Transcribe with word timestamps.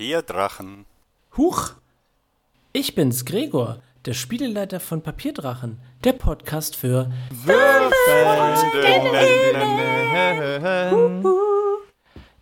Papierdrachen. 0.00 0.86
Huch! 1.36 1.74
Ich 2.72 2.94
bin's, 2.94 3.26
Gregor, 3.26 3.82
der 4.06 4.14
Spieleleiter 4.14 4.80
von 4.80 5.02
Papierdrachen, 5.02 5.78
der 6.04 6.14
Podcast 6.14 6.74
für. 6.74 7.12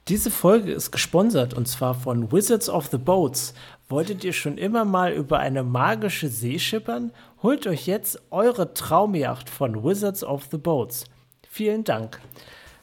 Diese 0.06 0.30
Folge 0.30 0.70
ist 0.70 0.92
gesponsert 0.92 1.52
und 1.52 1.66
zwar 1.66 1.94
von 1.94 2.30
Wizards 2.30 2.70
of 2.70 2.86
the 2.92 2.96
Boats. 2.96 3.54
Wolltet 3.88 4.22
ihr 4.22 4.32
schon 4.32 4.56
immer 4.56 4.84
mal 4.84 5.12
über 5.12 5.40
eine 5.40 5.64
magische 5.64 6.28
See 6.28 6.60
schippern? 6.60 7.10
Holt 7.42 7.66
euch 7.66 7.88
jetzt 7.88 8.22
eure 8.30 8.72
Traumjacht 8.72 9.50
von 9.50 9.82
Wizards 9.82 10.22
of 10.22 10.46
the 10.52 10.58
Boats. 10.58 11.06
Vielen 11.48 11.82
Dank. 11.82 12.20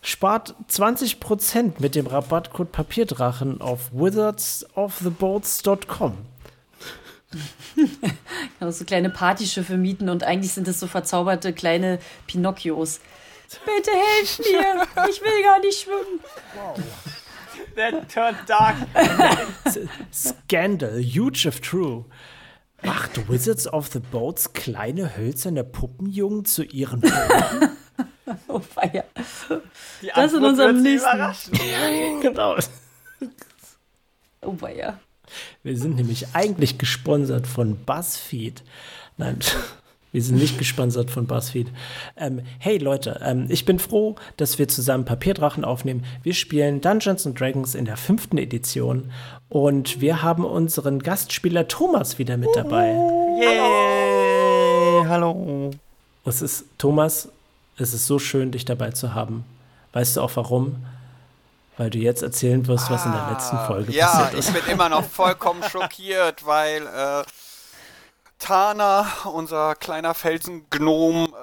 Spart 0.05 0.55
20% 0.69 1.73
mit 1.79 1.95
dem 1.95 2.05
Rabattcode 2.05 2.71
Papierdrachen 2.71 3.59
auf 3.59 3.89
wizardsoftheboats.com. 3.91 6.17
Kann 8.59 8.71
so 8.71 8.85
kleine 8.85 9.09
Partyschiffe 9.09 9.77
mieten 9.77 10.09
und 10.09 10.21
eigentlich 10.23 10.53
sind 10.53 10.67
es 10.67 10.79
so 10.79 10.85
verzauberte 10.85 11.53
kleine 11.53 11.97
Pinocchios. 12.27 12.99
Bitte 13.65 13.89
helft 13.89 14.41
mir! 14.41 14.83
Ich 15.09 15.19
will 15.21 15.41
gar 15.43 15.59
nicht 15.59 15.81
schwimmen. 15.81 16.19
That 17.75 18.07
turned 18.07 18.37
dark. 18.47 18.75
Scandal, 20.13 21.01
huge 21.01 21.47
if 21.47 21.62
true. 21.62 22.05
Macht 22.84 23.27
Wizards 23.27 23.65
of 23.67 23.87
the 23.87 23.99
Boats 23.99 24.53
kleine 24.53 25.17
hölzerne 25.17 25.63
Puppenjungen 25.63 26.45
zu 26.45 26.62
ihren 26.63 27.01
Booten? 27.01 27.75
Oh, 28.48 28.60
feier. 28.60 29.04
Die 30.01 30.07
Das 30.07 30.34
in 30.34 30.43
Antwort 30.43 30.43
unserem 30.51 30.84
wird 30.84 31.01
Sie 31.01 31.18
nächsten- 31.18 32.21
genau. 32.21 32.55
Oh, 34.41 34.54
feier. 34.54 34.99
Wir 35.63 35.77
sind 35.77 35.96
nämlich 35.96 36.27
eigentlich 36.34 36.77
gesponsert 36.77 37.48
von 37.48 37.76
BuzzFeed. 37.85 38.63
Nein, 39.18 39.40
wir 40.12 40.21
sind 40.24 40.37
nicht 40.37 40.57
gesponsert 40.57 41.10
von 41.12 41.27
BuzzFeed. 41.27 41.68
Ähm, 42.18 42.41
hey 42.60 42.77
Leute, 42.77 43.20
ähm, 43.24 43.46
ich 43.49 43.65
bin 43.65 43.79
froh, 43.79 44.15
dass 44.37 44.57
wir 44.59 44.68
zusammen 44.68 45.05
Papierdrachen 45.05 45.63
aufnehmen. 45.65 46.04
Wir 46.24 46.34
spielen 46.34 46.82
Dungeons 46.82 47.26
and 47.27 47.40
Dragons 47.40 47.76
in 47.76 47.85
der 47.85 47.98
fünften 47.98 48.37
Edition 48.37 49.12
und 49.49 50.02
wir 50.02 50.21
haben 50.24 50.46
unseren 50.46 50.99
Gastspieler 50.99 51.68
Thomas 51.68 52.18
wieder 52.18 52.37
mit 52.37 52.49
dabei. 52.55 52.91
Yay! 53.40 55.05
Hallo. 55.07 55.71
Es 56.26 56.41
ist, 56.41 56.65
Thomas, 56.80 57.30
es 57.77 57.93
ist 57.93 58.07
so 58.07 58.20
schön, 58.20 58.51
dich 58.51 58.65
dabei 58.65 58.91
zu 58.91 59.13
haben. 59.13 59.45
Weißt 59.93 60.18
du 60.18 60.21
auch 60.21 60.31
warum? 60.35 60.85
Weil 61.77 61.90
du 61.90 61.98
jetzt 61.98 62.21
erzählen 62.23 62.65
wirst, 62.68 62.90
was 62.90 63.05
in 63.05 63.12
der 63.12 63.29
letzten 63.31 63.57
Folge 63.68 63.91
Ah, 63.91 63.95
ja, 63.95 64.07
passiert 64.07 64.34
ist. 64.40 64.50
ich 64.56 64.63
bin 64.63 64.73
immer 64.73 64.90
noch 64.90 65.03
vollkommen 65.03 65.62
schockiert, 65.69 66.46
weil 66.46 66.85
äh, 66.88 67.23
Tana, 68.40 69.07
unser 69.25 69.75
kleiner 69.75 70.13
Felsengnom, 70.13 71.34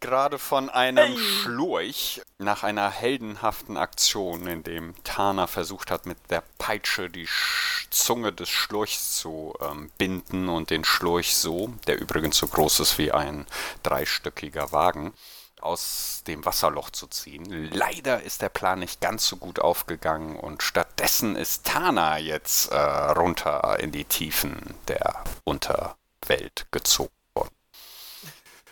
gerade 0.00 0.38
von 0.38 0.70
einem 0.70 1.16
Schlurch 1.18 2.22
nach 2.38 2.62
einer 2.62 2.90
heldenhaften 2.90 3.76
Aktion, 3.76 4.46
in 4.46 4.62
dem 4.62 4.94
Tana 5.04 5.46
versucht 5.46 5.90
hat, 5.90 6.06
mit 6.06 6.18
der 6.30 6.42
Peitsche 6.58 7.10
die 7.10 7.26
Sch 7.26 7.88
Zunge 7.90 8.32
des 8.32 8.48
Schlurchs 8.48 9.16
zu 9.16 9.54
ähm, 9.60 9.90
binden 9.96 10.48
und 10.48 10.70
den 10.70 10.84
Schlurch 10.84 11.36
so, 11.36 11.72
der 11.86 11.98
übrigens 11.98 12.36
so 12.36 12.46
groß 12.46 12.80
ist 12.80 12.98
wie 12.98 13.12
ein 13.12 13.46
dreistöckiger 13.82 14.72
Wagen, 14.72 15.14
aus 15.60 16.22
dem 16.26 16.44
Wasserloch 16.44 16.90
zu 16.90 17.06
ziehen. 17.06 17.70
Leider 17.72 18.22
ist 18.22 18.42
der 18.42 18.48
Plan 18.48 18.80
nicht 18.80 19.00
ganz 19.00 19.26
so 19.26 19.36
gut 19.36 19.58
aufgegangen 19.58 20.36
und 20.36 20.62
stattdessen 20.62 21.36
ist 21.36 21.64
Tana 21.64 22.18
jetzt 22.18 22.70
äh, 22.70 22.76
runter 22.76 23.78
in 23.80 23.92
die 23.92 24.04
Tiefen 24.04 24.74
der 24.88 25.24
Unterwelt 25.44 26.66
gezogen. 26.70 27.15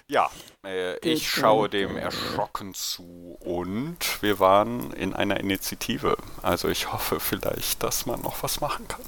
Ja, 0.06 0.28
äh, 0.66 0.98
ich 0.98 1.31
schaue 1.31 1.70
dem 1.70 1.97
erschrocken 1.97 2.75
zu 2.75 3.38
und 3.41 3.97
wir 4.20 4.38
waren 4.38 4.92
in 4.92 5.15
einer 5.15 5.41
Initiative. 5.41 6.19
Also 6.42 6.69
ich 6.69 6.92
hoffe 6.92 7.20
vielleicht, 7.20 7.82
dass 7.82 8.04
man 8.04 8.20
noch 8.20 8.42
was 8.42 8.60
machen 8.60 8.87
kann. 8.87 9.00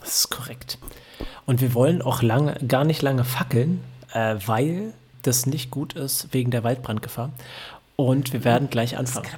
Das 0.00 0.16
ist 0.16 0.30
korrekt. 0.30 0.78
Und 1.44 1.60
wir 1.60 1.74
wollen 1.74 2.02
auch 2.02 2.22
lange, 2.22 2.54
gar 2.68 2.84
nicht 2.84 3.02
lange 3.02 3.24
fackeln, 3.24 3.82
äh, 4.12 4.36
weil 4.46 4.94
das 5.22 5.46
nicht 5.46 5.72
gut 5.72 5.94
ist 5.94 6.32
wegen 6.32 6.52
der 6.52 6.62
Waldbrandgefahr. 6.62 7.30
Und 7.96 8.32
wir 8.32 8.44
werden 8.44 8.70
gleich 8.70 8.96
anfangen. 8.96 9.28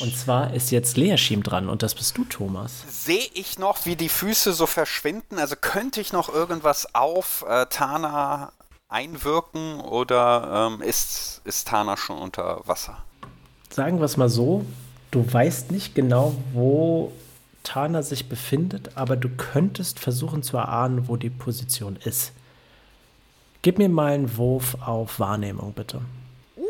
Und 0.00 0.16
zwar 0.16 0.54
ist 0.54 0.70
jetzt 0.72 0.96
Leaschim 0.96 1.42
dran 1.44 1.68
und 1.68 1.82
das 1.82 1.94
bist 1.94 2.18
du, 2.18 2.24
Thomas. 2.24 2.84
Sehe 2.88 3.26
ich 3.34 3.58
noch, 3.58 3.86
wie 3.86 3.96
die 3.96 4.08
Füße 4.08 4.52
so 4.52 4.66
verschwinden? 4.66 5.38
Also 5.38 5.54
könnte 5.60 6.00
ich 6.00 6.12
noch 6.12 6.28
irgendwas 6.28 6.94
auf 6.94 7.44
äh, 7.48 7.66
Tana 7.66 8.52
einwirken 8.92 9.80
oder 9.80 10.70
ähm, 10.74 10.82
ist, 10.82 11.40
ist 11.44 11.68
Tana 11.68 11.96
schon 11.96 12.18
unter 12.18 12.60
Wasser? 12.66 12.98
Sagen 13.70 13.98
wir 13.98 14.04
es 14.04 14.16
mal 14.16 14.28
so, 14.28 14.64
du 15.10 15.30
weißt 15.32 15.70
nicht 15.72 15.94
genau, 15.94 16.34
wo 16.52 17.12
Tana 17.62 18.02
sich 18.02 18.28
befindet, 18.28 18.96
aber 18.96 19.16
du 19.16 19.28
könntest 19.30 19.98
versuchen 19.98 20.42
zu 20.42 20.56
erahnen, 20.56 21.08
wo 21.08 21.16
die 21.16 21.30
Position 21.30 21.96
ist. 21.96 22.32
Gib 23.62 23.78
mir 23.78 23.88
mal 23.88 24.12
einen 24.12 24.36
Wurf 24.36 24.76
auf 24.84 25.20
Wahrnehmung, 25.20 25.72
bitte. 25.72 26.00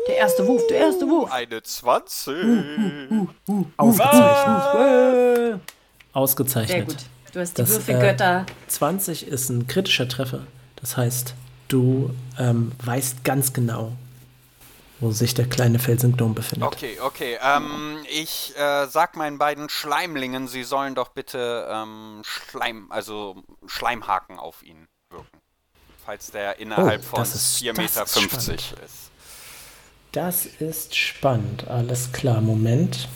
Der 0.07 0.17
erste 0.17 0.45
Wurf, 0.47 0.61
der 0.67 0.77
erste 0.77 1.07
Wurf. 1.07 1.31
Eine 1.31 1.63
20. 1.63 2.35
Ausgezeichnet. 3.77 3.77
Sehr 3.77 5.59
Ausgezeichnet. 6.13 6.87
gut. 6.87 6.97
Du 7.33 7.39
hast 7.39 7.57
die 7.57 7.61
Das, 7.61 7.71
äh, 7.71 7.73
Würfelgötter. 7.73 8.45
20 8.67 9.27
ist 9.27 9.49
ein 9.49 9.67
kritischer 9.67 10.07
Treffer. 10.07 10.41
Das 10.75 10.97
heißt, 10.97 11.33
du 11.73 12.13
ähm, 12.39 12.71
weißt 12.83 13.23
ganz 13.23 13.51
genau, 13.53 13.93
wo 14.99 15.11
sich 15.11 15.33
der 15.33 15.47
kleine 15.49 15.79
Felsengnom 15.79 16.33
befindet. 16.33 16.67
Okay, 16.67 16.99
okay. 17.01 17.37
Ähm, 17.41 17.97
ich 18.09 18.53
äh, 18.57 18.87
sag 18.87 19.17
meinen 19.17 19.37
beiden 19.37 19.67
Schleimlingen, 19.69 20.47
sie 20.47 20.63
sollen 20.63 20.95
doch 20.95 21.09
bitte 21.09 21.67
ähm, 21.69 22.21
Schleim, 22.23 22.91
also 22.91 23.43
Schleimhaken 23.65 24.39
auf 24.39 24.63
ihn 24.63 24.87
wirken. 25.09 25.39
Falls 26.05 26.31
der 26.31 26.59
innerhalb 26.59 27.01
Oh, 27.01 27.07
von 27.15 27.19
das 27.19 27.35
ist- 27.35 27.57
4,50 27.61 27.93
das 27.95 28.15
Meter 28.47 28.83
ist. 28.83 29.09
Das 30.11 30.45
ist 30.45 30.95
spannend. 30.95 31.67
Alles 31.67 32.11
klar, 32.11 32.39
Moment. 32.39 33.07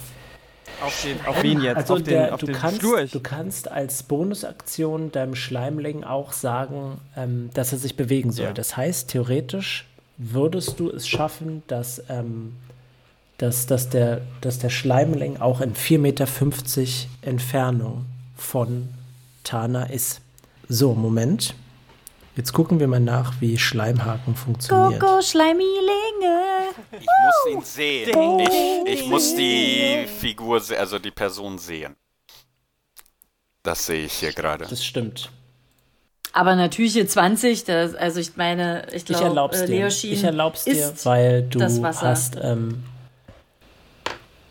Auf, 0.82 1.04
den, 1.04 1.26
auf 1.26 1.44
wen 1.44 1.62
jetzt? 1.62 1.78
Also 1.78 1.96
auf 1.96 2.04
den, 2.04 2.14
der, 2.14 2.34
auf 2.34 2.40
du, 2.40 2.46
den 2.48 2.56
kannst, 2.56 2.80
Schlurch? 2.82 3.12
du 3.12 3.20
kannst 3.20 3.72
als 3.72 4.04
Bonusaktion 4.04 5.12
deinem 5.12 5.36
Schleimling 5.36 6.04
auch 6.04 6.34
sagen, 6.34 7.00
ähm, 7.16 7.50
dass 7.54 7.72
er 7.72 7.80
sich 7.80 7.96
bewegen 7.96 8.32
soll. 8.32 8.48
Ja. 8.48 8.54
Das 8.54 8.78
heißt, 8.78 9.10
theoretisch 9.10 9.88
würdest 10.18 10.80
du 10.80 10.90
es 10.90 11.08
schaffen, 11.08 11.64
dass, 11.68 12.04
ähm, 12.10 12.56
dass, 13.38 13.66
dass, 13.68 13.90
der, 13.90 14.22
dass 14.42 14.60
der 14.60 14.70
Schleimling 14.70 15.38
auch 15.38 15.62
in 15.62 15.74
4,50 15.74 15.98
Meter 16.00 16.28
Entfernung 17.22 18.06
von 18.36 18.90
Tana 19.44 19.86
ist. 19.86 20.22
So, 20.70 20.94
Moment. 20.94 21.56
Jetzt 22.38 22.54
gucken 22.54 22.80
wir 22.80 22.88
mal 22.88 23.00
nach, 23.00 23.34
wie 23.42 23.58
Schleimhaken 23.58 24.36
funktioniert. 24.36 25.02
Coco 25.02 25.24
Schleimilinge. 25.24 26.70
Ich 26.92 27.08
muss 27.26 27.54
ihn 27.54 27.62
sehen. 27.64 28.40
Ich, 28.86 28.94
ich 29.02 29.10
muss 29.10 29.34
die 29.36 30.06
Figur, 30.20 30.62
also 30.78 31.00
die 31.00 31.10
Person 31.10 31.58
sehen. 31.58 31.96
Das 33.64 33.88
sehe 33.88 34.06
ich 34.06 34.14
hier 34.14 34.34
gerade. 34.34 34.68
Das 34.70 34.86
stimmt. 34.86 35.32
Aber 36.32 36.56
natürliche 36.56 37.08
20, 37.08 37.64
das, 37.64 37.96
also 37.96 38.20
ich 38.20 38.38
meine, 38.38 38.86
ich 38.90 38.98
Ich 38.98 39.06
glaube, 39.06 39.26
erlaub's 39.26 39.62
äh, 39.62 39.66
dir. 39.66 39.80
Leoschien 39.80 40.14
Ich 40.14 40.24
erlaub's 40.24 40.66
dir, 40.66 40.74
ist 40.74 41.06
weil 41.08 41.42
du 41.42 41.58
das 41.58 41.82
Wasser. 41.82 42.10
hast, 42.10 42.38
ähm, 42.40 42.84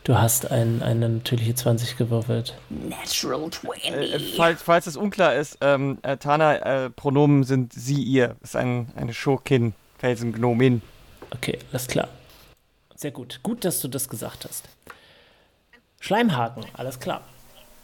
du 0.06 0.18
hast 0.18 0.50
ein, 0.50 0.82
eine 0.82 1.08
natürliche 1.08 1.54
20 1.54 1.96
gewürfelt. 1.96 2.54
Natural 2.70 3.50
20. 3.50 3.84
Äh, 3.92 4.18
falls, 4.36 4.62
falls 4.62 4.86
es 4.86 4.96
unklar 4.96 5.34
ist, 5.34 5.58
ähm, 5.60 5.98
äh, 6.02 6.16
Tana, 6.16 6.84
äh, 6.86 6.90
Pronomen 6.90 7.44
sind 7.44 7.72
sie, 7.72 8.02
ihr. 8.02 8.36
Ist 8.42 8.56
ein, 8.56 8.88
eine 8.96 9.12
Schurkin, 9.12 9.74
Felsengnomin. 9.98 10.80
Okay, 11.30 11.58
alles 11.72 11.88
klar. 11.88 12.08
Sehr 12.94 13.10
gut. 13.10 13.40
Gut, 13.42 13.64
dass 13.64 13.80
du 13.80 13.88
das 13.88 14.08
gesagt 14.08 14.46
hast. 14.48 14.64
Schleimhaken, 16.00 16.64
alles 16.74 17.00
klar. 17.00 17.22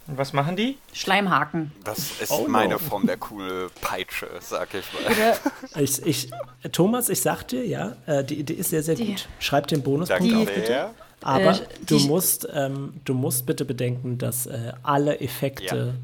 Und 0.06 0.18
was 0.18 0.32
machen 0.32 0.56
die? 0.56 0.78
Schleimhaken. 0.92 1.70
Das 1.84 2.20
ist 2.20 2.30
Oh 2.32 2.42
no. 2.42 2.48
meine 2.48 2.78
Form 2.78 3.06
der 3.06 3.16
coole 3.18 3.70
Peitsche, 3.80 4.28
sag 4.40 4.74
ich 4.74 4.84
mal. 4.92 5.36
Ich, 5.82 6.04
ich, 6.04 6.30
Thomas, 6.72 7.08
ich 7.08 7.20
sag 7.20 7.44
dir, 7.44 7.64
ja, 7.66 7.96
äh, 8.06 8.24
die 8.24 8.38
Idee 8.40 8.54
ist 8.54 8.70
sehr, 8.70 8.82
sehr 8.82 8.96
Die- 8.96 9.06
gut. 9.06 9.28
Schreib 9.38 9.68
den 9.68 9.82
Bonuspunkt 9.82 10.22
Danke 10.24 10.38
auf, 10.38 10.54
bitte. 10.54 10.90
Aber 11.22 11.52
Äh, 11.52 11.60
du, 11.86 11.98
musst, 12.00 12.48
ähm, 12.52 12.94
du 13.04 13.14
musst 13.14 13.46
bitte 13.46 13.64
bedenken, 13.64 14.18
dass 14.18 14.46
äh, 14.46 14.72
alle 14.82 15.20
Effekte 15.20 15.94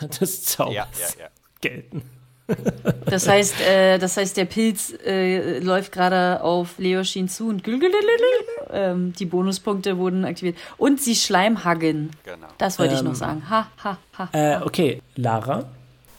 des 0.20 0.44
Zaubers 0.44 0.74
Ja, 0.74 0.86
ja, 0.98 1.24
ja. 1.24 1.28
gelten. 1.60 2.02
Das 3.06 3.26
heißt, 3.26 3.60
äh, 3.60 3.98
das 3.98 4.16
heißt, 4.16 4.36
der 4.36 4.44
Pilz 4.44 4.92
äh, 5.04 5.58
läuft 5.58 5.90
gerade 5.90 6.42
auf 6.42 6.78
Leoshin 6.78 7.28
zu 7.28 7.48
und 7.48 7.62
ähm, 8.70 9.12
die 9.14 9.26
Bonuspunkte 9.26 9.98
wurden 9.98 10.24
aktiviert. 10.24 10.56
Und 10.76 11.00
sie 11.00 11.16
Schleimhagen. 11.16 12.10
Genau. 12.24 12.46
Das 12.58 12.78
wollte 12.78 12.94
ich 12.94 13.00
Ähm, 13.00 13.06
noch 13.06 13.14
sagen. 13.16 13.50
Ha, 13.50 13.68
ha, 13.82 13.98
ha. 14.16 14.28
Äh, 14.32 14.62
okay, 14.62 15.02
Lara. 15.16 15.64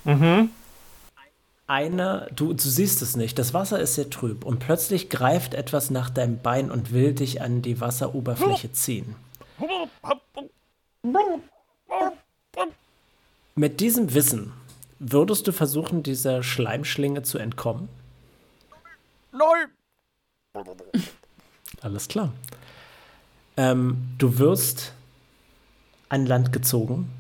Mhm. 0.04 0.50
Eine, 1.70 2.30
du, 2.34 2.54
du 2.54 2.70
siehst 2.70 3.02
es 3.02 3.18
nicht, 3.18 3.38
das 3.38 3.54
Wasser 3.54 3.80
ist 3.80 3.96
sehr 3.96 4.10
trüb 4.10 4.46
und 4.46 4.60
plötzlich 4.60 5.10
greift 5.10 5.54
etwas 5.54 5.90
nach 5.90 6.10
deinem 6.10 6.40
Bein 6.42 6.72
und 6.72 6.94
will 6.94 7.14
dich 7.14 7.42
an 7.42 7.62
die 7.62 7.82
Wasseroberfläche 7.82 8.72
ziehen. 8.72 9.16
Mit 13.56 13.82
diesem 13.82 14.14
Wissen 14.14 14.54
würdest 15.00 15.46
du 15.48 15.52
versuchen, 15.52 16.04
dieser 16.04 16.42
Schleimschlinge 16.42 17.24
zu 17.24 17.38
entkommen? 17.38 17.90
Nein! 19.34 20.66
Alles 21.82 22.08
klar. 22.08 22.32
Ähm, 23.58 24.08
du 24.18 24.40
wirst 24.40 24.94
an 26.08 26.26
Land 26.26 26.54
gezogen 26.54 27.12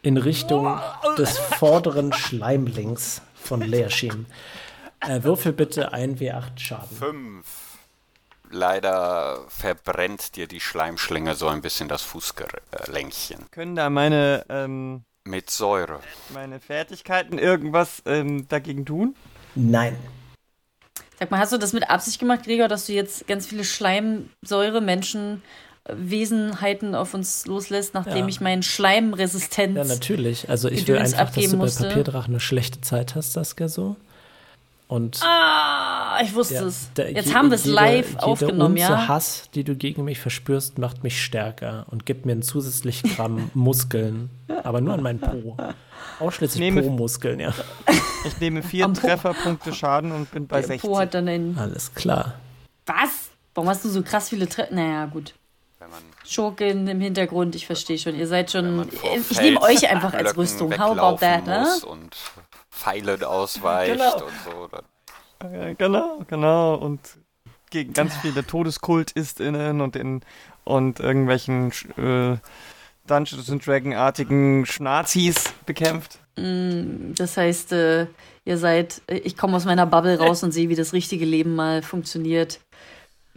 in 0.00 0.16
Richtung 0.16 0.80
des 1.18 1.36
vorderen 1.38 2.12
Schleimlings 2.12 3.20
von 3.48 3.62
Leerschim. 3.62 4.26
Äh, 5.00 5.22
würfel 5.22 5.52
bitte 5.52 5.92
ein 5.92 6.18
W8 6.18 6.58
Schaden. 6.58 6.96
Fünf. 6.96 7.46
Leider 8.50 9.44
verbrennt 9.48 10.36
dir 10.36 10.46
die 10.46 10.60
Schleimschlinge 10.60 11.34
so 11.34 11.48
ein 11.48 11.60
bisschen 11.60 11.88
das 11.88 12.02
Fußgelänkchen. 12.02 13.50
Können 13.50 13.76
da 13.76 13.90
meine, 13.90 14.44
ähm, 14.48 15.02
Mit 15.24 15.50
Säure. 15.50 16.00
meine 16.32 16.58
Fertigkeiten 16.60 17.38
irgendwas 17.38 18.02
ähm, 18.06 18.48
dagegen 18.48 18.86
tun? 18.86 19.14
Nein. 19.54 19.96
Sag 21.18 21.30
mal, 21.30 21.40
hast 21.40 21.52
du 21.52 21.58
das 21.58 21.72
mit 21.72 21.90
Absicht 21.90 22.20
gemacht, 22.20 22.44
Gregor, 22.44 22.68
dass 22.68 22.86
du 22.86 22.92
jetzt 22.92 23.26
ganz 23.26 23.46
viele 23.46 23.64
Schleimsäure, 23.64 24.80
Menschen, 24.80 25.42
äh, 25.42 25.67
Wesenheiten 25.92 26.94
auf 26.94 27.14
uns 27.14 27.46
loslässt, 27.46 27.94
nachdem 27.94 28.16
Ja. 28.18 28.26
ich 28.28 28.40
meinen 28.40 28.62
Schleimresistenz. 28.62 29.76
Ja, 29.76 29.84
natürlich. 29.84 30.48
Also 30.50 30.68
ich 30.68 30.86
will 30.88 30.98
einfach, 30.98 31.30
dass 31.30 31.44
du 31.44 31.50
bei 31.52 31.56
musste. 31.56 31.88
Papierdrachen 31.88 32.34
eine 32.34 32.40
schlechte 32.40 32.80
Zeit 32.80 33.14
hast, 33.14 33.32
Saskia, 33.32 33.68
so. 33.68 33.96
Und 34.86 35.20
Ah, 35.22 36.18
ich 36.22 36.34
wusste 36.34 36.54
ja, 36.54 36.62
es. 36.64 36.90
der- 36.96 37.12
Jetzt 37.12 37.28
je- 37.28 37.34
haben 37.34 37.50
wir 37.50 37.56
es 37.56 37.66
live 37.66 38.08
jede 38.12 38.22
aufgenommen, 38.22 38.72
Unze 38.78 38.80
ja. 38.92 39.06
Hass, 39.08 39.50
die 39.54 39.62
du 39.62 39.74
gegen 39.76 40.04
mich 40.04 40.18
verspürst, 40.18 40.78
macht 40.78 41.04
mich 41.04 41.22
stärker 41.22 41.84
und 41.90 42.06
gibt 42.06 42.24
mir 42.24 42.32
einen 42.32 42.40
zusätzlichen 42.42 43.14
Gramm 43.14 43.50
Muskeln. 43.54 44.30
Aber 44.64 44.80
nur 44.80 44.94
an 44.94 45.02
meinen 45.02 45.20
Po. 45.20 45.58
Ausschließlich 46.20 46.74
Po-Muskeln, 46.74 47.38
ja. 47.38 47.52
Ich 48.26 48.40
nehme 48.40 48.62
vier. 48.62 48.90
Trefferpunkte 48.94 49.74
Schaden 49.74 50.10
und 50.10 50.30
bin 50.30 50.46
bei 50.46 50.60
Der 50.60 50.68
60. 50.68 50.90
Po 50.90 50.98
hat 50.98 51.12
dann 51.12 51.28
ein. 51.28 51.56
Alles 51.58 51.92
klar. 51.94 52.34
Was? 52.86 53.28
Warum 53.54 53.68
hast 53.68 53.84
du 53.84 53.88
so 53.90 54.02
krass 54.02 54.30
viele 54.30 54.48
Tre 54.48 54.68
Naja, 54.70 55.04
gut. 55.06 55.34
Wenn 55.80 55.90
man 55.90 56.02
Schurken 56.26 56.88
im 56.88 57.00
Hintergrund, 57.00 57.54
ich 57.54 57.66
verstehe 57.66 57.98
schon. 57.98 58.16
Ihr 58.16 58.26
seid 58.26 58.50
schon. 58.50 58.88
Ich 59.30 59.40
nehme 59.40 59.62
euch 59.62 59.88
einfach 59.88 60.12
als 60.12 60.34
Blöcken 60.34 60.40
Rüstung. 60.40 60.78
How 60.78 60.98
about 60.98 61.18
that, 61.20 61.46
ne? 61.46 61.66
Und 61.86 62.16
Pfeile 62.70 63.28
ausweicht 63.28 63.92
Genau. 63.92 64.24
und 64.24 64.32
so. 64.44 64.68
Dann 65.40 65.54
Ja, 65.54 65.72
genau, 65.74 66.22
genau. 66.28 66.74
Und 66.74 67.00
gegen 67.70 67.92
ganz 67.92 68.16
viele 68.22 68.44
TodeskultistInnen 68.44 69.80
und 69.80 69.94
in 69.96 70.22
und 70.64 71.00
irgendwelchen 71.00 71.70
äh, 71.96 72.36
Dungeons 73.06 73.48
and 73.50 73.64
Dragon-artigen 73.66 74.66
Schnazis 74.66 75.54
bekämpft. 75.64 76.18
Das 76.36 77.36
heißt, 77.36 77.72
äh, 77.72 78.06
ihr 78.44 78.58
seid. 78.58 79.00
äh, 79.06 79.16
Ich 79.18 79.36
komme 79.36 79.56
aus 79.56 79.64
meiner 79.64 79.86
Bubble 79.86 80.18
raus 80.18 80.42
und 80.42 80.52
sehe, 80.52 80.68
wie 80.68 80.74
das 80.76 80.92
richtige 80.92 81.24
Leben 81.24 81.54
mal 81.56 81.82
funktioniert. 81.82 82.60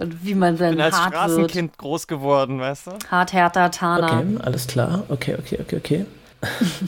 Und 0.01 0.25
wie 0.25 0.33
man 0.35 0.55
Ich 0.55 0.59
dann 0.59 0.71
bin 0.71 0.81
als 0.81 0.95
hart 0.95 1.11
wird. 1.13 1.23
Straßenkind 1.23 1.77
groß 1.77 2.07
geworden, 2.07 2.59
weißt 2.59 2.87
du? 2.87 2.91
Hart, 3.09 3.33
härter, 3.33 3.69
Tana. 3.69 4.19
Okay, 4.19 4.37
alles 4.41 4.67
klar. 4.67 5.03
Okay, 5.09 5.35
okay, 5.39 5.59
okay, 5.61 5.77
okay. 5.77 6.05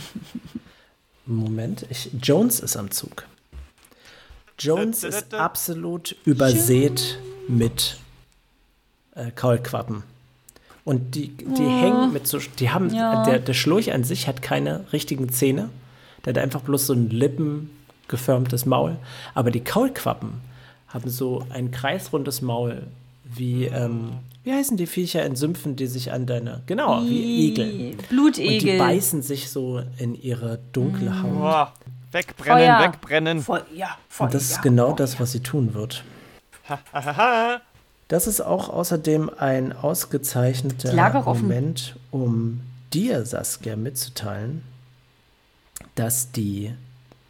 Moment, 1.26 1.86
ich, 1.90 2.10
Jones 2.22 2.60
ist 2.60 2.76
am 2.76 2.92
Zug. 2.92 3.26
Jones 4.60 5.04
ist 5.04 5.34
absolut 5.34 6.16
übersät 6.26 7.18
mit 7.48 7.98
äh, 9.16 9.32
Kaulquappen. 9.32 10.04
Und 10.86 11.16
die, 11.16 11.30
die 11.30 11.64
hängen 11.64 12.12
mit 12.12 12.28
so, 12.28 12.40
die 12.60 12.72
haben, 12.72 12.94
Ja. 12.94 13.24
der, 13.24 13.40
der 13.40 13.54
Schlurch 13.54 13.94
an 13.94 14.04
sich 14.04 14.28
hat 14.28 14.42
keine 14.42 14.86
richtigen 14.92 15.30
Zähne. 15.30 15.70
Der 16.26 16.34
hat 16.34 16.38
einfach 16.42 16.62
bloß 16.62 16.88
so 16.88 16.94
ein 16.94 17.10
lippengeformtes 17.10 18.66
Maul. 18.66 18.98
Aber 19.34 19.50
die 19.52 19.64
Kaulquappen 19.64 20.42
haben 20.90 21.10
so 21.10 21.46
ein 21.50 21.72
kreisrundes 21.72 22.42
Maul, 22.42 22.84
wie, 23.24 23.66
ähm, 23.66 24.12
wie 24.44 24.54
heißen 24.54 24.78
die 24.78 24.88
Viecher 24.88 25.26
in 25.26 25.36
Sümpfen, 25.36 25.76
die 25.76 25.88
sich 25.88 26.12
an 26.12 26.26
deine, 26.26 26.64
genau, 26.66 27.02
wie 27.04 27.50
Igel. 27.50 27.66
Und 27.66 27.78
die 27.78 28.06
Blutegel. 28.10 28.78
beißen 28.78 29.22
sich 29.22 29.50
so 29.50 29.82
in 29.98 30.16
ihre 30.16 30.60
dunkle 30.74 31.22
Haut. 31.22 31.34
Boah, 31.34 31.74
wegbrennen, 32.12 32.76
Feuer. 32.76 32.80
wegbrennen. 32.84 33.42
Voll, 33.42 33.64
ja, 33.74 33.98
voll, 34.10 34.26
Und 34.26 34.34
das 34.34 34.44
ist 34.44 34.56
ja. 34.58 34.62
genau 34.62 34.94
das, 34.94 35.20
was 35.20 35.32
sie 35.32 35.40
tun 35.42 35.74
wird. 35.74 36.04
Das 38.08 38.28
ist 38.28 38.42
auch 38.42 38.70
außerdem 38.70 39.32
ein 39.38 39.72
Ich 39.72 39.78
ausgezeichneter 39.78 41.24
Moment, 41.24 41.96
um 42.12 42.62
dir, 42.94 43.26
Saskia, 43.26 43.76
mitzuteilen, 43.76 44.64
dass 45.96 46.32
die 46.32 46.74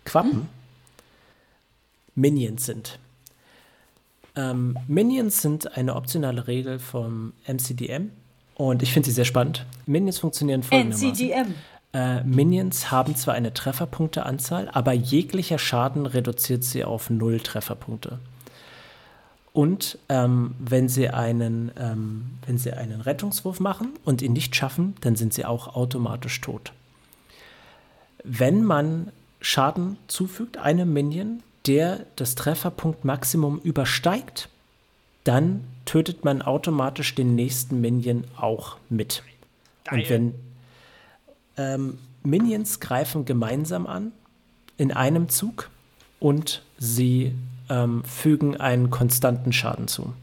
Quappen 0.06 0.50
Minions 2.16 2.66
sind. 2.66 3.00
Ähm, 4.36 4.78
Minions 4.88 5.42
sind 5.42 5.78
eine 5.78 5.96
optionale 5.96 6.48
Regel 6.48 6.80
vom 6.80 7.34
MCDM 7.48 8.10
und 8.56 8.82
ich 8.84 8.92
finde 8.94 9.08
sie 9.08 9.14
sehr 9.14 9.26
spannend. 9.26 9.66
Minions 9.86 10.20
funktionieren 10.20 10.64
folgendermaßen. 10.64 11.10
NCDM. 11.10 11.54
Äh, 11.94 12.24
Minions 12.24 12.90
haben 12.90 13.16
zwar 13.16 13.36
eine 13.36 13.54
Trefferpunkteanzahl, 13.54 14.70
aber 14.70 14.94
jeglicher 14.94 15.60
Schaden 15.60 16.08
reduziert 16.08 16.64
sie 16.64 16.84
auf 16.84 17.12
null 17.12 17.40
Trefferpunkte. 17.40 18.20
Und 19.54 20.00
ähm, 20.10 20.56
wenn, 20.58 20.90
sie 20.90 21.10
einen, 21.10 21.72
ähm, 21.80 22.32
wenn 22.48 22.58
sie 22.58 22.74
einen 22.74 23.02
Rettungswurf 23.02 23.60
machen 23.60 23.90
und 24.04 24.24
ihn 24.24 24.34
nicht 24.34 24.56
schaffen, 24.56 24.96
dann 25.02 25.16
sind 25.16 25.36
sie 25.36 25.46
auch 25.46 25.76
automatisch 25.76 26.42
tot. 26.42 26.74
Wenn 28.24 28.64
man 28.64 29.12
Schaden 29.42 29.98
zufügt, 30.08 30.58
einem 30.58 30.92
Minion, 30.92 31.44
der 31.68 32.06
das 32.16 32.36
Trefferpunktmaximum 32.36 33.60
übersteigt, 33.60 34.50
dann 35.24 35.64
tötet 35.86 36.26
man 36.26 36.42
automatisch 36.42 37.16
den 37.16 37.36
nächsten 37.36 37.80
Minion 37.82 38.26
auch 38.36 38.78
mit. 38.90 39.24
Und 39.92 40.10
wenn 40.10 40.36
ähm, 41.58 42.00
Minions 42.24 42.80
greifen 42.80 43.26
gemeinsam 43.26 43.88
an 43.88 44.12
in 44.78 44.92
einem 44.92 45.30
Zug 45.30 45.70
und 46.20 46.64
sie 46.78 47.34
ähm, 47.70 48.04
fügen 48.06 48.58
einen 48.58 48.90
konstanten 48.90 49.54
Schaden 49.54 49.88
zu. 49.88 50.14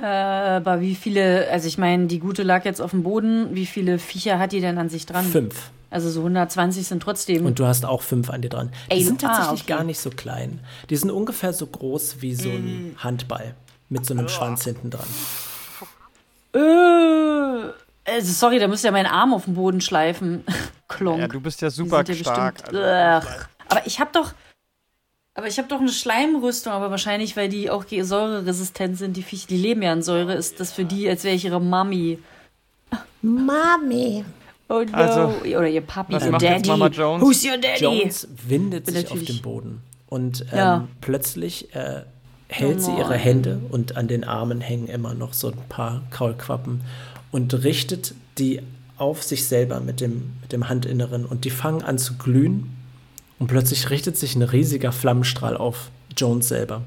Äh, 0.00 0.06
aber 0.06 0.80
wie 0.80 0.94
viele, 0.94 1.48
also 1.50 1.66
ich 1.68 1.78
meine, 1.78 2.06
die 2.06 2.18
Gute 2.18 2.42
lag 2.42 2.64
jetzt 2.64 2.80
auf 2.80 2.90
dem 2.92 3.02
Boden. 3.02 3.54
Wie 3.54 3.66
viele 3.66 3.98
Viecher 3.98 4.38
hat 4.38 4.52
die 4.52 4.60
denn 4.60 4.78
an 4.78 4.88
sich 4.88 5.06
dran? 5.06 5.24
Fünf. 5.24 5.70
Also 5.90 6.08
so 6.08 6.20
120 6.20 6.86
sind 6.86 7.02
trotzdem. 7.02 7.44
Und 7.46 7.58
du 7.58 7.66
hast 7.66 7.84
auch 7.84 8.02
fünf 8.02 8.30
an 8.30 8.42
dir 8.42 8.48
dran. 8.48 8.70
Die 8.90 8.96
Ey, 8.98 9.02
sind 9.04 9.24
ah, 9.24 9.28
tatsächlich 9.28 9.62
okay. 9.62 9.72
gar 9.74 9.84
nicht 9.84 9.98
so 9.98 10.10
klein. 10.10 10.60
Die 10.88 10.96
sind 10.96 11.10
ungefähr 11.10 11.52
so 11.52 11.66
groß 11.66 12.22
wie 12.22 12.34
so 12.34 12.48
ein 12.48 12.94
Handball 12.98 13.54
mit 13.88 14.06
so 14.06 14.14
einem 14.14 14.28
Schwanz 14.28 14.64
hinten 14.64 14.90
dran. 14.90 15.06
äh, 16.54 17.70
also 18.10 18.32
sorry, 18.32 18.58
da 18.58 18.68
müsste 18.68 18.86
ja 18.88 18.92
mein 18.92 19.06
Arm 19.06 19.34
auf 19.34 19.44
den 19.46 19.54
Boden 19.54 19.80
schleifen. 19.80 20.44
Klonk. 20.88 21.20
Ja, 21.20 21.28
du 21.28 21.40
bist 21.40 21.60
ja 21.60 21.70
super 21.70 22.04
ja 22.06 22.14
stark. 22.14 22.54
bestimmt- 22.54 22.82
Also, 22.84 23.28
aber 23.68 23.86
ich 23.86 24.00
habe 24.00 24.10
doch. 24.12 24.32
Aber 25.40 25.48
ich 25.48 25.56
habe 25.56 25.68
doch 25.68 25.80
eine 25.80 25.88
Schleimrüstung, 25.88 26.70
aber 26.70 26.90
wahrscheinlich, 26.90 27.34
weil 27.34 27.48
die 27.48 27.70
auch 27.70 27.86
säureresistent 27.88 28.98
sind, 28.98 29.16
die 29.16 29.22
Viecher, 29.22 29.46
die 29.48 29.56
leben 29.56 29.80
ja 29.80 29.90
an 29.90 30.02
Säure, 30.02 30.34
ist 30.34 30.60
das 30.60 30.70
für 30.70 30.84
die, 30.84 31.08
als 31.08 31.24
wäre 31.24 31.34
ich 31.34 31.46
ihre 31.46 31.62
Mami. 31.62 32.18
Mami. 33.22 34.22
Oh 34.68 34.82
no. 34.82 34.92
Also, 34.92 35.34
Oder 35.46 35.68
ihr 35.68 35.80
Papi, 35.80 36.12
was 36.12 36.26
ihr 36.26 36.32
macht 36.32 36.42
jetzt 36.42 36.52
Daddy. 36.56 36.68
Mama 36.68 36.88
Jones? 36.88 37.22
Who's 37.22 37.42
your 37.42 37.56
Daddy? 37.56 37.82
Jones 37.82 38.28
windet 38.46 38.84
Bin 38.84 38.94
sich 38.96 39.10
auf 39.10 39.24
den 39.24 39.40
Boden 39.40 39.80
und 40.10 40.42
ähm, 40.52 40.58
Ja. 40.58 40.88
plötzlich 41.00 41.74
äh, 41.74 42.02
hält 42.48 42.76
Oh 42.76 42.80
sie 42.80 42.90
ihre. 42.98 43.14
Hände 43.14 43.60
und 43.70 43.96
an 43.96 44.08
den 44.08 44.24
Armen 44.24 44.60
hängen 44.60 44.88
immer 44.88 45.14
noch 45.14 45.32
so 45.32 45.48
ein 45.48 45.58
paar 45.70 46.02
Kaulquappen 46.10 46.82
und 47.32 47.64
richtet 47.64 48.12
die 48.36 48.60
auf 48.98 49.22
sich 49.22 49.46
selber 49.46 49.80
mit 49.80 50.02
dem, 50.02 50.32
mit 50.42 50.52
dem 50.52 50.68
Handinneren 50.68 51.24
und 51.24 51.46
die 51.46 51.50
fangen 51.50 51.80
an 51.80 51.96
zu 51.96 52.18
glühen 52.18 52.76
und 53.40 53.48
plötzlich 53.48 53.90
richtet 53.90 54.16
sich 54.16 54.36
ein 54.36 54.42
riesiger 54.42 54.92
Flammenstrahl 54.92 55.56
auf 55.56 55.90
Jones 56.16 56.48
selber. 56.48 56.82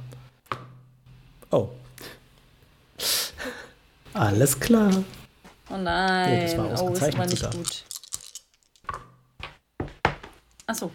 Oh. 1.51 1.67
Alles 4.13 4.59
klar. 4.59 5.03
Oh 5.69 5.77
nein. 5.77 6.33
Ja, 6.33 6.43
das 6.43 6.57
war 6.57 6.69
oh, 6.69 6.73
ist 6.73 6.81
ausgezeichnet 6.81 7.21
aber 7.21 7.29
nicht 7.29 7.39
sogar. 7.39 7.55
gut. 7.55 7.83
Achso. 10.67 10.91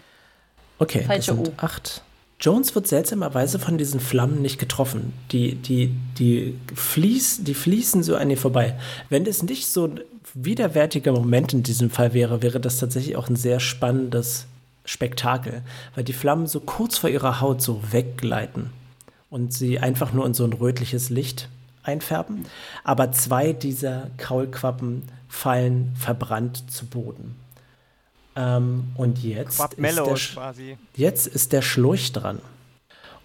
Okay, 0.78 1.02
Falsche 1.04 1.34
das 1.34 1.44
sind 1.44 1.48
O. 1.48 1.52
acht. 1.58 2.02
Jones 2.40 2.72
wird 2.76 2.86
seltsamerweise 2.86 3.58
von 3.58 3.78
diesen 3.78 3.98
Flammen 3.98 4.40
nicht 4.40 4.60
getroffen. 4.60 5.12
Die, 5.32 5.56
die, 5.56 5.92
die, 6.18 6.56
fließ, 6.72 7.42
die 7.42 7.54
fließen 7.54 8.04
so 8.04 8.14
an 8.14 8.30
ihr 8.30 8.38
vorbei. 8.38 8.78
Wenn 9.08 9.24
das 9.24 9.42
nicht 9.42 9.66
so 9.66 9.86
ein 9.86 10.00
widerwärtiger 10.34 11.10
Moment 11.10 11.52
in 11.52 11.64
diesem 11.64 11.90
Fall 11.90 12.14
wäre, 12.14 12.42
wäre 12.42 12.60
das 12.60 12.78
tatsächlich 12.78 13.16
auch 13.16 13.28
ein 13.28 13.34
sehr 13.34 13.58
spannendes 13.58 14.46
Spektakel, 14.88 15.62
weil 15.94 16.02
die 16.04 16.14
Flammen 16.14 16.46
so 16.46 16.60
kurz 16.60 16.96
vor 16.96 17.10
ihrer 17.10 17.40
Haut 17.42 17.60
so 17.60 17.92
weggleiten 17.92 18.70
und 19.28 19.52
sie 19.52 19.78
einfach 19.78 20.12
nur 20.14 20.24
in 20.24 20.32
so 20.32 20.44
ein 20.44 20.52
rötliches 20.54 21.10
Licht 21.10 21.50
einfärben. 21.82 22.46
Aber 22.84 23.12
zwei 23.12 23.52
dieser 23.52 24.08
Kaulquappen 24.16 25.02
fallen 25.28 25.94
verbrannt 25.94 26.70
zu 26.70 26.86
Boden. 26.86 27.36
Ähm, 28.34 28.92
und 28.94 29.22
jetzt 29.22 29.60
ist 29.60 29.78
der, 29.78 30.14
quasi. 30.14 30.78
Jetzt 30.96 31.26
ist 31.26 31.52
der 31.52 31.60
Schlurch 31.60 32.12
dran. 32.12 32.40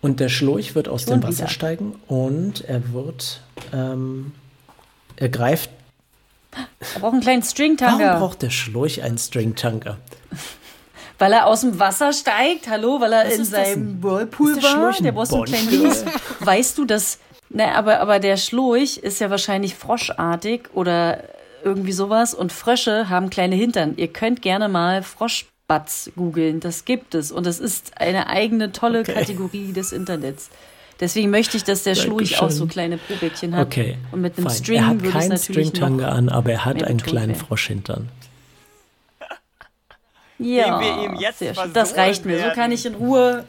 Und 0.01 0.19
der 0.19 0.27
Schlurch 0.27 0.75
wird 0.75 0.89
aus 0.89 1.03
Schon 1.03 1.21
dem 1.21 1.23
Wasser 1.23 1.43
wieder. 1.43 1.47
steigen 1.47 1.95
und 2.07 2.61
er 2.65 2.91
wird, 2.91 3.39
ähm, 3.71 4.33
er 5.15 5.29
greift. 5.29 5.69
Er 6.93 6.99
braucht 6.99 7.13
einen 7.13 7.21
kleinen 7.21 7.41
Warum 7.41 7.49
Stringtanker. 7.49 8.19
braucht 8.19 8.41
der 8.41 8.49
Schlurch 8.49 9.01
einen 9.01 9.17
Stringtanker? 9.17 9.97
Weil 11.23 11.31
er 11.31 11.47
aus 11.47 11.61
dem 11.61 11.79
Wasser 11.79 12.11
steigt, 12.11 12.67
hallo, 12.67 12.99
weil 12.99 13.13
er 13.13 13.25
Was 13.25 13.35
in 13.35 13.45
seinem? 13.45 14.03
Whirlpool 14.03 14.51
Ist 14.51 14.61
der 14.61 14.73
war. 14.73 14.91
Der 14.91 15.11
Bond? 15.13 15.71
Minis. 15.71 16.03
Weißt 16.41 16.77
du, 16.77 16.83
dass. 16.83 17.19
Ne, 17.49 17.73
aber, 17.73 18.01
aber 18.01 18.19
der 18.19 18.35
Schlurch 18.35 18.97
ist 18.97 19.21
ja 19.21 19.29
wahrscheinlich 19.29 19.73
froschartig 19.75 20.63
oder 20.73 21.23
irgendwie 21.63 21.93
sowas 21.93 22.33
und 22.33 22.51
Frösche 22.51 23.07
haben 23.07 23.29
kleine 23.29 23.55
Hintern. 23.55 23.93
Ihr 23.95 24.09
könnt 24.09 24.41
gerne 24.41 24.67
mal 24.67 25.01
Froschbatz 25.01 26.11
googeln, 26.17 26.59
das 26.59 26.83
gibt 26.83 27.15
es 27.15 27.31
und 27.31 27.45
das 27.45 27.61
ist 27.61 28.01
eine 28.01 28.27
eigene 28.27 28.73
tolle 28.73 28.99
Okay. 29.01 29.13
Kategorie 29.13 29.71
des 29.71 29.93
Internets. 29.93 30.49
Deswegen 30.99 31.29
möchte 31.29 31.55
ich, 31.55 31.63
dass 31.63 31.83
der 31.83 31.95
Schlurch 31.95 32.31
Dankeschön. 32.31 32.47
auch 32.47 32.51
so 32.51 32.65
kleine 32.65 32.97
Pobäckchen 32.97 33.55
hat. 33.55 33.67
Okay. 33.67 33.97
Und 34.11 34.19
mit 34.19 34.37
einem 34.37 34.47
fein. 34.47 34.55
String 34.57 34.77
er 34.77 34.87
hat 34.87 35.01
würde 35.01 35.19
es 35.35 35.73
keinen 35.73 35.97
noch 35.97 36.05
an, 36.05 36.27
aber 36.27 36.51
er 36.51 36.65
hat 36.65 36.83
einen 36.83 37.01
kleinen. 37.01 37.35
Froschhintern. 37.35 38.09
Ja, 40.39 40.79
wir 40.79 41.03
ihm 41.03 41.15
jetzt 41.15 41.39
sehr 41.39 41.53
schön. 41.55 41.71
das 41.73 41.95
reicht 41.95 42.25
mir. 42.25 42.39
So 42.39 42.49
kann 42.55 42.71
ich 42.71 42.85
in 42.85 42.95
Ruhe 42.95 43.45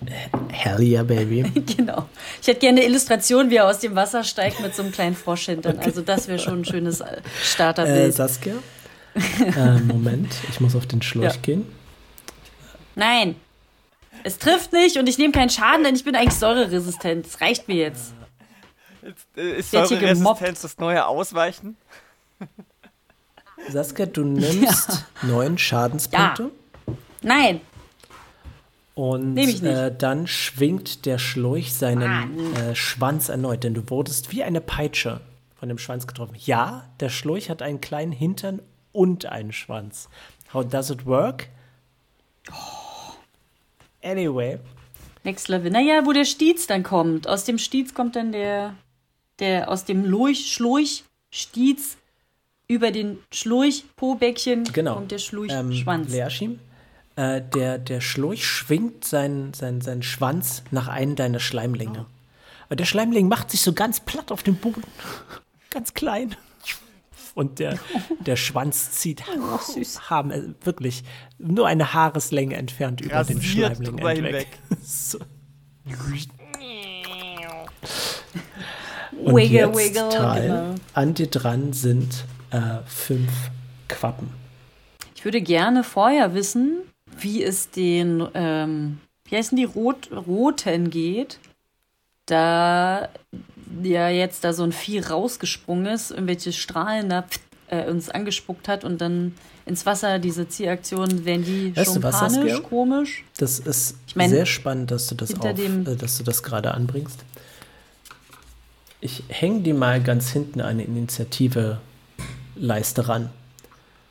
Hell 0.52 0.80
yeah, 0.80 1.02
baby. 1.02 1.42
Genau. 1.76 2.08
Ich 2.40 2.46
hätte 2.46 2.60
gerne 2.60 2.80
eine 2.80 2.88
Illustration, 2.88 3.50
wie 3.50 3.56
er 3.56 3.66
aus 3.66 3.80
dem 3.80 3.94
Wasser 3.94 4.22
steigt 4.22 4.60
mit 4.60 4.74
so 4.74 4.82
einem 4.82 4.92
kleinen 4.92 5.16
Frosch 5.16 5.46
hintern. 5.46 5.78
Also 5.78 6.02
das 6.02 6.28
wäre 6.28 6.38
schon 6.38 6.60
ein 6.60 6.64
schönes 6.64 7.00
äh, 7.00 7.16
Äh, 7.16 7.20
Starterbild. 7.42 8.14
Saskia? 8.14 8.54
äh, 9.56 9.80
Moment, 9.80 10.32
ich 10.50 10.60
muss 10.60 10.76
auf 10.76 10.86
den 10.86 11.00
Schlurch 11.02 11.34
Ja. 11.34 11.40
gehen. 11.40 11.66
Nein. 12.94 13.36
Es 14.22 14.38
trifft 14.38 14.72
nicht 14.72 14.96
und 14.98 15.08
ich 15.08 15.18
nehme 15.18 15.32
keinen 15.32 15.50
Schaden, 15.50 15.84
denn 15.84 15.94
ich 15.94 16.04
bin 16.04 16.14
eigentlich 16.14 16.38
säureresistent. 16.38 17.26
Das 17.26 17.40
reicht 17.40 17.66
mir 17.68 17.76
jetzt. 17.76 18.12
Äh, 19.36 19.58
Ist 19.58 19.72
Wird 19.72 19.88
hier 19.88 19.96
eure 19.98 20.14
gemobbt. 20.14 20.40
Resistenz 20.42 20.62
das 20.62 20.78
neue 20.78 21.06
Ausweichen? 21.06 21.76
Saskia, 23.70 24.06
du 24.06 24.24
nimmst 24.24 25.04
neun 25.22 25.58
Schadenspunkte. 25.58 26.50
Nein. 27.24 27.60
Und 28.94 29.34
Nehm 29.34 29.48
ich 29.48 29.62
nicht. 29.62 29.72
Äh, 29.72 29.94
dann 29.96 30.26
schwingt 30.26 31.04
der 31.04 31.18
Schlurch 31.18 31.74
seinen 31.74 32.54
äh, 32.54 32.74
Schwanz 32.76 33.28
erneut, 33.28 33.64
denn 33.64 33.74
du 33.74 33.90
wurdest 33.90 34.30
wie 34.30 34.44
eine 34.44 34.60
Peitsche 34.60 35.20
von 35.56 35.68
dem 35.68 35.78
Schwanz 35.78 36.06
getroffen. 36.06 36.36
Ja, 36.38 36.88
der 37.00 37.08
Schlurch 37.08 37.50
hat 37.50 37.60
einen 37.60 37.80
kleinen 37.80 38.12
Hintern 38.12 38.60
und 38.92 39.26
einen 39.26 39.52
Schwanz. 39.52 40.08
How 40.52 40.64
does 40.64 40.90
it 40.90 41.06
work? 41.06 41.48
Anyway, 44.02 44.60
Next 45.24 45.48
Level. 45.48 45.70
Naja, 45.70 46.04
wo 46.04 46.12
der 46.12 46.26
Stiez 46.26 46.66
dann 46.66 46.82
kommt. 46.82 47.26
Aus 47.26 47.44
dem 47.44 47.58
Stiez 47.58 47.94
kommt 47.94 48.14
dann 48.14 48.32
der, 48.32 48.74
der 49.38 49.70
aus 49.70 49.84
dem 49.84 50.04
Lurch, 50.04 50.52
Schlurch, 50.52 51.04
Stiez 51.30 51.96
über 52.68 52.90
den 52.90 53.18
Schlurch, 53.32 53.84
Pobäckchen 53.96 54.64
genau. 54.64 54.94
kommt 54.94 55.10
der 55.10 55.18
Schlurch, 55.18 55.50
ähm, 55.52 55.72
Schwanz. 55.72 56.12
Leashim, 56.12 56.60
äh, 57.16 57.40
der, 57.42 57.78
der 57.78 58.00
Schlurch 58.00 58.47
schwingt 58.47 59.04
seinen, 59.04 59.54
seinen, 59.54 59.80
seinen 59.80 60.02
Schwanz 60.02 60.62
nach 60.71 60.88
einem 60.88 61.16
deiner 61.16 61.40
Schleimlinge. 61.40 62.06
Aber 62.66 62.76
der 62.76 62.85
Schleimling 62.87 63.28
macht 63.28 63.50
sich 63.50 63.61
so 63.61 63.73
ganz 63.73 64.00
platt 64.00 64.33
auf 64.33 64.42
dem 64.42 64.56
Boden. 64.56 64.83
ganz 65.71 65.94
klein. 65.94 66.35
Und 67.35 67.59
der, 67.59 67.78
der 68.26 68.37
Schwanz 68.37 68.92
zieht 68.92 69.25
haben, 70.09 70.30
äh, 70.30 70.42
wirklich 70.62 71.04
nur 71.38 71.66
eine 71.66 71.92
Haareslänge 71.94 72.56
entfernt 72.56 73.00
über 73.00 73.25
den 73.25 73.38
Rasiert 73.38 73.76
Schleimling 73.76 73.97
drüber 73.97 74.11
hinweg. 74.11 74.49
hinweg. 74.68 74.83
so. 74.83 75.18
Und 79.25 79.37
Wiggle, 79.37 79.59
jetzt, 79.59 79.76
wiggle, 79.76 80.09
Tal, 80.11 80.42
genau. 80.42 80.75
an 80.92 81.14
dir 81.14 81.28
dran 81.28 81.73
sind 81.73 82.25
äh, 82.50 82.78
fünf 82.87 83.33
Quappen. 83.88 84.28
Ich 85.14 85.25
würde 85.25 85.40
gerne 85.40 85.85
vorher 85.85 86.35
wissen, 86.35 86.83
wie 87.18 87.42
es 87.42 87.71
den, 87.71 88.26
ähm, 88.35 88.99
wie 89.25 89.37
heißen 89.37 89.56
die, 89.56 89.64
Rot, 89.64 90.11
Roten 90.12 90.90
geht, 90.90 91.38
da 92.26 93.09
ja 93.83 94.09
jetzt 94.09 94.44
da 94.44 94.52
so 94.52 94.62
ein 94.62 94.73
Vieh 94.73 95.00
rausgesprungen 95.00 95.87
ist, 95.87 96.11
irgendwelche 96.11 96.52
Strahlen 96.52 97.09
da 97.09 97.25
äh, 97.68 97.88
uns 97.90 98.11
angespuckt 98.11 98.68
hat 98.68 98.85
und 98.85 99.00
dann 99.00 99.35
ins 99.66 99.87
Wasser, 99.87 100.18
diese 100.18 100.49
Zielaktionen, 100.49 101.25
werden 101.25 101.44
die 101.44 101.75
Weißt 101.75 101.92
schon 101.92 102.02
du 102.02 102.11
panisch, 102.11 102.52
Saskia? 102.52 102.61
komisch. 102.61 103.25
Das 103.38 103.59
ist 103.59 103.97
Ich 104.06 104.16
mein, 104.16 104.30
sehr 104.30 104.47
spannend, 104.47 104.90
dass 104.90 105.06
du 105.06 105.14
das 105.14 105.38
auf, 105.38 105.59
äh, 105.59 105.97
dass 105.97 106.18
du 106.18 106.25
das 106.25 106.42
gerade 106.42 106.75
anbringst. 106.75 107.25
Ich 109.00 109.23
hänge 109.28 109.61
die 109.61 109.73
mal 109.73 110.02
ganz 110.02 110.30
hinten 110.30 110.61
eine 110.61 110.85
Initiative 110.85 111.78
Leiste 112.56 113.09
ran. 113.09 113.30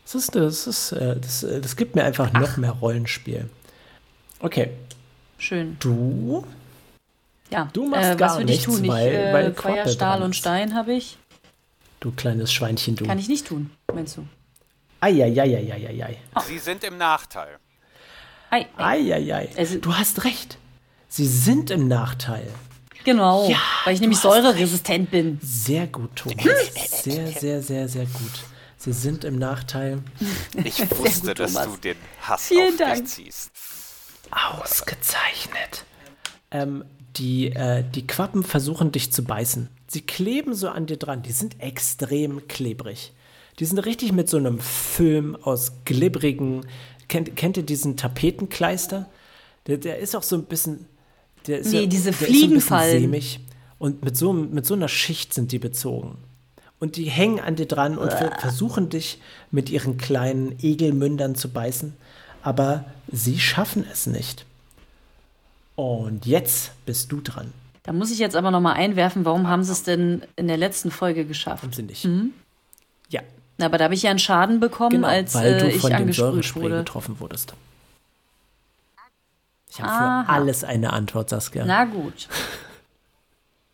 Das 0.03 0.15
ist, 0.15 0.35
das 0.35 0.67
ist, 0.67 0.91
äh, 0.91 1.19
das, 1.19 1.43
äh, 1.43 1.61
das 1.61 1.75
gibt 1.75 1.95
mir 1.95 2.03
einfach 2.03 2.31
noch 2.33 2.57
mehr 2.57 2.71
Rollenspiel. 2.71 3.49
Okay, 4.39 4.71
Schön. 5.37 5.77
du, 5.79 6.45
Ja. 7.49 7.69
Du 7.73 7.87
machst 7.87 8.11
äh, 8.11 8.15
gar 8.15 8.31
was 8.31 8.37
würde 8.39 8.51
ich 8.53 8.67
nichts, 8.67 8.79
tun? 8.81 8.87
weil- 8.89 9.07
ich, 9.07 9.13
äh, 9.13 9.33
weil 9.33 9.53
Feuer, 9.53 9.73
Quappe 9.75 9.89
Stahl 9.89 10.21
und. 10.23 10.35
Stein 10.35 10.75
habe 10.75 10.93
ich. 10.93 11.17
du 12.01 12.11
kleines 12.11 12.51
Schweinchen, 12.51 12.95
du. 12.95 13.05
Kann 13.05 13.17
ich 13.19 13.29
nicht 13.29 13.47
tun, 13.47 13.69
meinst 13.93 14.17
du? 14.17 14.25
Eieieiei. 14.99 16.17
Sie 16.47 16.59
sind 16.59 16.83
im 16.83 16.97
Nachteil. 16.97 17.57
Ei, 18.49 18.65
ei. 18.77 19.13
Eieiei. 19.13 19.49
Also- 19.57 19.79
Du 19.79 19.93
hast 19.95 20.23
recht. 20.25 20.57
Sie 21.09 21.27
sind 21.27 21.69
im 21.71 21.87
Nachteil. 21.87 22.47
Genau, 23.05 23.49
Ja, 23.49 23.57
weil 23.85 23.93
ich 23.95 23.99
nämlich 24.01 24.19
säureresistent 24.19 25.11
bin. 25.11 25.37
Sehr 25.41 25.87
gut, 25.87 26.15
Thomas. 26.15 26.43
Sehr, 27.03 27.27
sehr, 27.27 27.61
sehr, 27.61 27.89
sehr 27.89 28.05
gut. 28.05 28.31
Sie 28.83 28.91
sind 28.93 29.23
im 29.23 29.37
Nachteil. 29.39 30.01
Ich 30.63 30.79
wusste, 30.97 31.27
gut, 31.27 31.39
dass 31.39 31.53
du 31.53 31.77
den 31.77 31.95
Hass 32.21 32.47
Vielen 32.47 32.73
auf 32.73 32.77
Dank. 32.77 32.95
dich 33.05 33.05
ziehst. 33.13 33.51
Ausgezeichnet. 34.31 35.85
Ähm, 36.51 36.83
die, 37.17 37.47
äh, 37.51 37.83
die 37.83 38.05
Quappen 38.07 38.43
versuchen 38.43 38.91
dich 38.91 39.11
zu 39.11 39.23
beißen. 39.23 39.69
Sie 39.87 40.01
kleben 40.01 40.53
so 40.55 40.69
an 40.69 40.85
dir 40.85 40.97
dran. 40.97 41.21
Die 41.23 41.31
sind 41.31 41.59
extrem 41.61 42.47
klebrig. 42.47 43.13
Die 43.59 43.65
sind 43.65 43.79
richtig 43.79 44.11
mit 44.11 44.29
so 44.29 44.37
einem 44.37 44.59
Film 44.59 45.35
aus 45.35 45.71
glibbrigen. 45.85 46.65
Kennt, 47.07 47.35
kennt 47.35 47.57
ihr 47.57 47.63
diesen 47.63 47.97
Tapetenkleister? 47.97 49.09
Der, 49.67 49.77
der 49.77 49.99
ist 49.99 50.15
auch 50.15 50.23
so 50.23 50.35
ein 50.35 50.45
bisschen. 50.45 50.87
Der 51.47 51.59
ist 51.59 51.71
Nee, 51.71 51.81
ja, 51.81 51.85
diese 51.87 52.11
der 52.11 52.13
ist 52.13 52.19
so 52.19 52.25
ein 52.25 52.27
bisschen 52.31 52.39
Fliegenfallen. 52.49 53.01
sämig. 53.03 53.39
Und 53.77 54.03
mit 54.03 54.17
so, 54.17 54.33
mit 54.33 54.65
so 54.65 54.73
einer 54.73 54.87
Schicht 54.87 55.33
sind 55.33 55.51
die 55.51 55.59
bezogen. 55.59 56.17
Und 56.83 56.97
die 56.97 57.05
hängen 57.05 57.39
an 57.39 57.55
dir 57.55 57.65
dran 57.65 57.97
und 57.97 58.11
ver 58.11 58.37
versuchen 58.41 58.89
dich 58.89 59.21
mit 59.51 59.69
ihren 59.69 59.95
kleinen 59.95 60.59
Egelmündern 60.61 61.33
zu 61.33 61.47
beißen. 61.47 61.95
Aber 62.41 62.83
sie 63.09 63.39
schaffen 63.39 63.85
es 63.89 64.05
nicht. 64.05 64.45
Und 65.77 66.25
jetzt 66.25 66.71
bist 66.85 67.09
du 67.13 67.21
dran. 67.21 67.53
Da 67.83 67.93
muss 67.93 68.11
ich 68.11 68.19
jetzt 68.19 68.35
aber 68.35 68.51
nochmal 68.51 68.73
einwerfen, 68.73 69.23
warum 69.23 69.47
haben 69.47 69.63
sie 69.63 69.71
es 69.71 69.83
denn 69.83 70.23
in 70.35 70.49
der 70.49 70.57
letzten 70.57 70.91
Folge 70.91 71.23
geschafft? 71.23 71.63
Haben 71.63 71.71
sie 71.71 71.83
nicht. 71.83 72.03
Mhm. 72.03 72.33
Ja, 73.07 73.21
aber 73.61 73.77
da 73.77 73.85
habe 73.85 73.93
ich 73.93 74.03
ja 74.03 74.09
einen 74.09 74.19
Schaden 74.19 74.59
bekommen, 74.59 74.97
genau, 74.97 75.07
als 75.07 75.35
weil 75.35 75.53
äh, 75.53 75.59
du 75.59 75.67
ich 75.69 75.79
von 75.79 75.89
dem 75.89 76.11
Säurespray 76.11 76.63
wurde. 76.63 76.77
getroffen 76.79 77.17
wurdest. 77.21 77.53
Ich 79.71 79.81
habe 79.81 80.25
für 80.25 80.29
alles 80.33 80.65
eine 80.65 80.91
Antwort, 80.91 81.29
Saskia. 81.29 81.63
Na 81.63 81.85
gut. 81.85 82.27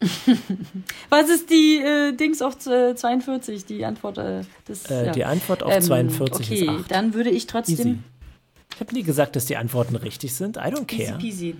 Was 1.10 1.29
ist 1.29 1.50
die 1.50 1.77
äh, 1.77 2.13
Dings 2.13 2.41
auf 2.41 2.65
äh, 2.68 2.96
42, 2.96 3.65
die 3.65 3.84
Antwort 3.84 4.18
äh, 4.18 4.41
des, 4.68 4.86
äh, 4.86 5.08
ja. 5.08 5.12
Die 5.12 5.25
Antwort 5.25 5.62
auf 5.62 5.74
Ähm, 5.74 5.82
42 5.82 6.46
okay, 6.51 6.62
ist 6.62 6.70
8. 6.70 6.91
dann 6.91 7.13
würde 7.13 7.29
ich 7.29 7.48
trotzdem 7.48 7.75
Easy. 7.75 7.98
Ich 8.75 8.79
habe 8.79 8.94
nie 8.94 9.03
gesagt, 9.03 9.36
dass 9.36 9.46
die 9.46 9.58
Antworten 9.58 9.96
richtig 9.98 10.34
sind. 10.34 10.56
I 10.56 10.62
don't 10.62 10.89
Easy 10.94 11.06
care. 11.06 11.18
peasy. 11.18 11.56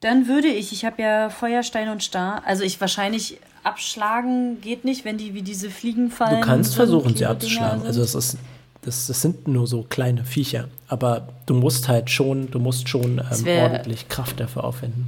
Dann 0.00 0.26
würde 0.26 0.48
ich, 0.48 0.72
ich 0.72 0.84
habe 0.84 1.00
ja 1.00 1.30
Feuerstein 1.30 1.88
und 1.88 2.02
Star, 2.02 2.42
also 2.44 2.64
ich 2.64 2.80
wahrscheinlich 2.80 3.38
abschlagen 3.62 4.60
geht 4.60 4.84
nicht, 4.84 5.04
wenn 5.04 5.16
die 5.16 5.34
wie 5.34 5.42
diese 5.42 5.70
Fliegen 5.70 6.10
fallen. 6.10 6.40
Du 6.40 6.46
kannst 6.46 6.74
versuchen, 6.74 7.14
sie 7.14 7.26
abzuschlagen. 7.26 7.86
Also 7.86 8.02
es 8.02 8.16
ist 8.16 8.36
das, 8.82 9.06
das 9.06 9.22
sind 9.22 9.48
nur 9.48 9.66
so 9.66 9.82
kleine 9.88 10.24
Viecher. 10.24 10.68
Aber 10.88 11.28
du 11.46 11.54
musst 11.54 11.88
halt 11.88 12.10
schon, 12.10 12.50
du 12.50 12.58
musst 12.58 12.88
schon 12.88 13.18
ähm, 13.18 13.44
wär- 13.44 13.62
ordentlich 13.64 14.08
Kraft 14.08 14.40
dafür 14.40 14.64
aufwenden. 14.64 15.06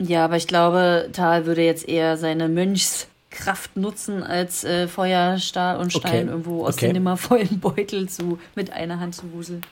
Ja, 0.00 0.24
aber 0.24 0.36
ich 0.36 0.46
glaube, 0.46 1.08
Tal 1.12 1.44
würde 1.46 1.62
jetzt 1.64 1.88
eher 1.88 2.16
seine 2.16 2.48
Mönchskraft 2.48 3.76
nutzen, 3.76 4.22
als 4.22 4.62
äh, 4.64 4.86
Feuer, 4.88 5.38
Stahl 5.38 5.78
und 5.78 5.92
Stein 5.92 6.04
Okay, 6.24 6.30
irgendwo 6.30 6.64
aus 6.66 6.74
okay. 6.76 6.86
dem 6.86 6.92
nimmervollen 6.94 7.58
Beutel 7.60 8.08
zu, 8.08 8.38
mit 8.54 8.72
einer 8.72 9.00
Hand 9.00 9.14
zu 9.16 9.32
wuseln. 9.32 9.62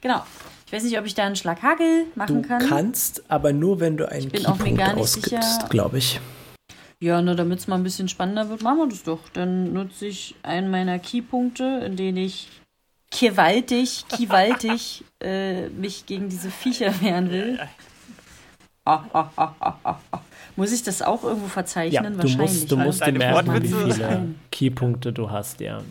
Genau. 0.00 0.22
Ich 0.66 0.72
weiß 0.72 0.82
nicht, 0.82 0.98
ob 0.98 1.06
ich 1.06 1.14
da 1.14 1.24
einen 1.24 1.36
Schlag 1.36 1.62
Hagel 1.62 2.06
machen 2.16 2.42
Du 2.42 2.48
kann. 2.48 2.66
kannst, 2.68 3.22
aber 3.30 3.52
nur 3.52 3.78
wenn 3.78 3.96
du 3.96 4.10
einen 4.10 4.28
bin 4.30 4.44
auch 4.46 4.58
mir 4.58 4.72
gar 4.72 4.94
nicht 4.94 5.02
ausgibst, 5.04 5.70
glaube 5.70 5.98
ich. 5.98 6.20
Ja, 6.98 7.22
nur 7.22 7.36
damit 7.36 7.60
es 7.60 7.68
mal 7.68 7.76
ein 7.76 7.84
bisschen 7.84 8.08
spannender 8.08 8.48
wird, 8.48 8.62
machen 8.62 8.78
wir 8.78 8.88
das 8.88 9.04
doch. 9.04 9.20
Dann 9.32 9.72
nutze 9.72 10.06
ich 10.06 10.34
einen 10.42 10.68
meiner 10.70 10.98
Keypunkte, 10.98 11.82
in 11.86 11.94
denen 11.94 12.16
ich 12.18 12.48
gewaltig, 13.10 14.04
gewaltig 14.18 15.04
äh, 15.22 15.68
mich 15.68 16.06
gegen 16.06 16.28
diese 16.28 16.50
Viecher 16.50 17.00
wehren 17.00 17.30
will. 17.30 17.58
Ah, 18.84 19.02
ah, 19.12 19.54
ah. 19.82 19.98
Muss 20.54 20.72
ich 20.72 20.82
das 20.84 21.02
auch 21.02 21.24
irgendwo 21.24 21.46
Ja, 21.46 21.50
verzeichnen? 21.52 22.12
du 22.14 22.18
Wahrscheinlich. 22.18 22.50
musst, 22.50 22.70
du 22.70 22.76
musst 22.76 23.04
dir 23.04 23.12
merken, 23.12 23.62
wie 23.62 23.68
viele. 23.68 24.34
Keypunkte 24.52 25.12
du 25.12 25.30
hast, 25.30 25.60
ja. 25.60 25.82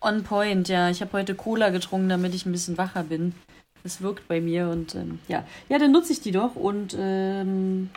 On 0.00 0.24
point, 0.24 0.68
ja. 0.68 0.90
Ich 0.90 1.00
habe 1.00 1.12
heute 1.12 1.34
Cola 1.34 1.70
getrunken, 1.70 2.08
damit 2.08 2.34
ich 2.34 2.46
ein 2.46 2.52
bisschen 2.52 2.76
wacher 2.78 3.04
bin. 3.04 3.34
Das 3.84 4.00
wirkt 4.00 4.26
bei 4.28 4.40
mir 4.40 4.68
und 4.68 4.94
ähm, 4.94 5.20
ja. 5.28 5.44
Ja, 5.68 5.78
dann 5.78 5.92
nutze 5.92 6.12
ich 6.12 6.20
die 6.20 6.32
doch 6.32 6.56
und 6.56 6.96
ähm, 6.98 7.90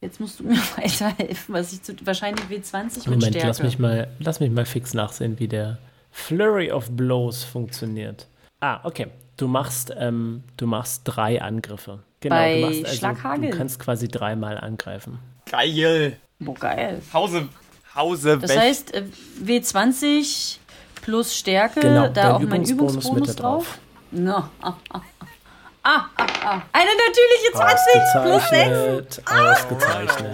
jetzt 0.00 0.20
musst 0.20 0.40
du 0.40 0.44
mir 0.48 0.58
weiterhelfen, 0.76 1.54
was 1.54 1.72
ich 1.72 1.82
zu. 1.82 1.94
Wahrscheinlich 2.04 2.44
W20 2.46 2.82
mit 2.84 3.06
Moment, 3.06 3.24
Stärke. 3.24 3.46
lass 3.48 3.62
mich, 3.62 3.78
mal, 3.78 4.08
lass 4.20 4.40
mich 4.40 4.50
mal 4.50 4.66
fix 4.66 4.92
nachsehen, 4.94 5.38
wie 5.38 5.48
der 5.48 5.78
Flurry 6.12 6.70
of 6.70 6.90
Blows 6.90 7.42
funktioniert. 7.42 8.28
Ah, 8.60 8.80
okay. 8.84 9.08
Du 9.36 9.48
machst, 9.48 9.92
ähm, 9.98 10.44
du 10.56 10.66
machst 10.66 11.02
drei 11.04 11.40
Angriffe. 11.42 12.00
Genau, 12.20 12.36
Bei 12.36 12.54
du 12.60 12.66
machst 12.66 12.84
also, 12.84 12.96
Schlaghagel. 12.98 13.50
du 13.50 13.56
kannst 13.56 13.80
quasi 13.80 14.06
dreimal 14.08 14.58
angreifen. 14.58 15.18
Geil. 15.50 16.16
Boah, 16.38 16.54
geil. 16.54 17.02
Hause, 17.12 17.48
Hause 17.94 18.38
Das 18.38 18.50
weg. 18.50 18.58
heißt, 18.58 18.94
äh, 18.94 19.04
W20 19.44 20.58
plus 21.02 21.34
Stärke, 21.36 21.80
Genau, 21.80 22.08
da 22.08 22.36
auch 22.36 22.40
mein 22.40 22.62
Übungsbonus 22.64 23.34
drauf. 23.36 23.64
drauf. 23.64 23.78
No. 24.12 24.36
Ah, 24.60 24.74
ah, 24.90 25.00
ah. 25.20 25.26
Ah, 25.84 26.04
ah, 26.16 26.26
ah. 26.44 26.62
Eine 26.72 26.90
natürliche 26.94 27.52
20 27.54 28.22
plus 28.22 28.48
6. 28.50 29.22
Ausgezeichnet, 29.26 30.32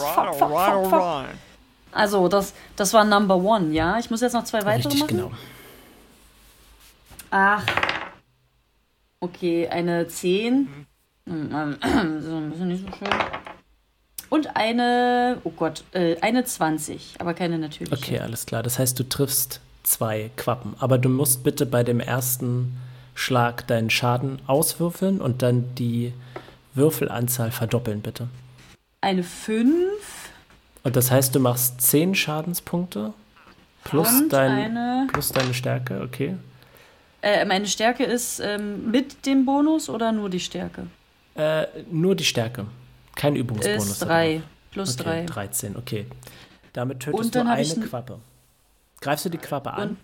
ausgezeichnet. 0.00 1.36
Also, 1.96 2.28
das, 2.28 2.54
das 2.76 2.92
war 2.92 3.04
Number 3.04 3.36
One, 3.36 3.72
ja? 3.72 3.98
Ich 3.98 4.10
muss 4.10 4.20
jetzt 4.20 4.34
noch 4.34 4.44
zwei 4.44 4.64
weitere 4.64 4.88
Richtig, 4.88 5.00
machen. 5.00 5.16
genau. 5.16 5.30
Ach. 7.30 7.64
Okay, 9.20 9.68
eine 9.68 10.06
10. 10.06 10.86
Hm, 11.26 11.50
ähm, 11.52 11.76
so 12.22 12.36
ein 12.36 12.50
bisschen 12.50 12.68
nicht 12.68 12.84
so 12.84 12.96
schön. 12.96 13.08
Und 14.28 14.56
eine, 14.56 15.38
oh 15.44 15.50
Gott, 15.50 15.84
äh, 15.92 16.20
eine 16.20 16.44
20, 16.44 17.14
aber 17.18 17.34
keine 17.34 17.58
natürliche. 17.58 17.96
Okay, 17.96 18.18
alles 18.18 18.46
klar. 18.46 18.62
Das 18.62 18.78
heißt, 18.78 18.98
du 18.98 19.08
triffst 19.08 19.60
zwei 19.82 20.30
Quappen. 20.36 20.74
Aber 20.78 20.98
du 20.98 21.08
musst 21.08 21.44
bitte 21.44 21.64
bei 21.64 21.84
dem 21.84 22.00
ersten 22.00 22.76
Schlag 23.14 23.66
deinen 23.66 23.88
Schaden 23.88 24.40
auswürfeln 24.46 25.20
und 25.20 25.42
dann 25.42 25.74
die 25.76 26.12
Würfelanzahl 26.74 27.50
verdoppeln, 27.50 28.02
bitte. 28.02 28.28
Eine 29.00 29.22
5 29.22 29.86
Und 30.86 30.94
das 30.94 31.10
heißt, 31.10 31.34
du 31.34 31.40
machst 31.40 31.80
10 31.80 32.14
Schadenspunkte 32.14 33.12
plus, 33.82 34.08
und 34.08 34.32
dein, 34.32 35.08
plus 35.08 35.30
deine 35.30 35.52
Stärke, 35.52 36.00
okay. 36.00 36.36
Äh, 37.22 37.44
meine 37.44 37.66
Stärke 37.66 38.04
ist 38.04 38.38
ähm, 38.38 38.88
mit 38.88 39.26
dem 39.26 39.44
Bonus 39.44 39.88
oder 39.88 40.12
nur 40.12 40.30
die 40.30 40.38
Stärke? 40.38 40.86
Äh, 41.34 41.66
nur 41.90 42.14
die 42.14 42.22
Stärke. 42.22 42.66
Kein 43.16 43.34
Übungsbonus. 43.34 43.90
Ist 43.90 44.02
da 44.02 44.06
3. 44.06 44.34
drauf. 44.34 44.42
Plus 44.70 45.00
okay, 45.00 45.26
3. 45.26 45.26
13, 45.26 45.76
okay. 45.76 46.06
Damit 46.72 47.00
tötest 47.00 47.34
du 47.34 47.44
eine 47.44 47.64
Quappe. 47.64 48.20
Greifst 49.00 49.24
du 49.24 49.28
die 49.28 49.38
Quappe 49.38 49.72
an? 49.72 49.96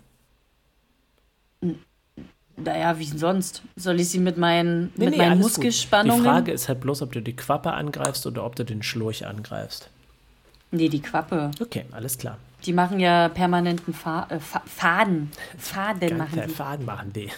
Naja, 2.57 2.99
wie 2.99 3.05
sonst? 3.05 3.61
Soll 3.77 4.01
ich 4.01 4.09
sie 4.09 4.19
mit 4.19 4.37
meinen, 4.37 4.91
Nee, 4.97 5.05
mit 5.05 5.11
nee, 5.11 5.17
meinen 5.17 5.35
gut. 5.35 5.43
Muskelspannungen? 5.43 6.23
Die 6.23 6.29
Frage 6.29 6.51
ist 6.51 6.67
halt 6.67 6.81
bloß, 6.81 7.03
ob 7.03 7.13
du 7.13 7.21
die 7.21 7.37
Quappe 7.37 7.71
angreifst 7.71 8.27
oder 8.27 8.43
ob 8.45 8.57
du 8.57 8.65
den 8.65 8.83
Schlurch 8.83 9.25
angreifst. 9.25 9.89
Nee, 10.73 10.89
die 10.89 11.01
Quappe. 11.01 11.51
Okay, 11.61 11.85
alles 11.91 12.17
klar. 12.17 12.37
Die 12.65 12.73
machen 12.73 12.99
ja 12.99 13.29
permanenten 13.29 13.93
Fa 13.93 14.25
äh, 14.29 14.39
Fa 14.39 14.61
Faden. 14.65 15.31
Faden 15.57 16.17
machen 16.17 16.35
Ganze 16.35 16.47
die. 16.47 16.53
Faden 16.53 16.85
machen 16.85 17.13
die. 17.13 17.29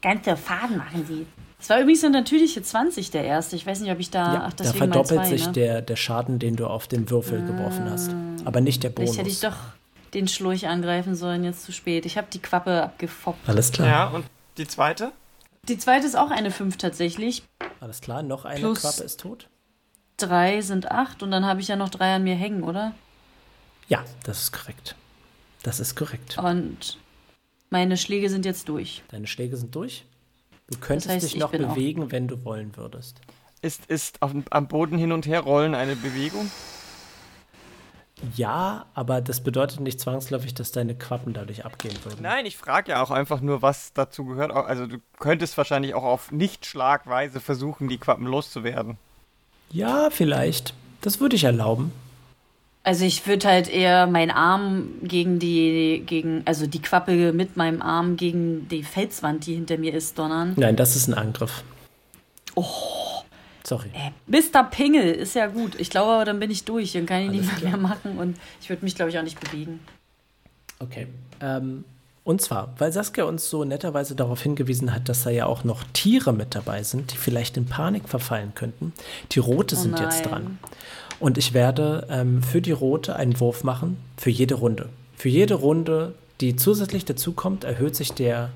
Ganze 0.00 0.36
Faden 0.36 0.78
machen 0.78 1.06
die. 1.06 1.26
Es 1.60 1.68
war 1.68 1.78
übrigens 1.78 2.02
eine 2.04 2.18
natürliche 2.18 2.62
20 2.62 3.10
der 3.10 3.24
erste. 3.24 3.54
Ich 3.54 3.66
weiß 3.66 3.80
nicht, 3.80 3.92
ob 3.92 4.00
ich 4.00 4.10
da. 4.10 4.32
Ja, 4.32 4.44
ach, 4.46 4.54
da 4.54 4.64
verdoppelt 4.64 5.20
zwei, 5.20 5.28
sich 5.28 5.46
ne? 5.46 5.52
der, 5.52 5.82
der 5.82 5.96
Schaden, 5.96 6.38
den 6.38 6.56
du 6.56 6.66
auf 6.66 6.88
den 6.88 7.10
Würfel 7.10 7.44
geworfen 7.44 7.90
hast. 7.90 8.14
Aber 8.46 8.62
nicht 8.62 8.82
der 8.82 8.88
Bonus. 8.88 9.10
Vielleicht 9.10 9.26
hätte 9.26 9.30
ich 9.30 9.40
doch 9.40 9.58
den 10.14 10.26
Schlurch 10.26 10.66
angreifen 10.66 11.14
sollen, 11.16 11.44
jetzt 11.44 11.64
zu 11.64 11.72
spät. 11.72 12.06
Ich 12.06 12.16
habe 12.16 12.28
die 12.32 12.40
Quappe 12.40 12.82
abgefoppt. 12.82 13.46
Alles 13.46 13.72
klar. 13.72 13.88
Ja, 13.88 14.06
und 14.08 14.24
die 14.56 14.66
zweite? 14.66 15.12
Die 15.68 15.76
zweite 15.76 16.06
ist 16.06 16.16
auch 16.16 16.30
eine 16.30 16.50
5 16.50 16.78
tatsächlich. 16.78 17.42
Alles 17.80 18.00
klar, 18.00 18.22
noch 18.22 18.46
eine 18.46 18.60
Plus- 18.60 18.80
Quappe 18.80 19.02
ist 19.02 19.20
tot. 19.20 19.49
Drei 20.20 20.60
sind 20.60 20.90
acht 20.90 21.22
und 21.22 21.30
dann 21.30 21.44
habe 21.46 21.60
ich 21.60 21.68
ja 21.68 21.76
noch 21.76 21.88
drei 21.88 22.14
an 22.14 22.24
mir 22.24 22.34
hängen, 22.34 22.62
oder? 22.62 22.92
Ja, 23.88 24.04
das 24.22 24.42
ist 24.42 24.52
korrekt. 24.52 24.94
Das 25.62 25.80
ist 25.80 25.96
korrekt. 25.96 26.38
Und 26.38 26.98
meine 27.70 27.96
Schläge 27.96 28.30
sind 28.30 28.44
jetzt 28.44 28.68
durch. 28.68 29.02
Deine 29.08 29.26
Schläge 29.26 29.56
sind 29.56 29.74
durch. 29.74 30.04
Du 30.68 30.78
könntest 30.78 31.08
heißt, 31.08 31.24
dich 31.24 31.34
ich 31.34 31.40
noch 31.40 31.50
bewegen, 31.50 32.12
wenn 32.12 32.28
du 32.28 32.44
wollen 32.44 32.76
würdest. 32.76 33.20
Ist, 33.62 33.86
ist 33.86 34.22
auf, 34.22 34.32
am 34.50 34.68
Boden 34.68 34.96
hin 34.96 35.12
und 35.12 35.26
her 35.26 35.40
rollen 35.40 35.74
eine 35.74 35.96
Bewegung? 35.96 36.50
Ja, 38.36 38.86
aber 38.94 39.20
das 39.20 39.42
bedeutet 39.42 39.80
nicht 39.80 40.00
zwangsläufig, 40.00 40.54
dass 40.54 40.72
deine 40.72 40.94
Quappen 40.94 41.32
dadurch 41.32 41.64
abgehen 41.64 41.96
würden. 42.04 42.22
Nein, 42.22 42.46
ich 42.46 42.56
frage 42.56 42.92
ja 42.92 43.02
auch 43.02 43.10
einfach 43.10 43.40
nur, 43.40 43.62
was 43.62 43.92
dazu 43.92 44.24
gehört. 44.24 44.52
Also 44.52 44.86
du 44.86 44.98
könntest 45.18 45.56
wahrscheinlich 45.56 45.94
auch 45.94 46.04
auf 46.04 46.30
Nicht-Schlagweise 46.30 47.40
versuchen, 47.40 47.88
die 47.88 47.98
Quappen 47.98 48.26
loszuwerden. 48.26 48.98
Ja, 49.72 50.10
vielleicht. 50.10 50.74
Das 51.00 51.20
würde 51.20 51.36
ich 51.36 51.44
erlauben. 51.44 51.92
Also 52.82 53.04
ich 53.04 53.26
würde 53.26 53.46
halt 53.46 53.68
eher 53.68 54.06
meinen 54.06 54.30
Arm 54.30 54.88
gegen 55.02 55.38
die, 55.38 56.02
gegen, 56.06 56.42
also 56.46 56.66
die 56.66 56.80
Quappe 56.80 57.32
mit 57.32 57.56
meinem 57.56 57.82
Arm 57.82 58.16
gegen 58.16 58.68
die 58.68 58.82
Felswand, 58.82 59.46
die 59.46 59.54
hinter 59.54 59.76
mir 59.76 59.92
ist, 59.92 60.18
donnern. 60.18 60.54
Nein, 60.56 60.76
das 60.76 60.96
ist 60.96 61.06
ein 61.06 61.14
Angriff. 61.14 61.62
Oh. 62.54 62.64
Sorry. 63.64 63.90
Äh, 63.92 64.10
Mr. 64.26 64.64
Pingel 64.64 65.12
ist 65.12 65.34
ja 65.34 65.46
gut. 65.46 65.78
Ich 65.78 65.90
glaube, 65.90 66.10
aber 66.12 66.24
dann 66.24 66.40
bin 66.40 66.50
ich 66.50 66.64
durch. 66.64 66.92
Dann 66.92 67.06
kann 67.06 67.22
ich 67.22 67.30
nichts 67.30 67.62
mehr 67.62 67.76
machen 67.76 68.18
und 68.18 68.36
ich 68.60 68.68
würde 68.70 68.84
mich, 68.84 68.94
glaube 68.94 69.10
ich, 69.10 69.18
auch 69.18 69.22
nicht 69.22 69.38
bewegen. 69.38 69.80
Okay. 70.78 71.06
Ähm, 71.40 71.84
und 72.30 72.40
zwar, 72.40 72.72
weil 72.78 72.92
Saskia 72.92 73.24
uns 73.24 73.50
so 73.50 73.64
netterweise 73.64 74.14
darauf 74.14 74.40
hingewiesen 74.40 74.94
hat, 74.94 75.08
dass 75.08 75.24
da 75.24 75.30
ja 75.30 75.46
auch 75.46 75.64
noch 75.64 75.82
Tiere 75.92 76.32
mit 76.32 76.54
dabei 76.54 76.84
sind, 76.84 77.12
die 77.12 77.16
vielleicht 77.16 77.56
in 77.56 77.66
Panik 77.66 78.08
verfallen 78.08 78.52
könnten. 78.54 78.92
Die 79.32 79.40
Rote 79.40 79.74
Oh 79.74 79.78
sind 79.80 79.98
jetzt 79.98 80.20
nein. 80.20 80.30
dran. 80.30 80.58
Und 81.18 81.38
ich 81.38 81.54
werde 81.54 82.06
ähm, 82.08 82.40
für 82.44 82.62
die 82.62 82.70
Rote 82.70 83.16
einen 83.16 83.40
Wurf 83.40 83.64
machen, 83.64 83.96
für 84.16 84.30
jede 84.30 84.54
Runde. 84.54 84.90
Für 85.16 85.28
jede 85.28 85.54
Runde, 85.54 86.14
die 86.40 86.54
zusätzlich 86.54 87.04
dazukommt, 87.04 87.64
erhöht 87.64 87.96
sich 87.96 88.12
der 88.12 88.50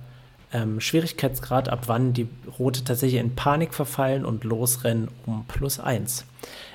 ähm, 0.53 0.81
Schwierigkeitsgrad, 0.81 1.69
ab 1.69 1.89
wann 1.89 2.13
die 2.13 2.29
Rote 2.61 2.85
tatsächlich 2.85 3.21
in 3.21 3.35
Panik 3.35 3.75
verfallen 3.75 4.25
und 4.25 4.45
losrennen, 4.45 5.09
um 5.27 5.47
plus 5.49 5.81
eins. 5.81 6.25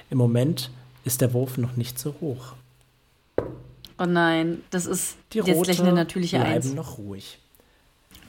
Im 0.09 0.17
Moment 0.17 0.69
ist 1.05 1.21
der 1.21 1.31
Wurf 1.31 1.57
noch 1.57 1.77
nicht 1.77 1.97
so 1.97 2.15
hoch. 2.19 2.55
Oh 3.99 4.05
nein, 4.05 4.63
das 4.69 4.85
ist 4.85 5.17
Die 5.33 5.39
jetzt 5.39 5.49
Rote 5.49 5.71
gleich 5.71 5.81
eine 5.81 5.93
natürliche 5.93 6.37
bleiben 6.39 6.53
Eins. 6.55 6.73
noch 6.73 6.97
ruhig. 6.97 7.37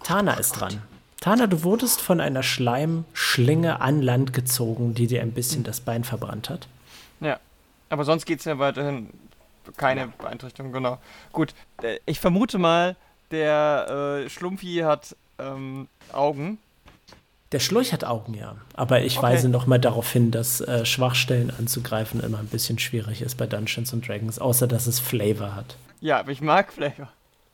Tana 0.03 0.35
ist 0.35 0.53
dran. 0.53 0.83
Tana, 1.21 1.47
du 1.47 1.63
wurdest 1.63 2.01
von 2.01 2.21
einer 2.21 2.43
Schleimschlinge 2.43 3.81
an 3.81 4.03
Land 4.03 4.33
gezogen, 4.33 4.95
die 4.95 5.07
dir 5.07 5.23
ein 5.23 5.33
bisschen 5.33 5.63
das 5.63 5.81
Bein 5.81 6.03
verbrannt 6.03 6.49
hat. 6.51 6.67
Ja. 7.21 7.39
Aber 7.91 8.05
sonst 8.05 8.25
geht 8.25 8.39
es 8.41 8.47
ja 8.47 8.59
weiterhin 8.59 9.11
keine 9.77 10.09
Beeinträchtigung, 10.09 10.73
genau. 10.73 10.99
Gut, 11.33 11.55
äh, 11.83 11.99
ich 12.07 12.21
vermute 12.21 12.59
mal, 12.59 12.97
der 13.31 14.23
äh, 14.25 14.31
Schlumpfi 14.31 14.83
hat 14.85 15.15
ähm, 15.39 15.89
Augen. 16.13 16.59
Der 17.53 17.59
Schlurch 17.59 17.93
hat 17.93 18.05
Augen, 18.05 18.35
ja. 18.35 18.57
Aber 18.75 19.03
ich 19.03 19.19
Okay. 19.19 19.27
weise 19.27 19.49
nochmal 19.49 19.81
darauf 19.81 20.11
hin, 20.13 20.31
dass 20.31 20.61
äh, 20.61 20.85
Schwachstellen 20.87 21.51
anzugreifen 21.57 22.21
immer 22.23 22.39
ein 22.39 22.47
bisschen 22.47 22.79
schwierig 22.79 23.23
ist 23.23 23.37
bei 23.37 23.47
Dungeons 23.47 23.93
and 23.93 24.07
Dragons, 24.07 24.39
außer 24.39 24.69
dass 24.69 24.87
es 24.87 25.01
Flavor 25.01 25.57
hat. 25.57 25.77
Ja, 26.01 26.21
aber 26.21 26.31
ich 26.31 26.41
mag 26.41 26.73
Flavor. 26.73 27.09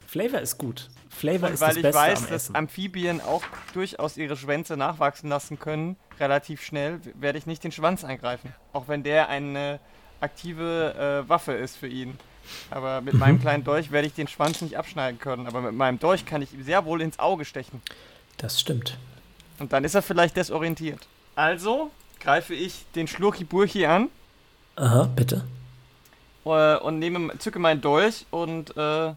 Flavor 0.07 0.41
ist 0.41 0.59
gut. 0.59 0.89
Flavor 1.09 1.49
Und 1.49 1.55
ist 1.55 1.61
weil 1.63 1.69
das 1.69 1.77
ich 1.79 1.83
Beste 1.83 1.99
weiß, 1.99 2.19
am 2.19 2.25
dass 2.25 2.31
Essen. 2.45 2.57
Amphibien 2.57 3.21
auch 3.23 3.43
durchaus 3.73 4.19
ihre 4.19 4.37
Schwänze 4.37 4.77
nachwachsen 4.77 5.31
lassen 5.31 5.59
können, 5.59 5.97
relativ 6.21 6.63
schnell, 6.63 7.01
werde 7.15 7.39
ich 7.39 7.47
nicht 7.47 7.65
den 7.65 7.73
Schwanz 7.73 8.05
eingreifen. 8.05 8.53
Auch 8.75 8.89
wenn 8.89 9.03
der 9.03 9.31
eine 9.31 9.81
aktive 10.21 11.25
äh, 11.25 11.29
Waffe 11.29 11.53
ist 11.53 11.77
für 11.79 11.89
ihn. 11.89 12.19
Aber 12.71 13.01
mit 13.01 13.15
meinem 13.15 13.41
kleinen 13.41 13.65
Dolch 13.65 13.91
werde 13.91 14.07
ich 14.07 14.15
den 14.15 14.29
Schwanz 14.29 14.61
nicht 14.61 14.77
abschneiden 14.77 15.19
können. 15.19 15.47
Aber 15.47 15.63
mit 15.63 15.75
meinem 15.75 15.99
Dolch 15.99 16.27
kann 16.27 16.43
ich 16.43 16.53
ihm 16.53 16.63
sehr 16.63 16.85
wohl 16.85 17.01
ins 17.01 17.19
Auge 17.19 17.45
stechen. 17.47 17.81
Das 18.37 18.61
stimmt. 18.61 18.99
Und 19.59 19.73
dann 19.73 19.85
ist 19.85 19.95
er 19.95 20.03
vielleicht 20.03 20.37
desorientiert. 20.37 21.01
Also 21.35 21.91
greife 22.21 22.55
ich 22.55 22.85
den 22.95 23.07
Schlurchi-Burchi 23.07 23.87
an 23.87 24.09
Aha, 24.77 25.05
bitte. 25.15 25.45
äh, 26.45 26.77
und 26.79 26.99
nehme, 26.99 27.37
zücke 27.39 27.59
meinen 27.59 27.81
Dolch 27.81 28.27
und 28.31 28.77
äh, 28.77 29.15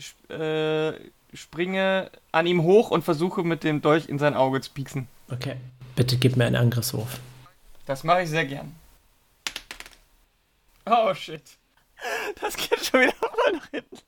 sp 0.00 0.16
äh, 0.32 0.92
springe 1.34 2.10
an 2.30 2.46
ihm 2.46 2.62
hoch 2.62 2.90
und 2.90 3.02
versuche 3.02 3.42
mit 3.42 3.64
dem 3.64 3.82
Dolch 3.82 4.08
in 4.08 4.18
sein 4.20 4.34
Auge 4.34 4.60
zu 4.60 4.70
pieksen. 4.70 5.08
Okay. 5.32 5.56
Bitte 5.96 6.16
gib 6.16 6.36
mir 6.36 6.46
einen 6.46 6.56
Angriffswurf. 6.56 7.18
Das 7.86 8.04
mache 8.04 8.22
ich 8.22 8.30
sehr 8.30 8.44
gern. 8.44 8.74
Oh 10.86 11.12
shit. 11.14 11.42
Das 12.40 12.56
geht 12.56 12.84
schon 12.84 13.00
wieder 13.00 13.12
voll 13.18 13.52
nach 13.52 13.70
hinten. 13.70 13.98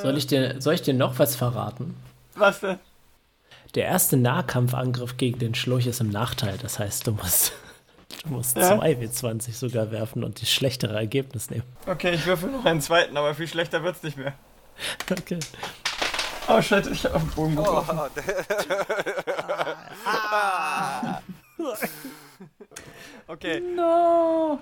Soll 0.00 0.16
ich 0.16 0.26
dir, 0.26 0.60
soll 0.60 0.74
ich 0.74 0.82
dir 0.82 0.94
noch 0.94 1.18
was 1.18 1.36
verraten? 1.36 1.96
Was 2.34 2.60
denn? 2.60 2.78
Der 3.74 3.86
erste 3.86 4.16
Nahkampfangriff 4.16 5.16
gegen 5.16 5.38
den 5.38 5.54
Schlurch 5.54 5.86
ist 5.86 6.00
im 6.00 6.10
Nachteil. 6.10 6.56
Das 6.58 6.78
heißt, 6.78 7.06
du 7.06 7.12
musst, 7.12 7.52
du 8.24 8.28
musst 8.30 8.56
Ja. 8.56 8.72
2W20 8.74 9.52
sogar 9.52 9.90
werfen 9.90 10.22
und 10.24 10.40
das 10.40 10.50
schlechtere 10.50 10.94
Ergebnis 10.96 11.50
nehmen. 11.50 11.64
Okay, 11.86 12.12
ich 12.14 12.24
würfel 12.26 12.50
noch 12.50 12.64
einen 12.64 12.80
zweiten, 12.80 13.16
aber 13.16 13.34
viel 13.34 13.48
schlechter 13.48 13.82
wird's 13.82 14.02
nicht 14.02 14.16
mehr. 14.16 14.34
Okay. 15.10 15.38
Oh 16.48 16.60
shit, 16.60 16.86
ich 16.88 17.04
hab 17.04 17.14
auf 17.14 17.22
den 17.22 17.30
Boden 17.30 17.56
geworfen. 17.56 17.98
Oh, 17.98 18.08
Okay, 23.26 23.60
No. 23.60 24.58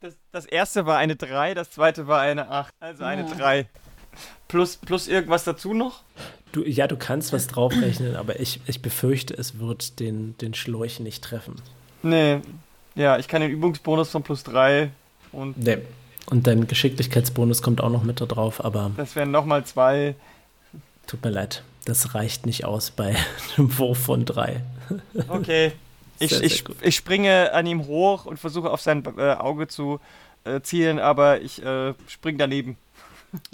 das, 0.00 0.14
das 0.32 0.46
erste 0.46 0.86
war 0.86 0.96
eine 0.98 1.16
3, 1.16 1.52
das 1.54 1.70
zweite 1.72 2.06
war 2.06 2.20
eine 2.22 2.48
8. 2.48 2.72
Also 2.80 3.04
eine 3.04 3.26
3. 3.26 3.68
Plus, 4.48 4.76
plus 4.76 5.08
irgendwas 5.08 5.44
dazu 5.44 5.74
noch? 5.74 6.02
Du, 6.56 6.64
ja, 6.64 6.86
du 6.86 6.96
kannst 6.96 7.34
was 7.34 7.48
draufrechnen, 7.48 8.16
aber 8.16 8.40
ich, 8.40 8.60
ich 8.66 8.80
befürchte, 8.80 9.34
es 9.34 9.58
wird 9.58 10.00
den, 10.00 10.38
den 10.38 10.54
Schlurch 10.54 11.00
nicht 11.00 11.22
treffen. 11.22 11.56
Nee. 12.02 12.40
Ja, 12.94 13.18
ich 13.18 13.28
kann 13.28 13.42
den 13.42 13.50
Übungsbonus 13.50 14.08
von 14.08 14.22
plus 14.22 14.42
3 14.44 14.88
und 15.32 15.58
Nee. 15.58 15.76
Und 16.30 16.46
dein 16.46 16.66
Geschicklichkeitsbonus 16.66 17.60
kommt 17.60 17.82
auch 17.82 17.90
noch 17.90 18.04
mit 18.04 18.22
da 18.22 18.24
drauf, 18.24 18.64
aber 18.64 18.90
das 18.96 19.14
wären 19.16 19.32
nochmal 19.32 19.66
2. 19.66 20.14
tut 21.06 21.22
mir 21.22 21.28
leid, 21.28 21.62
das 21.84 22.14
reicht 22.14 22.46
nicht 22.46 22.64
aus 22.64 22.90
bei 22.90 23.14
einem 23.58 23.76
Wurf 23.76 23.98
von 23.98 24.24
drei. 24.24 24.62
Okay. 25.28 25.72
Ich, 26.18 26.30
Sehr, 26.30 26.42
ich, 26.44 26.64
sehr 26.64 26.74
ich 26.80 26.96
springe 26.96 27.52
an 27.52 27.66
ihm 27.66 27.86
hoch 27.86 28.24
und 28.24 28.38
versuche 28.38 28.70
auf 28.70 28.80
sein 28.80 29.04
äh, 29.18 29.32
Auge 29.34 29.68
zu 29.68 30.00
äh, 30.44 30.62
zielen, 30.62 30.98
aber 30.98 31.42
ich 31.42 31.62
äh, 31.62 31.92
spring 32.08 32.38
daneben. 32.38 32.78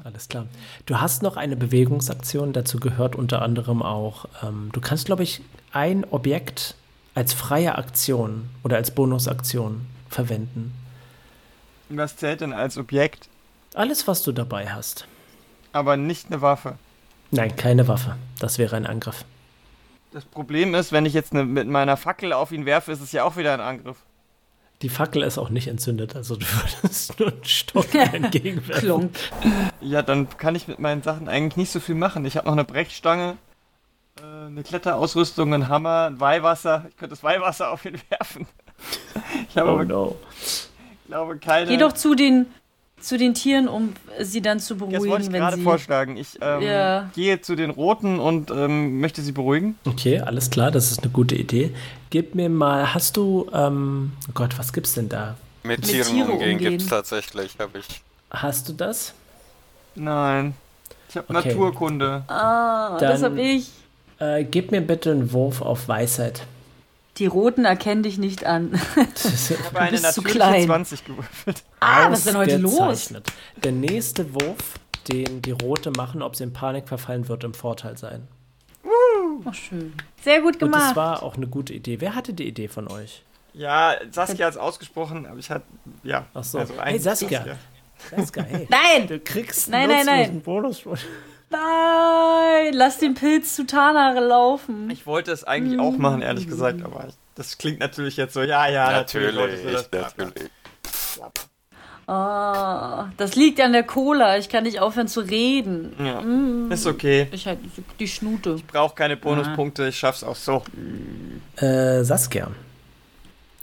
Alles 0.04 0.28
klar. 0.28 0.46
Du 0.86 1.00
hast 1.00 1.22
noch 1.22 1.36
eine 1.36 1.56
Bewegungsaktion, 1.56 2.52
dazu 2.52 2.78
gehört 2.80 3.16
unter 3.16 3.42
anderem 3.42 3.82
auch, 3.82 4.26
ähm, 4.42 4.70
du 4.72 4.80
kannst, 4.80 5.06
glaube 5.06 5.22
ich, 5.22 5.42
ein 5.72 6.04
Objekt 6.10 6.74
als 7.14 7.32
freie 7.32 7.76
Aktion 7.76 8.48
oder 8.62 8.76
als 8.76 8.90
Bonusaktion 8.90 9.86
verwenden. 10.08 10.72
Was 11.88 12.16
zählt 12.16 12.40
denn 12.40 12.52
als 12.52 12.78
Objekt, 12.78 13.28
Alles, 13.74 14.06
was 14.08 14.22
du 14.22 14.32
dabei 14.32 14.70
hast. 14.72 15.06
aber 15.72 15.96
nicht 15.96 16.26
eine 16.28 16.40
Waffe? 16.42 16.76
Nein, 17.30 17.54
keine 17.56 17.88
Waffe. 17.88 18.16
Das 18.38 18.58
wäre 18.58 18.76
ein 18.76 18.86
Angriff. 18.86 19.24
Das 20.12 20.24
Problem 20.26 20.74
ist, 20.74 20.92
wenn 20.92 21.06
ich 21.06 21.14
jetzt 21.14 21.32
ne, 21.32 21.44
mit 21.44 21.66
meiner 21.68 21.96
Fackel 21.96 22.32
auf 22.34 22.52
ihn 22.52 22.66
werfe, 22.66 22.92
ist 22.92 23.00
es 23.00 23.12
ja 23.12 23.24
auch 23.24 23.36
wieder 23.38 23.54
ein 23.54 23.60
Angriff. 23.60 23.96
Die 24.82 24.88
Fackel 24.88 25.22
ist 25.22 25.38
auch 25.38 25.48
nicht 25.50 25.68
entzündet, 25.68 26.16
also 26.16 26.36
du 26.36 26.44
würdest 26.82 27.18
nur 27.20 27.28
einen 27.28 27.44
Stock 27.44 27.94
entgegenwerfen. 28.12 29.10
Ja, 29.80 30.02
dann 30.02 30.28
kann 30.36 30.54
ich 30.56 30.66
mit 30.68 30.78
meinen 30.80 31.02
Sachen 31.02 31.28
eigentlich 31.28 31.56
nicht 31.56 31.70
so 31.70 31.80
viel 31.80 31.94
machen. 31.94 32.24
Ich 32.24 32.36
habe 32.36 32.46
noch 32.46 32.52
eine 32.54 32.64
Brechstange, 32.64 33.36
äh, 34.20 34.46
eine 34.46 34.62
Kletterausrüstung, 34.62 35.54
einen 35.54 35.68
Hammer, 35.68 36.06
ein 36.10 36.20
Weihwasser. 36.20 36.86
Ich 36.88 36.96
könnte 36.96 37.10
das 37.14 37.22
Weihwasser 37.22 37.70
auf 37.70 37.84
ihn 37.84 37.96
werfen. 38.10 38.46
Ich 39.48 39.56
habe 39.56 39.70
Oh 39.70 39.74
aber, 39.74 39.84
no. 39.84 40.16
glaube 41.06 41.38
keine. 41.38 41.66
Geh 41.68 41.76
doch 41.76 41.92
zu 41.92 42.16
den, 42.16 42.46
zu 43.00 43.16
den 43.16 43.34
Tieren, 43.34 43.68
um 43.68 43.92
sie 44.20 44.42
dann 44.42 44.58
zu 44.58 44.74
das 44.74 44.78
beruhigen, 44.80 45.08
wollte 45.10 45.26
ich 45.26 45.32
wenn 45.32 45.40
gerade 45.40 45.56
sie. 45.58 45.62
vorschlagen. 45.62 46.16
Ich 46.16 46.38
ähm, 46.40 46.60
Ja. 46.62 47.10
gehe 47.14 47.40
zu 47.40 47.54
den 47.54 47.70
Roten 47.70 48.18
und 48.18 48.50
ähm, 48.50 48.98
möchte 49.00 49.22
sie 49.22 49.30
beruhigen. 49.32 49.78
Okay, 49.86 50.18
alles 50.20 50.50
klar, 50.50 50.72
das 50.72 50.90
ist 50.90 51.02
eine 51.04 51.12
gute 51.12 51.36
Idee. 51.36 51.72
Gib 52.12 52.34
mir 52.34 52.50
mal, 52.50 52.92
hast 52.92 53.16
du, 53.16 53.48
ähm, 53.54 54.12
oh 54.28 54.32
Gott, 54.34 54.58
was 54.58 54.74
gibt's 54.74 54.92
denn 54.92 55.08
da? 55.08 55.36
mit 55.62 55.78
Mit 55.80 55.88
Tieren 55.88 56.08
Tiere 56.12 56.32
umgehen, 56.32 56.52
umgehen. 56.52 56.70
gibt's 56.72 56.86
tatsächlich, 56.88 57.56
habe 57.58 57.78
ich. 57.78 57.86
Hast 58.30 58.68
du 58.68 58.74
das? 58.74 59.14
Nein. 59.94 60.52
Ich 61.08 61.16
habe 61.16 61.34
Okay. 61.34 61.48
Naturkunde. 61.48 62.22
Ah, 62.28 62.98
Dann- 62.98 63.08
das 63.12 63.22
hab 63.22 63.36
ich. 63.38 63.70
Äh, 64.18 64.44
gib 64.44 64.72
mir 64.72 64.82
bitte 64.82 65.10
einen 65.12 65.32
Wurf 65.32 65.62
auf 65.62 65.88
Weisheit. 65.88 66.42
Die 67.16 67.24
Roten 67.26 67.64
erkennen 67.64 68.02
dich 68.02 68.18
nicht 68.18 68.44
an. 68.44 68.78
Ich 69.24 69.56
habe 69.58 69.80
eine 69.80 69.90
bist 69.92 70.02
zu 70.12 70.20
natürliche 70.20 70.38
klein. 70.38 70.66
20 70.66 71.04
gewürfelt. 71.06 71.62
Ah, 71.80 72.10
was 72.10 72.18
ist 72.18 72.26
denn 72.28 72.36
heute 72.36 72.56
los? 72.58 73.10
Der 73.64 73.72
nächste 73.72 74.34
Wurf, 74.34 74.74
den 75.10 75.40
die 75.40 75.52
Rote 75.52 75.90
machen, 75.92 76.20
ob 76.20 76.36
sie 76.36 76.44
in 76.44 76.52
Panik 76.52 76.88
verfallen 76.88 77.28
wird, 77.28 77.42
im 77.44 77.54
Vorteil 77.54 77.96
sein. 77.96 78.28
Ach, 79.44 79.54
schön. 79.54 79.92
Sehr 80.22 80.40
gut 80.40 80.62
Und 80.62 80.70
das 80.72 80.80
gemacht. 80.80 80.96
war 80.96 81.22
auch 81.22 81.36
eine 81.36 81.46
gute 81.46 81.72
Idee. 81.72 82.00
Wer 82.00 82.14
hatte 82.14 82.32
die 82.32 82.46
Idee 82.46 82.68
von 82.68 82.88
euch? 82.88 83.22
Ja, 83.54 83.94
Saskia 84.10 84.46
hat 84.46 84.54
es 84.54 84.58
ausgesprochen, 84.58 85.26
aber 85.26 85.38
ich 85.38 85.50
hatte. 85.50 85.64
Ja. 86.02 86.24
Ach 86.34 86.42
so. 86.44 86.58
Also 86.58 86.74
hey 86.74 86.80
eigentlich- 86.80 87.02
Saskia. 87.02 87.44
Saskia, 88.10 88.42
hey. 88.44 88.66
Nein! 88.70 89.06
Du 89.06 89.20
kriegst 89.20 89.68
Nein, 89.68 89.88
nein, 89.88 90.06
nein. 90.06 90.40
Bonus. 90.40 90.82
Nein! 91.50 92.72
Lass 92.72 92.98
den 92.98 93.14
Pilz 93.14 93.54
zu 93.54 93.66
Tanare 93.66 94.20
laufen. 94.20 94.90
Ich 94.90 95.06
wollte 95.06 95.32
es 95.32 95.44
eigentlich 95.44 95.78
auch 95.78 95.96
machen, 95.98 96.22
ehrlich 96.22 96.48
gesagt, 96.48 96.82
aber 96.82 97.08
das 97.34 97.58
klingt 97.58 97.80
natürlich 97.80 98.16
jetzt 98.16 98.34
so, 98.34 98.42
ja, 98.42 98.68
ja, 98.68 98.90
natürlich. 98.90 99.36
wolltest 99.36 99.64
du 99.64 99.98
Natürlich, 99.98 100.50
das. 101.18 101.48
Ah, 102.06 103.06
das 103.16 103.36
liegt 103.36 103.60
an 103.60 103.72
der 103.72 103.84
Cola. 103.84 104.36
Ich 104.38 104.48
kann 104.48 104.64
nicht 104.64 104.80
aufhören 104.80 105.08
zu 105.08 105.20
reden. 105.20 105.92
Ja, 105.98 106.22
ist 106.74 106.86
okay. 106.86 107.28
Ich 107.32 107.46
halt 107.46 107.60
die 108.00 108.08
Schnute. 108.08 108.54
Ich 108.56 108.66
brauche 108.66 108.94
keine 108.94 109.16
Bonuspunkte, 109.16 109.88
ich 109.88 109.98
schaff's 109.98 110.24
auch 110.24 110.36
so. 110.36 110.62
Äh, 111.56 112.02
Saskia. 112.02 112.48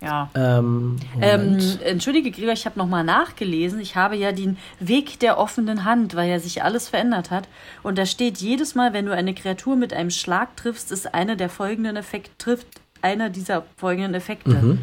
Ja. 0.02 0.30
Ähm, 0.34 0.98
Ähm, 1.20 1.58
entschuldige, 1.84 2.32
Gregor, 2.32 2.54
ich 2.54 2.66
habe 2.66 2.80
nochmal 2.80 3.04
nachgelesen. 3.04 3.82
Ich 3.82 3.98
habe 3.98 4.16
ja 4.16 4.32
den 4.32 4.58
Weg 4.80 5.20
der 5.20 5.38
offenen 5.38 5.84
Hand, 5.84 6.16
weil 6.16 6.30
ja 6.30 6.40
sich 6.40 6.64
alles 6.64 6.88
verändert 6.88 7.32
hat. 7.32 7.50
Und 7.84 7.98
da 7.98 8.06
steht 8.06 8.38
jedes 8.38 8.76
Mal, 8.76 8.94
wenn 8.94 9.06
du 9.06 9.14
eine 9.14 9.34
Kreatur 9.34 9.76
mit 9.76 9.92
einem 9.94 10.12
Schlag 10.12 10.56
triffst, 10.56 10.94
ist 10.94 11.14
einer 11.14 11.36
der 11.36 11.50
folgenden 11.50 11.98
Effekte, 11.98 12.32
trifft 12.38 12.68
einer 13.02 13.30
dieser 13.30 13.66
folgenden 13.76 14.14
Effekte. 14.14 14.52
Mhm. 14.52 14.80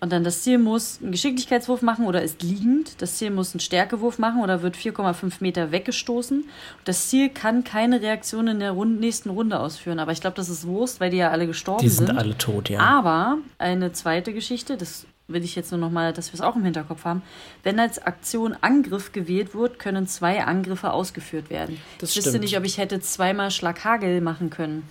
Und 0.00 0.12
dann 0.12 0.24
das 0.24 0.42
Ziel 0.42 0.58
muss 0.58 1.00
einen 1.00 1.12
Geschicklichkeitswurf 1.12 1.82
machen 1.82 2.06
oder 2.06 2.22
ist 2.22 2.42
liegend. 2.42 3.00
Das 3.00 3.16
Ziel 3.16 3.30
muss 3.30 3.54
einen 3.54 3.60
Stärkewurf 3.60 4.18
machen 4.18 4.42
oder 4.42 4.62
wird 4.62 4.76
4,5 4.76 5.34
Meter 5.40 5.72
weggestoßen. 5.72 6.40
Und 6.40 6.48
das 6.84 7.08
Ziel 7.08 7.30
kann 7.30 7.64
keine 7.64 8.02
Reaktion 8.02 8.48
in 8.48 8.60
der 8.60 8.72
Rund 8.72 9.00
nächsten 9.00 9.30
Runde 9.30 9.58
ausführen. 9.58 9.98
Aber 9.98 10.12
ich 10.12 10.20
glaube, 10.20 10.36
das 10.36 10.48
ist 10.48 10.66
Wurst, 10.66 11.00
weil 11.00 11.10
die 11.10 11.16
ja 11.16 11.30
alle 11.30 11.46
gestorben 11.46 11.82
die 11.82 11.88
sind 11.88 12.08
sind. 12.08 12.18
alle 12.18 12.36
tot, 12.36 12.68
ja. 12.68 12.80
Aber 12.80 13.38
eine 13.58 13.92
zweite 13.92 14.32
Geschichte, 14.32 14.76
das 14.76 15.06
will 15.28 15.44
ich 15.44 15.56
jetzt 15.56 15.72
nur 15.72 15.80
noch 15.80 15.90
mal, 15.90 16.12
dass 16.12 16.32
wir 16.32 16.34
es 16.34 16.40
auch 16.40 16.56
im 16.56 16.64
Hinterkopf 16.64 17.04
haben. 17.04 17.22
Wenn 17.62 17.80
als 17.80 17.98
Aktion 17.98 18.56
Angriff 18.60 19.12
gewählt 19.12 19.54
wird, 19.54 19.78
können 19.78 20.06
zwei 20.06 20.44
Angriffe 20.44 20.92
ausgeführt 20.92 21.50
werden. 21.50 21.78
Das 21.98 22.10
ich 22.10 22.24
wüsste 22.24 22.38
nicht, 22.38 22.56
ob 22.56 22.64
ich 22.64 22.78
hätte 22.78 23.00
zweimal 23.00 23.50
Schlaghagel 23.50 24.20
machen 24.20 24.50
können. 24.50 24.88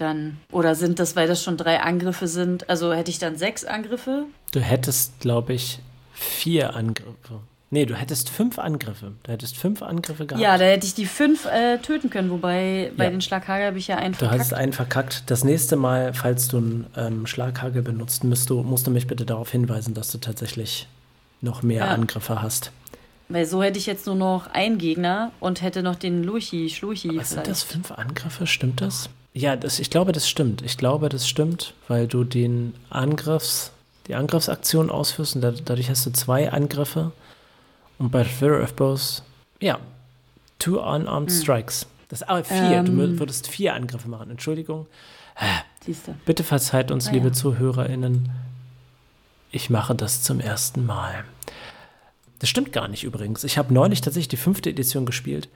Dann, 0.00 0.36
oder 0.52 0.74
sind 0.74 0.98
das, 0.98 1.16
weil 1.16 1.26
das 1.26 1.42
schon 1.42 1.56
drei 1.56 1.80
Angriffe 1.80 2.28
sind, 2.28 2.68
also 2.70 2.92
hätte 2.92 3.10
ich 3.10 3.18
dann 3.18 3.36
sechs 3.36 3.64
Angriffe? 3.64 4.24
Du 4.52 4.60
hättest, 4.60 5.18
glaube 5.20 5.52
ich, 5.54 5.80
vier 6.14 6.74
Angriffe. 6.76 7.40
Nee, 7.70 7.84
du 7.84 7.94
hättest 7.94 8.30
fünf 8.30 8.58
Angriffe. 8.58 9.12
Du 9.24 9.32
hättest 9.32 9.56
fünf 9.58 9.82
Angriffe 9.82 10.24
gehabt. 10.24 10.40
Ja, 10.42 10.56
da 10.56 10.64
hätte 10.64 10.86
ich 10.86 10.94
die 10.94 11.04
fünf 11.04 11.44
äh, 11.46 11.76
töten 11.78 12.08
können, 12.08 12.30
wobei 12.30 12.92
bei 12.96 13.04
Ja. 13.04 13.10
den 13.10 13.20
Schlaghagel 13.20 13.66
habe 13.66 13.78
ich 13.78 13.88
ja 13.88 13.96
einen 13.96 14.12
Du 14.12 14.20
verkackt. 14.20 14.40
hast 14.40 14.54
einen 14.54 14.72
verkackt. 14.72 15.22
Das 15.30 15.44
nächste 15.44 15.76
Mal, 15.76 16.14
falls 16.14 16.48
du 16.48 16.56
einen 16.58 16.86
ähm, 16.96 17.26
Schlaghagel 17.26 17.82
benutzt, 17.82 18.24
musst 18.24 18.48
du, 18.48 18.62
musst 18.62 18.86
du 18.86 18.90
mich 18.90 19.06
bitte 19.06 19.26
darauf 19.26 19.50
hinweisen, 19.50 19.92
dass 19.92 20.10
du 20.10 20.18
tatsächlich 20.18 20.86
noch 21.42 21.62
mehr 21.62 21.84
Ja. 21.86 21.88
Angriffe 21.92 22.40
hast. 22.40 22.72
Weil 23.28 23.44
so 23.44 23.62
hätte 23.62 23.78
ich 23.78 23.84
jetzt 23.84 24.06
nur 24.06 24.14
noch 24.16 24.46
einen 24.54 24.78
Gegner 24.78 25.32
und 25.38 25.60
hätte 25.60 25.82
noch 25.82 25.96
den 25.96 26.24
Lurchi, 26.24 26.70
Schluchi 26.70 27.18
Was 27.18 27.30
sind 27.30 27.46
das? 27.46 27.62
Fünf 27.64 27.90
Angriffe? 27.92 28.46
Stimmt 28.46 28.80
das? 28.80 29.10
Ja, 29.38 29.56
das, 29.56 29.78
ich 29.78 29.90
glaube, 29.90 30.12
das 30.12 30.28
stimmt. 30.28 30.62
Ich 30.62 30.76
glaube, 30.78 31.08
das 31.08 31.28
stimmt, 31.28 31.74
weil 31.86 32.08
du 32.08 32.24
den 32.24 32.74
Angriffs, 32.90 33.70
die 34.06 34.14
Angriffsaktion 34.14 34.90
ausführst 34.90 35.36
und 35.36 35.42
da, 35.42 35.52
dadurch 35.52 35.88
hast 35.90 36.04
du 36.06 36.10
zwei 36.12 36.50
Angriffe. 36.50 37.12
Und 37.98 38.10
bei 38.10 38.24
Fear 38.24 38.62
of 38.62 38.74
Bows, 38.74 39.22
ja, 39.60 39.78
two 40.58 40.78
unarmed 40.80 41.30
strikes. 41.30 41.86
Das 42.08 42.22
ah, 42.28 42.42
vier. 42.42 42.82
du 42.82 42.92
Ähm. 42.92 42.98
mü- 43.16 43.18
würdest 43.18 43.48
vier 43.48 43.74
Angriffe 43.74 44.08
machen. 44.08 44.30
Entschuldigung. 44.30 44.86
Siehst 45.84 46.08
du. 46.08 46.14
Bitte 46.26 46.42
verzeiht 46.42 46.90
uns, 46.90 47.08
Ah, 47.08 47.12
liebe 47.12 47.28
ja. 47.28 47.32
ZuhörerInnen. 47.32 48.30
Ich 49.52 49.70
mache 49.70 49.94
das 49.94 50.22
zum 50.22 50.40
ersten 50.40 50.84
Mal. 50.84 51.24
das 52.40 52.48
stimmt 52.48 52.72
gar 52.72 52.88
nicht 52.88 53.04
übrigens. 53.04 53.44
Ich 53.44 53.56
habe 53.58 53.72
neulich 53.74 54.00
tatsächlich 54.00 54.28
die 54.28 54.36
fünfte 54.36 54.70
Edition 54.70 55.06
gespielt, 55.06 55.48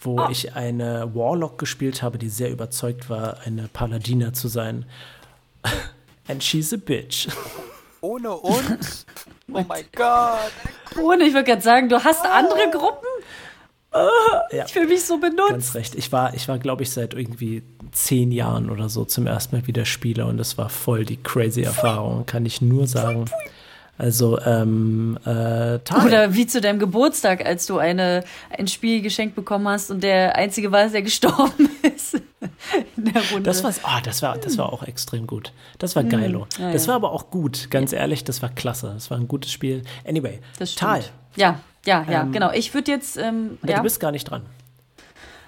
wo 0.00 0.28
ich 0.30 0.54
eine 0.54 1.14
Warlock 1.14 1.58
gespielt 1.58 2.02
habe, 2.02 2.18
die 2.18 2.28
sehr 2.28 2.50
überzeugt 2.50 3.10
war, 3.10 3.38
eine 3.44 3.68
Paladina 3.68 4.32
zu 4.32 4.48
sein. 4.48 4.86
And 6.28 6.42
she's 6.42 6.72
a 6.72 6.76
bitch. 6.76 7.28
Ohne 8.00 8.32
uns? 8.32 9.06
Oh 9.52 9.64
mein 9.66 9.84
Gott. 9.96 10.52
Ohne, 11.02 11.24
ich 11.24 11.32
würde 11.34 11.42
gerade 11.42 11.60
sagen, 11.60 11.88
du 11.88 12.04
hast 12.04 12.24
andere 12.24 12.70
Gruppen? 12.70 13.04
Ja, 14.52 14.64
Ich 14.64 14.72
fühle 14.72 14.86
mich 14.86 15.04
so 15.04 15.18
benutzt. 15.18 15.50
ganz 15.50 15.74
recht. 15.74 15.96
Ich 15.96 16.12
war, 16.12 16.34
ich 16.34 16.46
war 16.46 16.60
glaube 16.60 16.84
ich, 16.84 16.90
seit 16.92 17.14
irgendwie 17.14 17.64
zehn 17.90 18.30
Jahren 18.30 18.70
oder 18.70 18.88
so 18.88 19.04
zum 19.04 19.26
ersten 19.26 19.56
Mal 19.56 19.66
wieder 19.66 19.84
Spieler 19.84 20.28
und 20.28 20.36
das 20.36 20.56
war 20.56 20.68
voll 20.68 21.04
die 21.04 21.16
crazy 21.16 21.62
Erfahrung, 21.62 22.26
kann 22.26 22.46
ich 22.46 22.60
nur 22.62 22.86
sagen. 22.86 23.24
Also, 24.00 24.40
ähm, 24.40 25.18
äh, 25.26 25.78
Tal. 25.80 26.06
Oder 26.06 26.32
wie 26.32 26.46
zu 26.46 26.62
deinem 26.62 26.78
Geburtstag, 26.78 27.44
als 27.44 27.66
du 27.66 27.76
eine, 27.76 28.24
ein 28.48 28.66
Spiel 28.66 29.02
geschenkt 29.02 29.34
bekommen 29.34 29.68
hast 29.68 29.90
und 29.90 30.02
der 30.02 30.36
Einzige 30.36 30.72
war, 30.72 30.88
der 30.88 31.02
gestorben 31.10 31.68
ist 31.82 32.14
in 32.14 33.04
der 33.04 33.20
Runde. 33.30 33.42
Das 33.42 33.62
war, 33.62 33.74
ah, 33.82 34.00
das 34.00 34.22
war, 34.22 34.38
das 34.38 34.56
war 34.56 34.72
auch 34.72 34.84
extrem 34.84 35.26
gut. 35.26 35.52
Das 35.76 35.96
war 35.96 36.04
geilo. 36.04 36.46
Hm. 36.56 36.64
ja, 36.64 36.72
das 36.72 36.84
ja. 36.84 36.88
war 36.88 36.94
aber 36.94 37.12
auch 37.12 37.28
gut, 37.28 37.70
ganz 37.70 37.92
ehrlich, 37.92 38.24
das 38.24 38.40
war 38.40 38.48
klasse. 38.48 38.90
Das 38.94 39.10
war 39.10 39.18
ein 39.18 39.28
gutes 39.28 39.52
Spiel. 39.52 39.82
Anyway, 40.08 40.40
das 40.58 40.72
stimmt. 40.72 40.90
Tal, 40.90 41.04
Ja, 41.36 41.60
ja, 41.84 42.06
ja, 42.10 42.22
Ähm, 42.22 42.32
genau. 42.32 42.52
Ich 42.52 42.72
würde 42.72 42.90
jetzt, 42.90 43.18
ähm, 43.18 43.58
ja. 43.64 43.72
ja. 43.72 43.76
du 43.76 43.82
bist 43.82 44.00
gar 44.00 44.12
nicht 44.12 44.24
dran. 44.24 44.46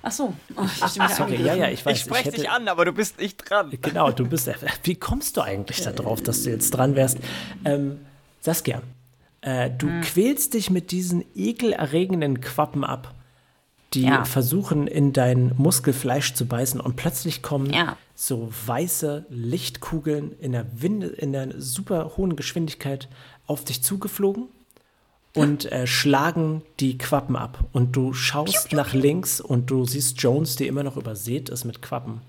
Ach 0.03 0.13
so. 0.13 0.35
Oh, 0.57 0.65
ich 0.65 0.95
wieder 0.95 1.09
Sorry, 1.09 1.41
ja, 1.43 1.55
ja, 1.55 1.69
ich 1.69 1.87
weiß. 1.87 1.97
ich 1.97 2.05
spreche 2.05 2.33
dich 2.33 2.51
an, 2.51 2.69
aber 2.69 2.85
du 2.85 2.93
bist 2.93 3.19
nicht 3.19 3.49
dran. 3.49 3.73
Genau, 3.81 4.11
du 4.11 4.27
bist. 4.27 4.51
Wie 4.83 4.97
kommst 4.97 5.39
du 5.39 5.41
eigentlich 5.41 5.81
darauf, 5.81 6.23
dass 6.23 6.43
du 6.43 6.51
jetzt 6.51 6.73
dran 6.73 6.97
wärst? 6.97 7.17
Ähm, 7.65 8.01
Saskia, 8.43 8.83
äh, 9.41 9.71
du 9.71 9.87
Hm. 9.89 10.01
quälst 10.03 10.55
dich 10.55 10.69
mit 10.69 10.91
diesen 10.91 11.25
ekelerregenden 11.35 12.41
Quappen 12.41 12.85
ab, 12.85 13.15
die 13.95 14.03
Ja. 14.03 14.25
versuchen, 14.25 14.87
in 14.89 15.13
dein 15.13 15.53
Muskelfleisch 15.57 16.35
zu 16.35 16.47
beißen 16.47 16.81
und 16.81 16.97
plötzlich 16.97 17.41
kommen 17.43 17.73
Ja. 17.73 17.97
so 18.17 18.53
weiße 18.67 19.27
Lichtkugeln 19.31 20.33
in 20.41 20.55
einer, 20.57 20.67
Winde, 20.75 21.07
in 21.07 21.35
einer 21.37 21.61
super 21.61 22.13
hohen 22.17 22.35
Geschwindigkeit 22.37 23.09
auf 23.47 23.65
dich 23.65 23.83
zugeflogen 23.83 24.49
und 25.37 25.71
äh, 25.71 25.87
schlagen 25.87 26.63
die 26.81 26.99
Quappen 26.99 27.37
ab. 27.37 27.65
Und 27.73 27.95
du 27.97 28.13
schaust 28.13 28.73
nach 28.73 28.93
links 28.93 29.41
und 29.41 29.71
du 29.71 29.85
siehst 29.87 30.21
Jones, 30.21 30.57
die 30.57 30.67
immer 30.67 30.83
noch 30.83 30.97
übersät 30.97 31.49
ist 31.49 31.65
mit 31.65 31.81
Quappen. 31.81 32.21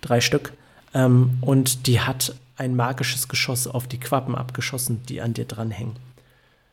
Drei 0.00 0.20
Stück. 0.20 0.52
Ähm, 0.96 1.38
und 1.42 1.86
die 1.86 2.00
hat 2.00 2.34
ein 2.56 2.74
magisches 2.74 3.28
Geschoss 3.28 3.66
auf 3.66 3.86
die 3.86 4.00
Quappen 4.00 4.34
abgeschossen, 4.34 5.02
die 5.08 5.20
an 5.20 5.34
dir 5.34 5.44
dranhängen. 5.44 5.96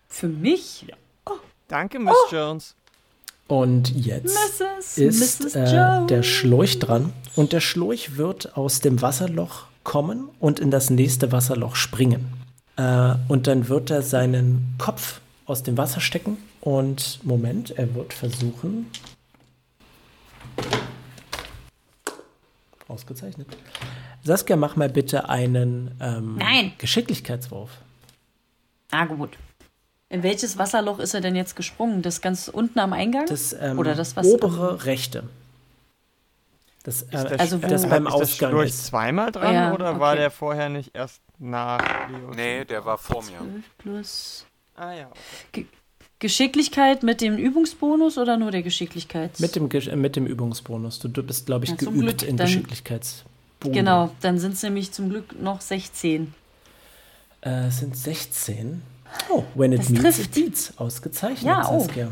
Für 0.07 0.29
mich? 0.29 0.85
Danke, 1.67 1.99
Miss 1.99 2.13
Jones. 2.31 2.75
Und 3.47 3.89
jetzt 3.93 4.37
Mrs. 4.61 4.97
ist 4.97 5.43
Mrs. 5.43 5.55
äh, 5.55 6.05
der 6.07 6.23
Schlurch 6.23 6.79
dran. 6.79 7.11
Und 7.35 7.51
der 7.51 7.59
Schlurch 7.59 8.15
wird 8.15 8.55
aus 8.55 8.79
dem 8.79 9.01
Wasserloch 9.01 9.65
kommen 9.83 10.29
und 10.39 10.61
in 10.61 10.71
das 10.71 10.89
nächste 10.89 11.33
Wasserloch 11.33 11.75
springen. 11.75 12.31
Äh, 12.77 13.15
und 13.27 13.47
dann 13.47 13.67
wird 13.67 13.89
er 13.91 14.01
seinen 14.01 14.75
Kopf 14.77 15.19
aus 15.45 15.63
dem 15.63 15.77
Wasser 15.77 15.99
stecken. 15.99 16.37
Und 16.61 17.19
Moment, 17.23 17.71
er 17.71 17.93
wird 17.93 18.13
versuchen. 18.13 18.89
Ausgezeichnet. 22.87 23.47
Saskia, 24.23 24.55
mach 24.55 24.75
mal 24.75 24.89
bitte 24.89 25.27
einen 25.29 25.91
ähm, 25.99 26.37
Nein. 26.37 26.73
Geschicklichkeitswurf. 26.77 27.69
Na 28.91 29.05
gut. 29.05 29.31
In 30.09 30.23
welches 30.23 30.57
Wasserloch 30.57 30.99
ist 30.99 31.13
er 31.13 31.21
denn 31.21 31.35
jetzt 31.35 31.55
gesprungen? 31.55 32.01
Das 32.03 32.21
ganz 32.21 32.47
unten 32.47 32.79
am 32.79 32.93
Eingang? 32.93 33.25
Das 33.25 33.53
ähm, 33.59 33.79
Oder 33.79 33.95
das, 33.95 34.15
was 34.15 34.27
obere 34.27 34.85
rechte. 34.85 35.23
Das, 36.83 37.01
äh, 37.03 37.07
der 37.11 37.39
Also 37.39 37.57
Sch- 37.57 37.63
wo- 37.63 37.67
das 37.67 37.89
beim 37.89 38.05
ist 38.05 38.13
der 38.13 38.21
Ausgang 38.21 38.49
Schlurch 38.51 38.69
ist. 38.69 38.85
zweimal 38.85 39.31
dran 39.31 39.53
Ja, 39.53 39.73
oder 39.73 39.99
war 39.99 40.11
okay. 40.11 40.21
der 40.21 40.31
vorher 40.31 40.69
nicht 40.69 40.91
erst 40.95 41.21
nach 41.39 42.09
Leo? 42.09 42.31
Nee, 42.35 42.65
der 42.65 42.85
war 42.85 42.97
vor 42.97 43.23
mir. 43.23 43.37
12 43.39 43.63
plus 43.77 44.45
Ah 44.75 44.91
ja. 44.93 45.09
Okay. 45.49 45.67
Geschicklichkeit 46.19 47.03
mit 47.03 47.21
dem 47.21 47.37
Übungsbonus 47.37 48.17
oder 48.17 48.37
nur 48.37 48.51
der 48.51 48.63
Geschicklichkeits? 48.63 49.39
Mit 49.39 49.55
dem, 49.55 49.69
äh, 49.71 49.95
mit 49.95 50.15
dem 50.15 50.25
Übungsbonus. 50.25 50.99
Du, 50.99 51.07
du 51.09 51.21
bist, 51.23 51.45
glaube 51.47 51.65
ich, 51.65 51.71
Ja, 51.71 51.75
geübt 51.77 51.97
Glück, 51.99 52.23
in 52.23 52.37
dann- 52.37 52.47
Geschicklichkeitsbogen. 53.63 53.73
Genau, 53.73 54.09
dann 54.21 54.39
sind 54.39 54.53
es 54.53 54.63
nämlich 54.63 54.91
zum 54.91 55.09
Glück 55.09 55.39
noch 55.39 55.61
16. 55.61 56.33
Äh, 57.41 57.67
es 57.67 57.79
sind 57.79 57.95
16. 57.97 58.81
Oh, 59.29 59.43
when 59.55 59.73
it 59.73 59.79
Das 59.81 59.89
meets, 59.89 60.19
it 60.19 60.31
beats. 60.31 60.73
Ausgezeichnet, 60.77 61.43
Ja, 61.45 61.69
oh. 61.69 61.79
Saskia. 61.81 62.09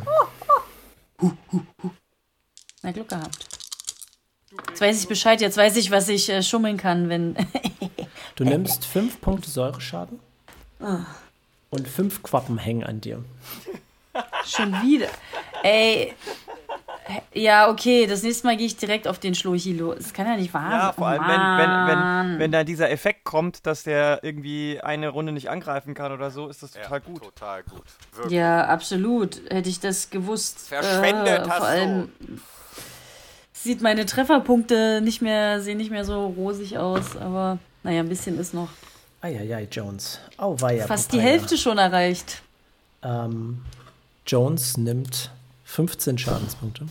Na, 2.84 2.92
Glück 2.92 3.10
gehabt. 3.10 3.46
Jetzt 4.70 4.82
weiß 4.82 5.02
ich 5.02 5.08
Bescheid, 5.08 5.40
jetzt 5.42 5.58
weiß 5.58 5.78
ich, 5.78 5.92
was 5.92 6.10
ich 6.10 6.30
äh, 6.30 6.44
schummeln 6.44 6.78
kann, 6.78 7.10
wenn. 7.10 7.36
Du 8.36 8.46
nimmst 8.46 8.86
5 8.86 9.20
Punkte 9.22 9.50
Säureschaden. 9.52 10.20
Ah. 10.80 11.00
Und 11.70 11.88
5 11.88 12.24
Quappen 12.24 12.58
hängen 12.58 12.84
an 12.84 13.00
dir. 13.02 13.24
Schon 14.46 14.72
wieder. 14.82 15.10
Ey. 15.64 16.14
Ja, 17.34 17.70
okay, 17.70 18.06
das 18.08 18.24
nächste 18.24 18.48
Mal 18.48 18.58
gehe 18.58 18.66
ich 18.66 18.78
direkt 18.78 19.08
auf 19.08 19.20
den 19.20 19.36
Schlochi 19.36 19.74
los. 19.74 19.98
Das 19.98 20.14
kann 20.14 20.26
ja 20.28 20.36
nicht 20.36 20.54
wahr 20.54 20.70
sein. 20.70 20.80
Ja, 20.80 20.92
vor 20.94 21.04
Oh, 21.06 21.10
allem, 21.10 21.22
wenn, 21.22 21.58
wenn, 21.58 22.30
wenn, 22.32 22.40
wenn 22.40 22.52
da 22.52 22.64
dieser 22.64 22.90
Effekt 22.90 23.24
kommt, 23.24 23.66
dass 23.66 23.84
der 23.84 24.24
irgendwie 24.24 24.80
eine 24.82 25.10
Runde 25.10 25.32
nicht 25.32 25.50
angreifen 25.50 25.94
kann 25.94 26.12
oder 26.12 26.32
so, 26.32 26.48
ist 26.48 26.64
das 26.64 26.72
total 26.72 27.02
gut. 27.02 27.24
Total 27.24 27.64
gut. 27.64 27.84
Wirklich. 28.14 28.34
Ja, 28.34 28.66
absolut. 28.66 29.42
Hätte 29.50 29.70
ich 29.70 29.80
das 29.80 30.10
gewusst. 30.10 30.68
Verschwendet 30.70 31.46
äh, 31.46 31.50
hast 31.50 31.58
vor 31.58 31.68
allem 31.68 32.10
sieht 33.54 33.82
meine 33.82 34.06
Trefferpunkte 34.06 35.02
nicht 35.04 35.22
mehr, 35.22 35.62
sehen 35.62 35.78
nicht 35.78 35.92
mehr 35.92 36.04
so 36.04 36.26
rosig 36.28 36.78
aus, 36.80 37.16
aber 37.16 37.60
naja, 37.84 38.00
ein 38.02 38.10
bisschen 38.10 38.40
ist 38.40 38.54
noch. 38.54 38.70
Eieiei, 39.22 39.68
Jones. 39.72 40.20
Oh, 40.40 40.56
war 40.60 40.74
ja 40.74 40.88
Fast 40.88 41.14
die 41.14 41.20
Hälfte 41.22 41.58
schon 41.58 41.78
erreicht. 41.78 42.42
Ähm, 43.04 43.62
Jones 44.26 44.78
nimmt 44.78 45.30
15 45.66 46.18
Schadenspunkte 46.18 46.88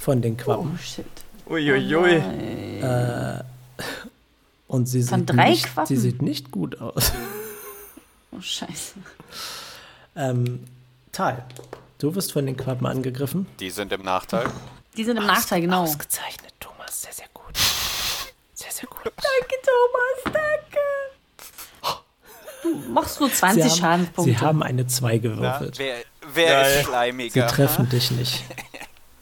von 0.00 0.20
den 0.22 0.32
Oh, 0.34 0.42
Quappen. 0.44 0.78
shit. 0.78 1.06
Uiuiui. 1.48 2.22
Und 4.68 4.86
sie 4.86 5.02
Von 5.02 5.20
sieht, 5.20 5.30
drei 5.30 5.50
nicht, 5.50 5.66
Quappen? 5.66 5.86
sie 5.86 5.96
sieht 5.96 6.22
nicht 6.22 6.50
gut 6.50 6.80
aus. 6.80 7.12
Oh, 8.32 8.40
scheiße. 8.40 8.94
Ähm, 10.14 10.62
Tal, 11.10 11.44
du 11.98 12.14
wirst 12.14 12.30
von 12.32 12.46
den 12.46 12.56
Quappen 12.56 12.86
angegriffen. 12.86 13.46
Die 13.58 13.70
sind 13.70 13.92
im 13.92 14.02
Nachteil. 14.02 14.48
Die 14.96 15.02
sind 15.02 15.16
im 15.16 15.26
Nachteil, 15.26 15.60
genau. 15.62 15.82
Ausgezeichnet, 15.82 16.54
Thomas. 16.60 17.02
Sehr, 17.02 17.12
sehr 17.12 17.26
gut. 17.34 17.56
Sehr, 18.54 18.70
sehr 18.70 18.88
gut. 18.88 19.02
Danke, 19.16 19.54
Thomas, 19.64 20.32
danke. 21.82 22.82
Du 22.84 22.92
machst 22.92 23.18
nur 23.18 23.32
20 23.32 23.64
Sie 23.64 23.68
haben, 23.68 23.78
Schadenspunkte. 23.80 24.32
sie 24.32 24.38
haben 24.38 24.62
eine 24.62 24.86
2 24.86 25.08
Na, 25.14 25.18
gewürfelt. 25.18 25.78
wer 25.80 25.96
wer 26.32 26.46
Geil. 26.62 26.78
ist 26.78 26.86
schleimiger? 26.86 27.48
Sie 27.48 27.54
treffen 27.54 27.88
dich 27.88 28.12
nicht. 28.12 28.44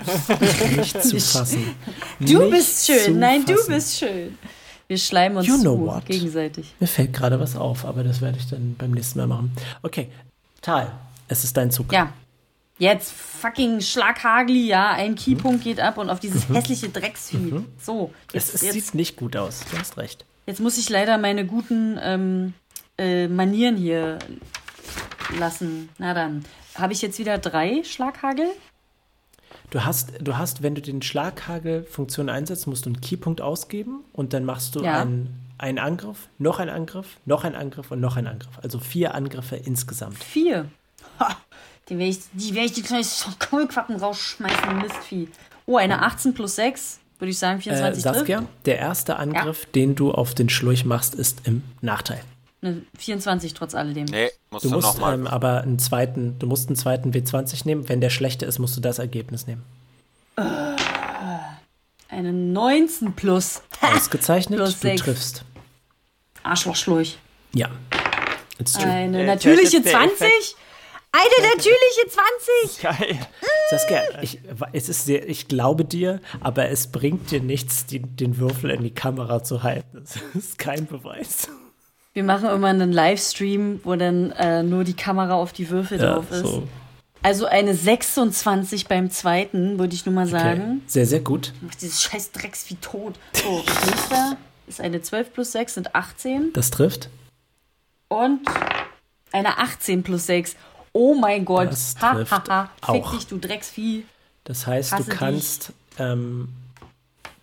nicht 0.76 1.02
zu 1.02 1.20
fassen. 1.20 1.74
du 2.20 2.38
Nicht 2.38 2.50
bist 2.50 2.86
schön. 2.86 3.18
Nein, 3.18 3.44
du 3.44 3.54
bist 3.66 3.98
schön. 3.98 4.38
Wir 4.86 4.98
schleimen 4.98 5.36
uns 5.36 5.46
You 5.46 5.58
know 5.58 6.00
gegenseitig. 6.06 6.74
Mir 6.80 6.86
fällt 6.86 7.12
gerade 7.12 7.38
was 7.38 7.56
auf, 7.56 7.84
aber 7.84 8.04
das 8.04 8.22
werde 8.22 8.38
ich 8.38 8.48
dann 8.48 8.74
beim 8.78 8.92
nächsten 8.92 9.18
Mal 9.18 9.26
machen. 9.26 9.52
Okay, 9.82 10.08
Tal, 10.60 10.92
es 11.28 11.44
ist 11.44 11.56
dein 11.56 11.70
Zug. 11.70 11.92
Ja. 11.92 12.12
Jetzt 12.78 13.12
fucking 13.12 13.80
Schlaghagli, 13.80 14.68
ja. 14.68 14.92
Ein 14.92 15.16
Keypunkt 15.16 15.64
geht 15.64 15.80
ab 15.80 15.98
und 15.98 16.10
auf 16.10 16.20
dieses 16.20 16.48
hässliche 16.48 16.88
Drecksvieh. 16.88 17.64
So, 17.80 18.12
es, 18.28 18.34
jetzt, 18.34 18.54
es 18.54 18.62
jetzt, 18.62 18.72
sieht 18.74 18.94
nicht 18.94 19.16
gut 19.16 19.36
aus. 19.36 19.64
Du 19.70 19.78
hast 19.78 19.96
recht. 19.96 20.24
jetzt 20.46 20.60
muss 20.60 20.78
ich 20.78 20.88
leider 20.88 21.18
meine 21.18 21.44
guten 21.44 21.98
ähm, 22.00 22.54
äh, 22.96 23.26
Manieren 23.26 23.76
hier 23.76 24.18
lassen. 25.38 25.88
Na 25.98 26.14
dann. 26.14 26.44
Habe 26.76 26.92
ich 26.92 27.02
jetzt 27.02 27.18
wieder 27.18 27.38
drei 27.38 27.82
Schlaghagel? 27.82 28.46
Du 29.70 29.84
hast, 29.84 30.12
du 30.20 30.38
hast, 30.38 30.62
wenn 30.62 30.74
du 30.74 30.80
den 30.80 31.02
Schlaghagel-Funktion 31.02 32.28
einsetzt, 32.30 32.66
musst 32.66 32.86
du 32.86 32.90
einen 32.90 33.00
Keypunkt 33.00 33.40
ausgeben 33.40 34.00
und 34.12 34.32
dann 34.32 34.44
machst 34.44 34.74
du 34.74 34.82
Ja. 34.82 35.00
einen, 35.02 35.28
einen 35.58 35.78
Angriff, 35.78 36.28
noch 36.38 36.58
einen 36.58 36.70
Angriff, 36.70 37.18
noch 37.26 37.44
einen 37.44 37.54
Angriff 37.54 37.90
und 37.90 38.00
noch 38.00 38.16
einen 38.16 38.28
Angriff. 38.28 38.58
Also 38.62 38.78
vier 38.78 39.14
Angriffe 39.14 39.56
insgesamt. 39.56 40.22
Vier. 40.24 40.66
Ha, 41.20 41.36
die 41.88 41.98
werde 41.98 42.10
ich, 42.10 42.20
die 42.32 42.54
werde 42.54 42.66
ich 42.66 42.72
die 42.72 42.82
kleinen 42.82 43.04
Kohlquappen 43.38 43.96
rausschmeißen, 43.96 44.78
Mistvieh. 44.78 45.28
Oh, 45.66 45.76
eine 45.76 46.00
18 46.02 46.32
plus 46.32 46.56
6, 46.56 47.00
würde 47.18 47.30
ich 47.30 47.38
sagen, 47.38 47.58
Äh, 47.58 47.62
24 47.64 48.02
Saskia, 48.02 48.38
trifft. 48.38 48.50
der 48.66 48.78
erste 48.78 49.16
Angriff, 49.16 49.66
den 49.66 49.94
du 49.96 50.12
auf 50.12 50.34
den 50.34 50.48
Schlurch 50.48 50.86
machst, 50.86 51.14
ist 51.14 51.40
im 51.46 51.62
Nachteil. 51.82 52.20
Ne, 52.60 52.82
24 52.98 53.54
trotz 53.54 53.74
alledem. 53.74 54.06
Nee, 54.06 54.30
musst 54.50 54.64
Du 54.64 54.70
du, 54.70 54.74
musst 54.76 54.98
ähm, 55.00 55.26
aber 55.28 55.62
einen 55.62 55.78
zweiten, 55.78 56.38
du 56.38 56.46
musst 56.46 56.68
einen 56.68 56.76
zweiten 56.76 57.12
W20 57.12 57.64
nehmen. 57.66 57.88
Wenn 57.88 58.00
der 58.00 58.10
schlechter 58.10 58.46
ist, 58.46 58.58
musst 58.58 58.76
du 58.76 58.80
das 58.80 58.98
Ergebnis 58.98 59.46
nehmen. 59.46 59.62
Eine 62.08 62.32
19 62.32 63.12
plus. 63.14 63.62
Ausgezeichnet, 63.80 64.58
Plus 64.58 64.74
du 64.74 64.78
sechs. 64.80 65.02
triffst. 65.02 65.44
Arschlochschlurch. 66.42 67.18
Ja. 67.54 67.68
It's 68.58 68.72
true. 68.72 68.86
Eine 68.90 69.22
Äh, 69.22 69.26
natürliche 69.26 69.70
zählt 69.70 69.84
jetzt 69.84 69.86
der 69.86 70.08
20. 70.18 70.56
Eine 71.10 71.48
natürliche 71.48 72.06
20! 72.70 72.82
Geil. 73.16 73.26
Saskia, 73.70 74.02
ich, 74.22 74.40
es 74.72 74.88
ist 74.88 75.06
sehr, 75.06 75.28
ich 75.28 75.48
glaube 75.48 75.84
dir, 75.84 76.20
aber 76.40 76.68
es 76.68 76.88
bringt 76.88 77.30
dir 77.30 77.40
nichts, 77.40 77.86
die, 77.86 78.00
den 78.00 78.38
Würfel 78.38 78.70
in 78.70 78.82
die 78.82 78.90
Kamera 78.92 79.42
zu 79.42 79.62
halten. 79.62 80.02
Das 80.04 80.16
ist 80.34 80.58
kein 80.58 80.86
Beweis. 80.86 81.48
Wir 82.18 82.24
machen 82.24 82.48
immer 82.50 82.66
einen 82.66 82.90
Livestream, 82.90 83.78
wo 83.84 83.94
dann 83.94 84.32
äh, 84.32 84.64
nur 84.64 84.82
die 84.82 84.94
Kamera 84.94 85.34
auf 85.34 85.52
die 85.52 85.70
Würfel 85.70 86.00
Ja, 86.00 86.14
drauf 86.14 86.32
ist. 86.32 86.40
so. 86.40 86.66
Also 87.22 87.46
eine 87.46 87.76
26 87.76 88.88
beim 88.88 89.08
zweiten, 89.08 89.78
würde 89.78 89.94
ich 89.94 90.04
nur 90.04 90.16
mal 90.16 90.26
Okay. 90.26 90.32
sagen. 90.36 90.82
Sehr, 90.88 91.06
sehr 91.06 91.20
gut. 91.20 91.52
Dieses 91.80 92.02
scheiß 92.02 92.32
Drecks 92.32 92.68
wie 92.70 92.74
tot. 92.74 93.14
So, 93.34 93.62
nächster 93.86 94.36
ist 94.66 94.80
eine 94.80 95.00
12 95.00 95.32
plus 95.32 95.52
6 95.52 95.74
sind 95.74 95.94
18 95.94 96.52
Das 96.54 96.72
trifft. 96.72 97.08
und 98.08 98.40
eine 99.30 99.58
18 99.58 100.02
plus 100.02 100.26
6. 100.26 100.56
Oh 100.92 101.14
mein 101.14 101.44
Gott. 101.44 101.70
Das 101.70 101.94
Ha, 102.00 102.14
trifft 102.14 102.32
ha, 102.32 102.42
ha. 102.48 102.92
Fick 102.94 103.04
auch. 103.04 103.14
dich, 103.14 103.28
du 103.28 103.38
Drecksvieh. 103.38 104.02
Das 104.42 104.66
heißt, 104.66 104.90
Hasse 104.90 105.04
du 105.04 105.10
kannst, 105.16 105.72
ähm, 106.00 106.48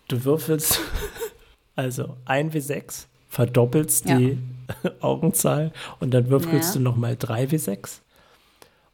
du 0.10 0.26
würfelst 0.26 0.82
also 1.78 2.18
1 2.26 2.54
w 2.54 2.60
6, 2.60 3.08
verdoppelst 3.30 4.10
Ja. 4.10 4.18
die 4.18 4.38
Augenzahl 5.02 5.72
und 6.00 6.12
dann 6.14 6.30
würfelst 6.30 6.70
Ja. 6.76 6.80
du 6.80 6.84
nochmal 6.84 7.16
3 7.18 7.52
w 7.52 7.58
6 7.58 8.02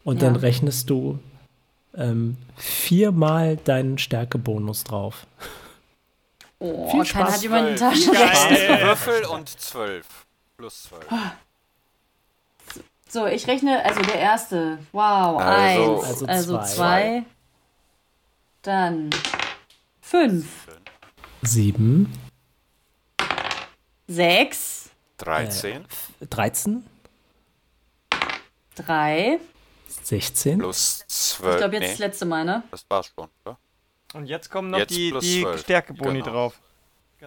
und 0.03 0.21
Ja. 0.21 0.27
dann 0.27 0.35
rechnest 0.37 0.89
du 0.89 1.19
ähm, 1.95 2.37
viermal 2.55 3.57
deinen 3.57 3.97
Stärkebonus 3.97 4.83
drauf. 4.85 5.25
Oh, 6.59 6.89
Viel 6.91 7.05
Spaß. 7.05 7.33
hat 7.35 7.41
jemanden 7.41 7.67
einen. 7.69 7.77
Taschenrechner. 7.77 8.81
Würfel 8.87 9.25
und 9.25 9.49
12. 9.49 10.05
Plus 10.57 10.83
12. 10.83 11.05
So, 13.09 13.25
ich 13.27 13.45
rechne, 13.47 13.83
also 13.83 14.01
der 14.03 14.15
erste. 14.19 14.77
Wow, 14.93 15.41
Also- 15.41 15.95
eins. 15.95 16.03
Also 16.05 16.25
Also, 16.27 16.57
zwei. 16.59 16.65
zwei. 16.65 17.23
Dann 18.61 19.09
fünf. 20.01 20.45
7, 21.41 22.07
Sechs. 24.07 24.90
13 25.21 25.85
13, 26.29 26.83
Drei. 28.75 29.39
16, 30.03 30.59
plus 30.59 31.03
12. 31.07 31.51
Ich 31.53 31.57
glaube, 31.57 31.73
jetzt 31.75 31.81
nee, 31.83 31.89
das 31.89 31.99
letzte 31.99 32.25
Mal, 32.25 32.45
ne? 32.45 32.63
das 32.71 32.85
war's 32.89 33.11
schon, 33.13 33.27
oder? 33.45 33.57
Und 34.13 34.25
jetzt 34.25 34.49
kommen 34.49 34.69
noch 34.71 34.79
Jetzt 34.79 34.91
die, 34.91 35.11
die 35.19 35.41
12. 35.43 35.61
Stärkeboni 35.61 36.19
Genau. 36.19 36.31
drauf. 36.31 36.59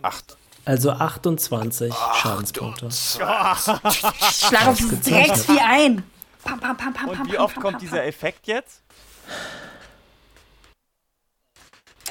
8. 0.02 0.37
also 0.64 0.90
28 0.90 1.94
Schadenspunkte. 2.14 2.90
Schlag 2.90 3.68
auf 4.66 4.76
dieses 4.78 5.00
Drecksvieh 5.02 5.61
ein. 5.61 6.02
Pam, 6.42 6.59
pam, 6.61 6.76
pam, 6.76 6.92
pam, 6.92 7.09
Und 7.11 7.16
pam, 7.16 7.26
wie 7.28 7.33
pam, 7.37 7.44
oft 7.44 7.54
pam, 7.54 7.62
kommt 7.62 7.74
pam, 7.76 7.80
dieser 7.80 8.04
Effekt 8.04 8.46
jetzt? 8.48 8.83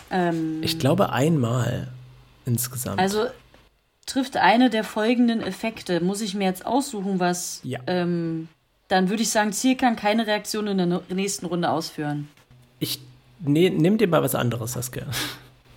Ähm, 0.09 0.61
Ich 0.63 0.79
glaube 0.79 1.11
einmal 1.11 1.91
insgesamt. 2.45 2.99
also 2.99 3.27
trifft 4.05 4.37
eine 4.37 4.69
der 4.69 4.83
folgenden 4.83 5.41
Effekte. 5.41 6.01
Muss 6.01 6.21
ich 6.21 6.33
mir 6.35 6.45
jetzt 6.45 6.65
aussuchen, 6.65 7.19
was. 7.19 7.59
Ja. 7.63 7.79
Ähm, 7.87 8.47
dann 8.87 9.09
würde 9.09 9.23
ich 9.23 9.29
sagen, 9.29 9.53
Ziel 9.53 9.75
kann 9.75 9.95
keine 9.95 10.27
Reaktion 10.27 10.67
in 10.67 10.77
der 10.77 11.01
nächsten 11.09 11.45
Runde 11.45 11.69
ausführen. 11.69 12.27
Ich 12.79 12.99
nee, 13.39 13.69
nimm 13.69 13.97
dir 13.97 14.07
mal 14.07 14.21
was 14.21 14.35
anderes, 14.35 14.73
Saskia. 14.73 15.05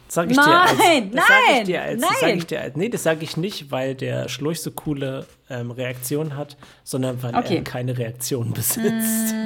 Sag 0.09 0.31
ich 0.31 0.37
Nein, 0.37 0.47
dir 0.47 0.61
als, 0.61 0.71
das 1.12 1.27
sag 1.27 1.39
ich 1.41 1.57
nein, 1.57 1.65
dir 1.67 1.83
als, 1.83 2.01
Das 2.01 2.11
sag 2.11 2.23
nein. 2.29 2.39
ich 2.39 2.47
dir 2.47 2.61
als, 2.61 2.77
nee, 2.77 2.89
das 2.89 3.03
sage 3.03 3.25
ich 3.25 3.37
nicht, 3.37 3.71
weil 3.73 3.95
der 3.97 4.29
Schlurch 4.29 4.61
so 4.62 4.71
coole 4.71 5.27
ähm, 5.51 5.71
Reaktionen 5.73 6.37
hat, 6.37 6.57
sondern 6.85 7.23
weil 7.25 7.35
Okay. 7.35 7.57
er 7.57 7.65
keine 7.65 7.97
Reaktion 7.99 8.53
besitzt. 8.53 9.35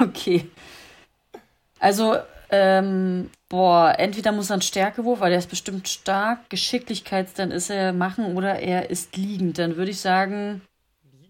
Okay. 0.00 0.46
Also, 1.78 2.16
ähm, 2.50 3.30
boah, 3.48 3.94
entweder 3.98 4.32
muss 4.32 4.50
er 4.50 4.54
einen 4.54 4.62
Stärkewurf, 4.62 5.20
weil 5.20 5.32
er 5.32 5.38
ist 5.38 5.50
bestimmt 5.50 5.88
stark, 5.88 6.48
Geschicklichkeits, 6.50 7.34
dann 7.34 7.50
ist 7.50 7.70
er 7.70 7.92
machen 7.92 8.36
oder 8.36 8.58
er 8.58 8.90
ist 8.90 9.16
liegend. 9.16 9.58
Dann 9.58 9.76
würde 9.76 9.90
ich 9.90 10.00
sagen, 10.00 10.62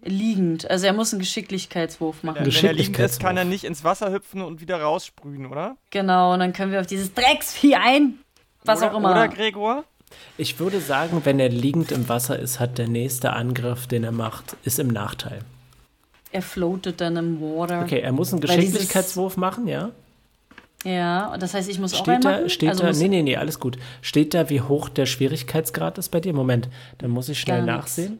liegend. 0.02 0.70
Also 0.70 0.86
er 0.86 0.92
muss 0.92 1.12
einen 1.12 1.20
Geschicklichkeitswurf 1.20 2.22
machen. 2.22 2.36
Wenn 2.36 2.44
er 2.44 2.50
liegend 2.50 2.56
ist, 2.56 2.62
Geschicklichkeitswurf. 2.62 3.22
kann 3.22 3.36
er 3.36 3.44
nicht 3.44 3.64
ins 3.64 3.84
Wasser 3.84 4.12
hüpfen 4.12 4.42
und 4.42 4.60
wieder 4.60 4.80
raussprühen, 4.80 5.46
oder? 5.46 5.76
Genau, 5.90 6.34
und 6.34 6.40
dann 6.40 6.52
können 6.52 6.72
wir 6.72 6.80
auf 6.80 6.86
dieses 6.86 7.14
Drecksvieh 7.14 7.74
ein. 7.74 8.18
Was 8.64 8.78
oder, 8.78 8.92
auch 8.92 8.98
immer. 8.98 9.10
Oder, 9.10 9.28
Gregor? 9.28 9.84
Ich 10.36 10.58
würde 10.58 10.80
sagen, 10.80 11.20
wenn 11.24 11.38
er 11.38 11.50
liegend 11.50 11.92
im 11.92 12.08
Wasser 12.08 12.38
ist, 12.38 12.60
hat 12.60 12.78
der 12.78 12.88
nächste 12.88 13.32
Angriff, 13.34 13.86
den 13.86 14.04
er 14.04 14.12
macht, 14.12 14.56
ist 14.64 14.78
im 14.78 14.88
Nachteil. 14.88 15.40
er 16.32 16.42
floatet 16.42 17.00
dann 17.00 17.16
im 17.16 17.40
Water. 17.40 17.82
Okay, 17.82 18.00
er 18.00 18.12
muss 18.12 18.32
einen 18.32 18.40
Geschicklichkeitswurf 18.40 19.36
machen, 19.36 19.68
ja? 19.68 19.90
Ja, 20.84 21.32
und 21.32 21.42
das 21.42 21.54
heißt, 21.54 21.68
ich 21.68 21.78
muss 21.78 21.92
auch 21.94 21.98
Steht 21.98 22.08
einen 22.08 22.22
da, 22.22 22.30
machen? 22.30 22.50
steht 22.50 22.68
also 22.68 22.84
da, 22.84 22.92
nee, 22.92 23.08
nee, 23.08 23.22
nee, 23.22 23.36
alles 23.36 23.58
gut. 23.58 23.78
Steht 24.00 24.32
da, 24.34 24.48
wie 24.48 24.60
hoch 24.60 24.88
der 24.88 25.06
Schwierigkeitsgrad 25.06 25.98
ist 25.98 26.10
bei 26.10 26.20
dir? 26.20 26.32
Moment, 26.32 26.68
dann 26.98 27.10
muss 27.10 27.28
ich 27.28 27.40
schnell 27.40 27.64
nachsehen. 27.64 28.18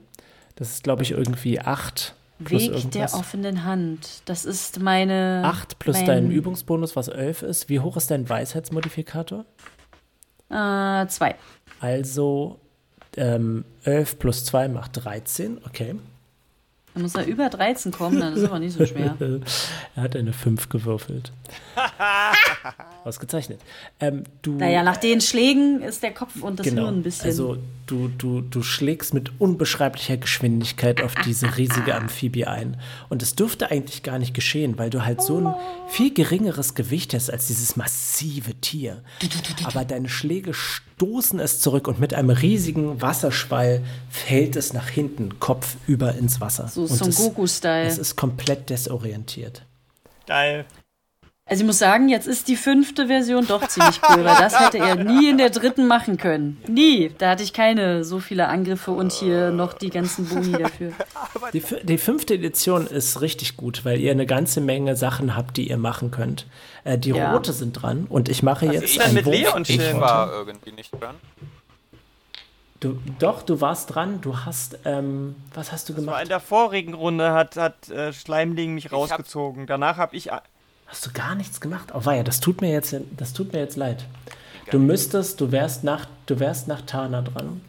Das 0.56 0.70
ist, 0.70 0.82
glaube 0.82 1.04
ich, 1.04 1.12
irgendwie 1.12 1.60
8 1.60 2.14
plus 2.44 2.70
Weg 2.70 2.90
der 2.90 3.14
offenen 3.14 3.64
Hand. 3.64 4.22
Das 4.24 4.44
ist 4.44 4.80
meine. 4.80 5.42
8 5.44 5.78
plus 5.78 5.98
mein, 5.98 6.06
dein 6.06 6.30
Übungsbonus, 6.30 6.96
was 6.96 7.08
11 7.08 7.42
ist. 7.42 7.68
Wie 7.68 7.78
hoch 7.78 7.96
ist 7.96 8.10
dein 8.10 8.28
Weisheitsmodifikator? 8.28 9.44
Äh, 10.50 11.06
zwei. 11.06 11.36
Also 11.80 12.58
ähm, 13.16 13.64
11 13.84 14.18
plus 14.18 14.44
2 14.44 14.68
macht 14.68 15.04
13, 15.04 15.60
okay. 15.64 15.94
Dann 16.98 17.04
muss 17.04 17.14
er 17.14 17.26
über 17.26 17.48
13 17.48 17.92
kommen, 17.92 18.18
dann 18.18 18.34
ist 18.34 18.44
aber 18.44 18.58
nicht 18.58 18.76
so 18.76 18.84
schwer. 18.84 19.16
er 19.94 20.02
hat 20.02 20.16
eine 20.16 20.32
5 20.32 20.68
gewürfelt. 20.68 21.30
Ausgezeichnet. 23.04 23.60
Ähm, 24.00 24.24
du, 24.42 24.56
Naja, 24.56 24.82
nach 24.82 24.96
den 24.96 25.20
Schlägen 25.20 25.80
ist 25.80 26.02
der 26.02 26.10
Kopf 26.10 26.42
und 26.42 26.58
das 26.58 26.66
genau, 26.66 26.82
Hirn 26.86 26.96
ein 26.96 27.02
bisschen. 27.04 27.26
also 27.26 27.58
du, 27.86 28.08
du, 28.08 28.40
du 28.40 28.62
schlägst 28.64 29.14
mit 29.14 29.40
unbeschreiblicher 29.40 30.16
Geschwindigkeit 30.16 31.00
auf 31.02 31.14
diese 31.24 31.56
riesige 31.56 31.94
Amphibie 31.94 32.46
ein. 32.46 32.76
Und 33.08 33.22
es 33.22 33.36
dürfte 33.36 33.70
eigentlich 33.70 34.02
gar 34.02 34.18
nicht 34.18 34.34
geschehen, 34.34 34.76
weil 34.76 34.90
du 34.90 35.04
halt 35.04 35.22
so 35.22 35.38
ein 35.38 35.54
viel 35.88 36.12
geringeres 36.12 36.74
Gewicht 36.74 37.14
hast 37.14 37.30
als 37.30 37.46
dieses 37.46 37.76
massive 37.76 38.54
Tier. 38.54 39.02
Aber 39.64 39.84
deine 39.84 40.08
Schläge 40.08 40.52
stoßen 40.52 41.38
es 41.38 41.60
zurück 41.60 41.86
und 41.86 42.00
mit 42.00 42.12
einem 42.12 42.30
riesigen 42.30 43.00
Wasserschwall 43.00 43.82
fällt 44.10 44.56
es 44.56 44.72
nach 44.72 44.88
hinten, 44.88 45.38
kopfüber 45.38 46.14
ins 46.16 46.40
Wasser. 46.40 46.68
so 46.68 46.87
Son 46.96 47.08
es, 47.08 47.16
Goku-Style. 47.16 47.86
es 47.86 47.98
ist 47.98 48.16
komplett 48.16 48.70
desorientiert. 48.70 49.62
Geil. 50.26 50.64
Also 51.50 51.62
ich 51.62 51.66
muss 51.66 51.78
sagen, 51.78 52.10
jetzt 52.10 52.26
ist 52.28 52.46
die 52.48 52.56
fünfte 52.56 53.06
Version 53.06 53.46
doch 53.46 53.66
ziemlich 53.68 54.02
cool, 54.10 54.22
weil 54.22 54.36
das 54.36 54.60
hätte 54.60 54.76
er 54.80 54.96
nie 54.96 55.30
in 55.30 55.38
der 55.38 55.48
dritten 55.48 55.86
machen 55.86 56.18
können. 56.18 56.62
Nie. 56.68 57.10
Da 57.16 57.30
hatte 57.30 57.42
ich 57.42 57.54
keine 57.54 58.04
so 58.04 58.18
viele 58.20 58.48
Angriffe 58.48 58.90
und 58.90 59.12
hier 59.12 59.50
noch 59.50 59.72
die 59.72 59.88
ganzen 59.88 60.26
Boni 60.28 60.52
dafür. 60.52 60.92
Die, 61.54 61.62
die 61.84 61.96
fünfte 61.96 62.34
Edition 62.34 62.86
ist 62.86 63.22
richtig 63.22 63.56
gut, 63.56 63.86
weil 63.86 63.98
ihr 63.98 64.10
eine 64.10 64.26
ganze 64.26 64.60
Menge 64.60 64.94
Sachen 64.94 65.34
habt, 65.36 65.56
die 65.56 65.70
ihr 65.70 65.78
machen 65.78 66.10
könnt. 66.10 66.46
Äh, 66.84 66.98
die 66.98 67.10
Ja. 67.10 67.32
rote 67.32 67.54
sind 67.54 67.72
dran 67.80 68.04
und 68.10 68.28
ich 68.28 68.42
mache 68.42 68.66
jetzt 68.66 68.82
ist 68.84 68.96
denn 68.96 69.04
einen 69.06 69.14
mit 69.14 69.24
Wurf. 69.24 69.34
Leon 69.34 69.62
Ich 69.66 69.94
war 69.94 70.30
irgendwie 70.30 70.72
nicht 70.72 70.90
dran. 71.00 71.14
Du, 72.80 72.98
doch, 73.18 73.42
du 73.42 73.60
warst 73.60 73.94
dran. 73.94 74.20
Du 74.20 74.38
hast, 74.38 74.78
ähm, 74.84 75.34
was 75.52 75.72
hast 75.72 75.88
du 75.88 75.94
War 75.94 76.00
gemacht? 76.00 76.22
in 76.22 76.28
der 76.28 76.40
vorigen 76.40 76.94
Runde 76.94 77.32
hat, 77.32 77.56
hat 77.56 77.88
äh, 77.88 78.12
Schleimling 78.12 78.74
mich 78.74 78.92
rausgezogen. 78.92 79.66
Danach 79.66 79.96
habe 79.96 80.14
ich. 80.14 80.30
Hast 80.86 81.04
du 81.04 81.12
gar 81.12 81.34
nichts 81.34 81.60
gemacht? 81.60 81.90
Oh 81.94 82.04
weia, 82.04 82.22
das 82.22 82.40
tut 82.40 82.60
mir 82.60 82.70
jetzt, 82.70 82.94
das 83.16 83.32
tut 83.32 83.52
mir 83.52 83.58
jetzt 83.58 83.76
leid. 83.76 84.06
Du 84.70 84.78
müsstest, 84.78 85.40
du 85.40 85.50
wärst 85.50 85.82
nach, 85.82 86.06
du 86.26 86.38
wärst 86.40 86.68
nach 86.68 86.82
Tana 86.82 87.22
dran. 87.22 87.60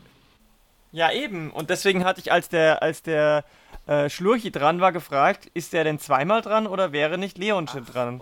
Ja, 0.92 1.12
eben. 1.12 1.52
Und 1.52 1.70
deswegen 1.70 2.04
hatte 2.06 2.20
ich, 2.20 2.32
als 2.32 2.50
der, 2.50 2.82
als 2.82 3.04
der 3.04 3.44
äh, 3.88 4.10
Schlurchi 4.10 4.52
dran 4.52 4.80
war, 4.82 4.92
gefragt, 4.92 5.50
ist 5.54 5.74
der 5.74 5.84
denn 5.84 6.00
zweimal 6.00 6.42
dran 6.42 6.68
oder 6.68 6.92
wäre 6.92 7.18
nicht 7.18 7.38
Leonchen 7.38 7.86
dran? 7.86 8.22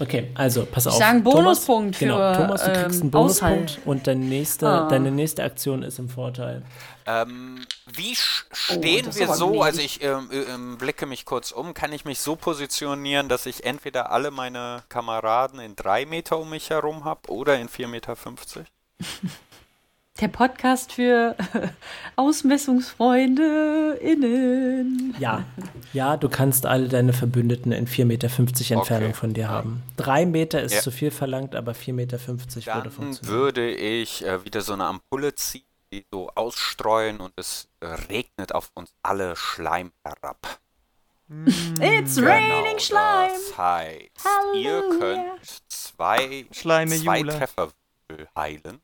Okay, 0.00 0.30
also 0.34 0.66
pass 0.66 0.86
auf. 0.86 0.94
sag 0.94 1.10
einen 1.10 1.24
Thomas, 1.24 1.36
Bonuspunkt 1.66 1.98
Genau, 1.98 2.16
für, 2.16 2.38
Thomas, 2.42 2.64
du 2.64 2.72
kriegst 2.72 2.84
einen 3.00 3.02
ähm, 3.02 3.10
Bonuspunkt 3.10 3.70
Aushalt. 3.70 3.86
und 3.86 4.06
deine 4.06 4.24
nächste, 4.24 4.66
Ah. 4.68 4.88
deine 4.88 5.10
nächste 5.10 5.44
Aktion 5.44 5.82
ist 5.82 5.98
im 5.98 6.08
Vorteil. 6.08 6.62
Ähm, 7.06 7.64
wie 7.92 8.14
sch- 8.14 8.44
stehen 8.52 9.06
ist 9.06 9.18
wir 9.18 9.28
so? 9.34 9.48
gnädig. 9.48 9.62
Also 9.64 9.80
ich 9.82 10.02
ähm, 10.02 10.30
ähm, 10.32 10.78
blicke 10.78 11.06
mich 11.06 11.24
kurz 11.24 11.52
um. 11.52 11.74
Kann 11.74 11.92
ich 11.92 12.04
mich 12.04 12.18
so 12.18 12.34
positionieren, 12.34 13.28
dass 13.28 13.46
ich 13.46 13.64
entweder 13.64 14.10
alle 14.10 14.30
meine 14.30 14.82
Kameraden 14.88 15.60
in 15.60 15.76
drei 15.76 16.06
Meter 16.06 16.38
um 16.38 16.50
mich 16.50 16.70
herum 16.70 17.04
habe 17.04 17.30
oder 17.30 17.58
in 17.60 17.68
4,50 17.68 17.86
Meter? 17.88 18.16
Der 20.20 20.28
Podcast 20.28 20.92
für 20.92 21.34
Ausmessungsfreunde 22.16 23.98
innen. 24.00 25.12
Ja, 25.18 25.44
ja, 25.92 26.16
du 26.16 26.28
kannst 26.28 26.66
alle 26.66 26.86
deine 26.88 27.12
Verbündeten 27.12 27.72
in 27.72 27.88
4,50 27.88 28.04
Meter 28.04 28.28
Entfernung 28.28 29.08
Okay. 29.10 29.12
von 29.12 29.34
dir 29.34 29.48
haben. 29.48 29.82
Drei 29.96 30.24
Meter 30.24 30.62
ist 30.62 30.74
Ja. 30.74 30.80
zu 30.82 30.92
viel 30.92 31.10
verlangt, 31.10 31.56
aber 31.56 31.72
4,50 31.72 31.92
Meter 31.94 32.20
würde 32.28 32.36
Dann 32.84 32.90
funktionieren. 32.92 33.26
würde 33.26 33.68
ich 33.74 34.24
äh, 34.24 34.44
wieder 34.44 34.60
so 34.60 34.74
eine 34.74 34.84
Ampulle 34.84 35.34
ziehen, 35.34 35.64
die 35.92 36.06
so 36.12 36.30
ausstreuen 36.36 37.18
und 37.18 37.32
es 37.36 37.66
äh, 37.80 37.86
regnet 37.86 38.54
auf 38.54 38.70
uns 38.74 38.94
alle 39.02 39.34
Schleim 39.34 39.90
herab. 40.04 40.60
It's 41.80 42.14
Genau, 42.14 42.28
raining 42.28 42.78
slime. 42.78 43.30
Das 43.32 43.58
heißt, 43.58 44.00
ihr 44.54 44.70
Halleluja. 44.70 44.98
könnt 45.00 45.62
zwei, 45.68 46.46
Schleime 46.52 46.94
zwei 47.02 47.18
Jule. 47.18 47.32
Trefferwürfel 47.36 48.28
heilen. 48.36 48.80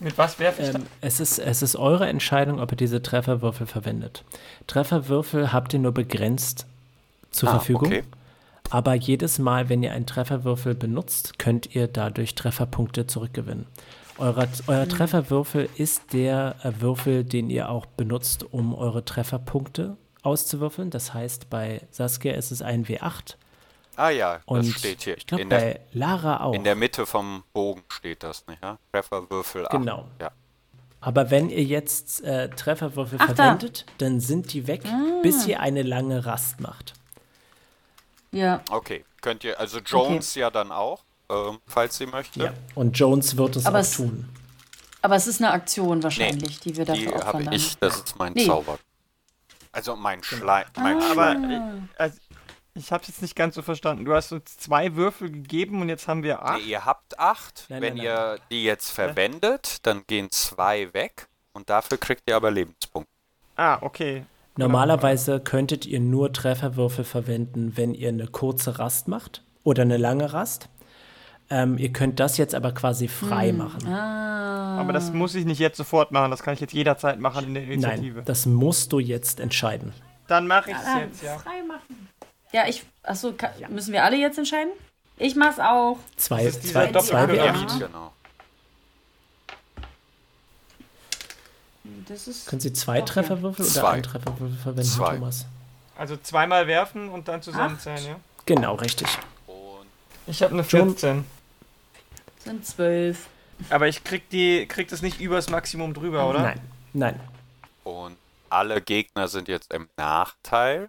Mit 0.00 0.16
was 0.18 0.38
werfe 0.38 0.62
ich 0.62 0.74
Ähm, 0.74 0.86
es, 1.00 1.20
ist, 1.20 1.38
es 1.38 1.62
ist 1.62 1.76
eure 1.76 2.06
Entscheidung, 2.08 2.60
ob 2.60 2.72
ihr 2.72 2.76
diese 2.76 3.02
Trefferwürfel 3.02 3.66
verwendet. 3.66 4.24
Trefferwürfel 4.66 5.52
habt 5.52 5.72
ihr 5.74 5.78
nur 5.78 5.92
begrenzt 5.92 6.66
zur 7.30 7.48
Ah, 7.48 7.52
Verfügung. 7.52 7.86
okay. 7.88 8.04
Aber 8.70 8.94
jedes 8.94 9.38
Mal, 9.38 9.68
wenn 9.68 9.82
ihr 9.82 9.92
einen 9.92 10.06
Trefferwürfel 10.06 10.74
benutzt, 10.74 11.38
könnt 11.38 11.74
ihr 11.74 11.86
dadurch 11.88 12.34
Trefferpunkte 12.34 13.06
zurückgewinnen. 13.06 13.66
Euer, 14.18 14.46
euer 14.66 14.88
Trefferwürfel 14.88 15.68
ist 15.76 16.12
der 16.12 16.56
äh, 16.62 16.72
Würfel, 16.80 17.24
den 17.24 17.50
ihr 17.50 17.70
auch 17.70 17.86
benutzt, 17.86 18.44
um 18.50 18.74
eure 18.74 19.04
Trefferpunkte 19.04 19.96
auszuwürfeln. 20.22 20.90
Das 20.90 21.14
heißt, 21.14 21.48
bei 21.50 21.82
Saskia 21.92 22.32
ist 22.34 22.50
es 22.50 22.60
ein 22.62 22.84
W8 22.86 23.36
Ah 23.98 24.10
ja, 24.10 24.40
und 24.46 24.64
das 24.66 24.78
steht 24.78 25.02
hier. 25.02 25.16
ich 25.16 25.26
glaube 25.26 25.42
in, 25.42 25.50
der, 25.50 25.58
bei 25.58 25.80
Lara 25.92 26.40
auch. 26.44 26.52
in 26.54 26.62
der 26.62 26.76
Mitte 26.76 27.04
vom 27.04 27.42
Bogen 27.52 27.82
steht 27.88 28.22
das, 28.22 28.46
nicht? 28.46 28.62
Ja? 28.62 28.78
Trefferwürfel 28.92 29.64
8. 29.66 29.72
Genau. 29.72 30.06
Ja. 30.20 30.30
Aber 31.00 31.30
wenn 31.30 31.50
ihr 31.50 31.64
jetzt 31.64 32.22
äh, 32.24 32.48
Trefferwürfel 32.48 33.18
Ach, 33.20 33.28
da. 33.28 33.34
verwendet, 33.34 33.86
dann 33.98 34.20
sind 34.20 34.52
die 34.52 34.66
weg, 34.68 34.82
bis 35.22 35.46
ihr 35.46 35.60
eine 35.60 35.82
lange 35.82 36.24
Rast 36.26 36.60
macht. 36.60 36.94
Ja. 38.30 38.60
Okay, 38.70 39.04
könnt 39.20 39.44
ihr, 39.44 39.58
also 39.58 39.78
Jones 39.78 40.34
ja 40.34 40.50
dann 40.50 40.70
auch, 40.70 41.02
ähm, 41.30 41.58
falls 41.66 41.96
sie 41.98 42.06
möchte. 42.06 42.40
Ja. 42.40 42.52
Und 42.74 42.98
Jones 42.98 43.36
wird 43.36 43.56
es 43.56 43.66
Aber 43.66 43.78
auch 43.78 43.82
es- 43.82 43.96
tun. 43.96 44.28
Aber 45.02 45.14
es 45.16 45.26
ist 45.28 45.40
eine 45.40 45.52
Aktion 45.52 46.02
wahrscheinlich, 46.02 46.58
die 46.60 46.76
wir 46.76 46.84
Die 46.84 47.04
dafür 47.04 47.12
habe 47.20 47.24
opfern 47.26 47.44
dann. 47.46 47.54
ich, 47.54 47.78
das 47.78 47.96
ist 47.98 48.18
mein 48.18 48.32
Nee. 48.32 48.46
Zauber. 48.46 48.78
Also 49.70 49.94
mein 49.96 50.22
Schleim. 50.24 50.66
Mein 50.76 50.96
Aber 51.00 51.12
Schleim. 51.12 51.88
ich, 51.94 52.00
also, 52.00 52.18
ich 52.78 52.92
habe 52.92 53.02
es 53.02 53.08
jetzt 53.08 53.22
nicht 53.22 53.36
ganz 53.36 53.54
so 53.54 53.62
verstanden. 53.62 54.04
Du 54.04 54.14
hast 54.14 54.32
uns 54.32 54.56
zwei 54.56 54.94
Würfel 54.96 55.30
gegeben 55.30 55.82
und 55.82 55.88
jetzt 55.88 56.08
haben 56.08 56.22
wir 56.22 56.42
acht. 56.44 56.58
Nee, 56.62 56.70
ihr 56.70 56.84
habt 56.84 57.18
acht. 57.18 57.66
Nein, 57.68 57.82
Wenn 57.82 57.94
nein, 57.96 58.04
ihr 58.04 58.38
die 58.50 58.64
jetzt 58.64 58.90
verwendet, 58.90 59.86
dann 59.86 60.04
gehen 60.06 60.30
zwei 60.30 60.92
weg 60.94 61.28
und 61.52 61.68
dafür 61.70 61.98
kriegt 61.98 62.22
ihr 62.28 62.36
aber 62.36 62.50
Lebenspunkte. 62.50 63.10
Ah, 63.56 63.78
okay. 63.80 64.24
Normalerweise 64.56 65.40
könntet 65.40 65.86
ihr 65.86 66.00
nur 66.00 66.32
Trefferwürfel 66.32 67.04
verwenden, 67.04 67.76
wenn 67.76 67.94
ihr 67.94 68.08
eine 68.08 68.26
kurze 68.26 68.78
Rast 68.78 69.06
macht 69.08 69.42
oder 69.64 69.82
eine 69.82 69.96
lange 69.96 70.32
Rast. 70.32 70.68
Ähm, 71.50 71.78
ihr 71.78 71.92
könnt 71.92 72.20
das 72.20 72.36
jetzt 72.36 72.54
aber 72.54 72.72
quasi 72.72 73.08
frei 73.08 73.52
machen. 73.52 73.86
Ah. 73.88 74.78
Aber 74.80 74.92
das 74.92 75.12
muss 75.12 75.34
ich 75.34 75.44
nicht 75.44 75.58
jetzt 75.60 75.76
sofort 75.76 76.12
machen. 76.12 76.30
Das 76.30 76.42
kann 76.42 76.54
ich 76.54 76.60
jetzt 76.60 76.72
jederzeit 76.74 77.18
machen 77.20 77.46
in 77.46 77.54
der 77.54 77.64
Initiative. 77.64 78.16
Nein, 78.16 78.24
das 78.26 78.46
musst 78.46 78.92
du 78.92 78.98
jetzt 78.98 79.40
entscheiden. 79.40 79.92
Dann 80.26 80.46
mache 80.46 80.70
ich 80.70 80.76
es 80.76 80.84
Ah, 80.86 80.98
jetzt, 81.00 81.22
ja. 81.22 81.38
frei 81.38 81.62
machen. 81.66 82.08
Ja, 82.52 82.66
ich. 82.66 82.84
Achso, 83.02 83.32
ka- 83.32 83.52
müssen 83.68 83.92
wir 83.92 84.04
alle 84.04 84.16
jetzt 84.16 84.38
entscheiden? 84.38 84.70
Ich 85.16 85.34
mach's 85.36 85.58
auch. 85.58 85.98
Zwei, 86.16 86.44
Das 86.44 86.56
ist 86.56 86.68
zwei, 86.68 86.90
zwei 86.90 86.92
Doppelpyramid. 87.26 87.70
W8. 87.70 87.78
Genau. 87.78 88.12
Das 92.06 92.28
ist. 92.28 92.46
Können 92.46 92.60
Sie 92.60 92.72
zwei 92.72 93.00
Trefferwürfel 93.02 93.64
oder 93.64 93.74
Zwei. 93.74 93.88
einen 93.92 94.02
Trefferwürfel 94.02 94.56
verwenden, 94.58 94.88
Zwei. 94.90 95.14
Thomas? 95.16 95.46
Also 95.96 96.16
zweimal 96.16 96.66
werfen 96.66 97.08
und 97.08 97.28
dann 97.28 97.42
zusammenzählen, 97.42 98.04
ja? 98.06 98.20
Genau, 98.46 98.74
richtig. 98.76 99.08
Und 99.46 99.86
Ich 100.26 100.42
habe 100.42 100.52
eine 100.54 100.62
John- 100.62 100.90
14. 100.96 101.24
sind 102.44 102.66
zwölf. 102.66 103.26
Aber 103.70 103.88
ich 103.88 104.04
krieg 104.04 104.28
die 104.30 104.66
krieg 104.66 104.88
das 104.88 105.02
nicht 105.02 105.20
übers 105.20 105.50
Maximum 105.50 105.92
drüber, 105.94 106.28
oder? 106.28 106.40
Nein, 106.42 106.60
nein. 106.92 107.20
Und 107.82 108.16
alle 108.48 108.80
Gegner 108.80 109.26
sind 109.28 109.48
jetzt 109.48 109.72
im 109.74 109.88
Nachteil. 109.96 110.88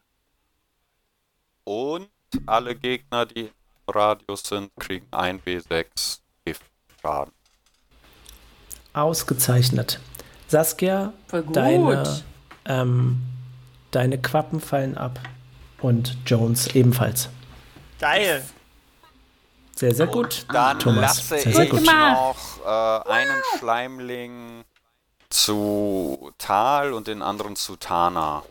Und 1.70 2.10
alle 2.48 2.74
Gegner, 2.74 3.28
die 3.28 3.42
im 3.42 3.52
Radius 3.88 4.42
sind, 4.42 4.72
kriegen 4.80 5.06
1 5.12 5.44
W6 5.44 6.18
Giftschaden. 6.44 7.32
Ausgezeichnet. 8.94 10.00
Saskia, 10.48 11.14
deine, 11.54 12.24
ähm, 12.66 13.22
deine 13.92 14.20
Quappen 14.20 14.60
fallen 14.62 14.98
ab. 14.98 15.20
Und 15.80 16.18
Jones 16.26 16.74
ebenfalls. 16.74 17.30
Geil. 18.00 18.44
Sehr, 19.76 19.94
sehr 19.94 20.08
gut. 20.08 20.48
Dann 20.52 20.80
Thomas, 20.80 21.02
lasse 21.02 21.44
sehr, 21.44 21.54
sehr 21.54 21.64
ich 21.66 21.70
gut. 21.70 21.86
noch 21.86 22.66
äh, 22.66 23.12
einen 23.12 23.44
Schleimling 23.60 24.64
zu 25.30 26.32
Tal 26.40 26.94
und 26.94 27.06
den 27.06 27.22
anderen 27.22 27.56
zu 27.56 27.76
Tana 27.76 28.42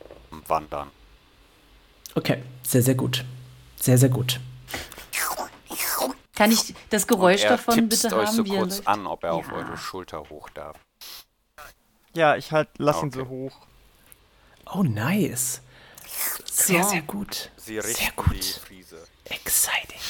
wandern. 0.47 0.93
Okay, 2.19 2.43
sehr, 2.65 2.83
sehr 2.83 2.97
gut. 2.97 3.25
Sehr, 3.81 3.97
sehr 3.97 4.09
gut. 4.09 4.41
Kann 6.35 6.51
ich 6.51 6.75
das 6.91 7.07
Geräusch 7.07 7.43
er 7.45 7.51
davon 7.51 7.89
bitte 7.89 8.09
euch 8.17 8.27
haben? 8.27 8.37
so 8.37 8.45
wie 8.45 8.57
kurz 8.57 8.81
an, 8.87 9.07
ob 9.07 9.23
er 9.23 9.35
auf 9.35 9.47
Ja. 9.47 9.53
eure 9.55 9.77
Schulter 9.77 10.29
hoch 10.29 10.49
darf. 10.51 10.77
Ja, 12.15 12.35
ich 12.35 12.51
halt 12.51 12.69
lass 12.79 13.03
ihn 13.03 13.09
Okay. 13.11 13.19
so 13.21 13.29
hoch. 13.29 13.57
Oh, 14.75 14.83
nice. 14.83 15.63
Sehr, 16.45 16.83
So. 16.83 16.91
sehr 16.91 17.03
gut. 17.03 17.51
Sie 17.57 17.81
Sehr 17.81 18.11
gut. 18.17 18.35
die 18.35 18.43
Friese. 18.61 19.07
Exciting. 19.27 20.01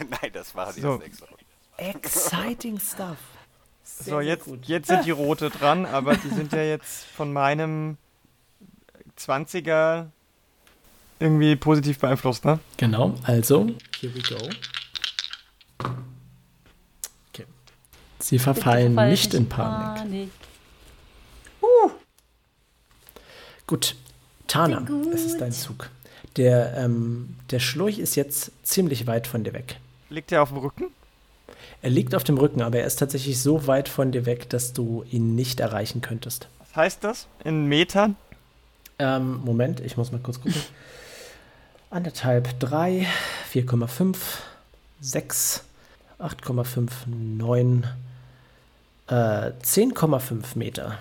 Nein, 0.08 0.30
das 0.32 0.54
war 0.54 0.72
die 0.72 0.80
So. 0.80 0.96
nächste 0.96 1.26
Runde. 1.26 1.44
Exciting 1.76 2.80
stuff. 2.80 3.18
Sehr, 3.82 4.14
So, 4.14 4.20
jetzt, 4.20 4.44
gut. 4.46 4.64
jetzt 4.64 4.86
sind 4.88 5.04
die 5.04 5.10
Rote 5.10 5.50
dran, 5.50 5.84
aber 5.84 6.16
die 6.16 6.30
sind 6.30 6.52
ja 6.54 6.62
jetzt 6.62 7.04
von 7.04 7.32
meinem 7.34 7.98
20er 9.18 10.06
irgendwie 11.24 11.56
positiv 11.56 11.98
beeinflusst, 11.98 12.44
ne? 12.44 12.58
Genau, 12.76 13.14
also, 13.24 13.66
here 14.00 14.14
we 14.14 14.20
go. 14.20 14.36
Okay. 17.32 17.46
Sie 18.18 18.38
verfallen 18.38 18.94
Fall 18.94 19.10
nicht 19.10 19.34
in 19.34 19.48
Panik. 19.48 20.28
Gut, 23.66 23.96
Tana, 24.46 24.80
Gut. 24.80 25.14
es 25.14 25.24
ist 25.24 25.40
dein 25.40 25.52
Zug. 25.52 25.88
Der, 26.36 26.76
ähm, 26.76 27.36
der 27.50 27.60
Schlurch 27.60 27.98
ist 27.98 28.14
jetzt 28.14 28.52
ziemlich 28.62 29.06
weit 29.06 29.26
von 29.26 29.42
dir 29.42 29.54
weg. 29.54 29.78
Liegt 30.10 30.30
der 30.30 30.42
auf 30.42 30.50
dem 30.50 30.58
Rücken? 30.58 30.84
Er 31.80 31.90
liegt 31.90 32.14
auf 32.14 32.24
dem 32.24 32.36
Rücken, 32.36 32.60
aber 32.60 32.78
er 32.80 32.86
ist 32.86 32.96
tatsächlich 32.96 33.40
so 33.40 33.66
weit 33.66 33.88
von 33.88 34.12
dir 34.12 34.26
weg, 34.26 34.50
dass 34.50 34.74
du 34.74 35.04
ihn 35.10 35.34
nicht 35.34 35.60
erreichen 35.60 36.02
könntest. 36.02 36.48
Was 36.58 36.76
heißt 36.76 37.04
das? 37.04 37.26
In 37.42 37.66
Metern? 37.66 38.16
Ähm, 38.98 39.40
Moment, 39.44 39.80
ich 39.80 39.96
muss 39.96 40.12
mal 40.12 40.20
kurz 40.20 40.40
gucken. 40.40 40.60
Anderthalb, 41.94 42.58
drei, 42.58 43.06
4,5, 43.52 44.16
6, 45.00 45.62
8,5, 46.18 46.90
9, 47.06 47.86
äh, 49.06 49.12
10,5 49.12 50.58
Meter. 50.58 50.98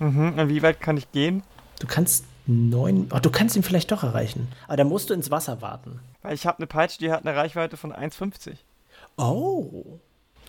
Mhm. 0.00 0.36
Und 0.36 0.48
wie 0.48 0.64
weit 0.64 0.80
kann 0.80 0.96
ich 0.96 1.12
gehen? 1.12 1.44
Du 1.78 1.86
kannst 1.86 2.24
neun, 2.46 3.08
oh, 3.14 3.20
du 3.20 3.30
kannst 3.30 3.54
ihn 3.54 3.62
vielleicht 3.62 3.92
doch 3.92 4.02
erreichen. 4.02 4.48
Aber 4.66 4.76
da 4.76 4.82
musst 4.82 5.10
du 5.10 5.14
ins 5.14 5.30
Wasser 5.30 5.62
warten. 5.62 6.00
Weil 6.22 6.34
ich 6.34 6.44
habe 6.44 6.58
eine 6.58 6.66
Peitsche, 6.66 6.98
die 6.98 7.12
hat 7.12 7.24
eine 7.24 7.36
Reichweite 7.36 7.76
von 7.76 7.92
1,50. 7.92 8.56
Oh. 9.16 10.00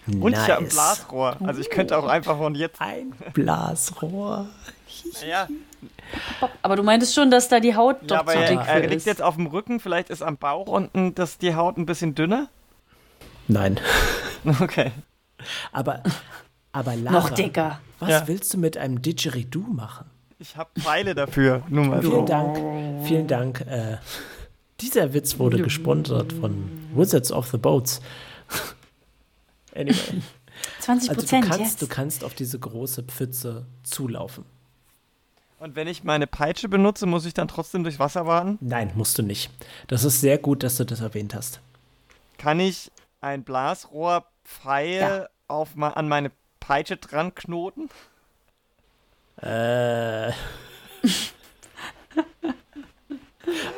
Und 0.07 0.34
ich 0.34 0.39
habe 0.39 0.57
ein 0.57 0.63
nice. 0.63 0.73
Blasrohr. 0.73 1.38
Also 1.43 1.61
ich 1.61 1.69
könnte 1.69 1.99
auch 1.99 2.07
einfach 2.07 2.38
von 2.38 2.55
jetzt. 2.55 2.82
Ein 2.82 3.13
Blasrohr. 3.34 4.47
Ja, 5.27 5.47
Aber 6.61 6.75
du 6.75 6.83
meintest 6.83 7.13
schon, 7.15 7.29
dass 7.31 7.49
da 7.49 7.59
die 7.59 7.75
Haut 7.75 7.97
ja 8.01 8.07
doch 8.07 8.17
aber 8.19 8.33
zu 8.33 8.39
er, 8.39 8.47
dick 8.49 8.61
für 8.61 8.69
er 8.71 8.87
liegt 8.87 9.05
jetzt 9.05 9.21
auf 9.21 9.35
dem 9.35 9.47
Rücken, 9.47 9.79
vielleicht 9.79 10.09
ist 10.09 10.21
am 10.21 10.37
Bauch 10.37 10.67
unten 10.67 11.13
das, 11.15 11.37
die 11.37 11.55
Haut 11.55 11.77
ein 11.77 11.85
bisschen 11.85 12.15
dünner. 12.15 12.49
Nein. 13.47 13.79
Okay. 14.61 14.91
Aber, 15.73 16.03
aber 16.71 16.95
Lara, 16.95 17.19
Noch 17.19 17.29
dicker. 17.31 17.79
was 17.99 18.09
Ja. 18.09 18.27
willst 18.27 18.53
du 18.53 18.57
mit 18.57 18.77
einem 18.77 19.01
Didgeridoo 19.01 19.65
machen? 19.67 20.05
Ich 20.39 20.55
habe 20.55 20.69
Pfeile 20.79 21.15
dafür. 21.15 21.63
Nur 21.67 21.85
mal 21.85 21.99
Vielen 22.01 22.11
so. 22.13 22.25
Dank. 22.25 23.05
Vielen 23.05 23.27
Dank. 23.27 23.61
Äh, 23.61 23.97
dieser 24.79 25.13
Witz 25.13 25.37
wurde 25.39 25.57
gesponsert 25.61 26.31
von 26.31 26.69
Wizards 26.95 27.31
of 27.31 27.47
the 27.51 27.57
Boats. 27.57 27.99
Anyway. 29.75 30.21
20 30.79 31.09
Also 31.09 31.21
du 31.21 31.25
Prozent 31.25 31.45
kannst, 31.45 31.59
jetzt. 31.59 31.81
du 31.81 31.87
kannst 31.87 32.23
auf 32.23 32.33
diese 32.33 32.57
große 32.59 33.03
Pfütze 33.03 33.65
zulaufen. 33.83 34.45
Und 35.59 35.75
wenn 35.75 35.87
ich 35.87 36.03
meine 36.03 36.27
Peitsche 36.27 36.69
benutze, 36.69 37.05
muss 37.07 37.25
ich 37.25 37.33
dann 37.33 37.47
trotzdem 37.47 37.83
durchs 37.83 37.99
Wasser 37.99 38.25
warten? 38.27 38.57
Nein, 38.61 38.91
musst 38.95 39.17
du 39.17 39.23
nicht. 39.23 39.49
Das 39.87 40.03
ist 40.03 40.21
sehr 40.21 40.37
gut, 40.37 40.61
dass 40.63 40.77
du 40.77 40.83
das 40.85 41.01
erwähnt 41.01 41.33
hast. 41.33 41.59
Kann 42.37 42.59
ich 42.59 42.91
ein 43.21 43.43
Blasrohrpfeil 43.43 44.99
Ja. 44.99 45.27
auf 45.47 45.69
an 45.77 46.07
meine 46.07 46.31
Peitsche 46.59 46.97
dran 46.97 47.33
knoten? 47.33 47.89
Äh. 49.41 50.31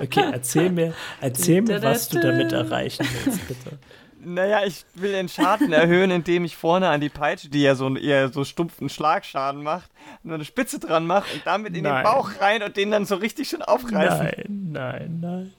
Okay, 0.02 0.24
erzähl 0.32 0.72
mir, 0.72 0.94
erzähl 1.22 1.62
mir, 1.62 1.82
was 1.84 2.08
du 2.10 2.20
damit 2.20 2.52
erreichen 2.52 3.06
willst, 3.24 3.48
bitte. 3.48 3.78
Naja, 4.22 4.62
ich 4.66 4.86
will 4.96 5.12
den 5.12 5.30
Schaden 5.30 5.72
erhöhen, 5.72 6.12
indem 6.12 6.44
ich 6.46 6.58
vorne 6.58 6.90
an 6.90 7.00
die 7.02 7.10
Peitsche, 7.10 7.50
die 7.50 7.62
ja 7.62 7.76
so 7.76 7.86
einen 7.86 7.96
eher 7.96 8.30
so 8.30 8.44
stumpfen 8.44 8.90
Schlagschaden 8.90 9.64
macht, 9.64 9.90
nur 10.24 10.36
eine 10.36 10.46
Spitze 10.46 10.80
dran 10.80 11.08
mache 11.08 11.34
und 11.34 11.42
damit 11.46 11.76
in 11.76 11.84
Nein. 11.84 12.04
den 12.04 12.12
Bauch 12.12 12.32
rein 12.42 12.62
und 12.64 12.76
den 12.76 12.92
dann 12.92 13.06
so 13.06 13.16
richtig 13.16 13.50
schön 13.50 13.62
aufreißen. 13.62 14.72
Nein, 14.72 14.72
nein, 14.72 15.20
nein. 15.22 15.54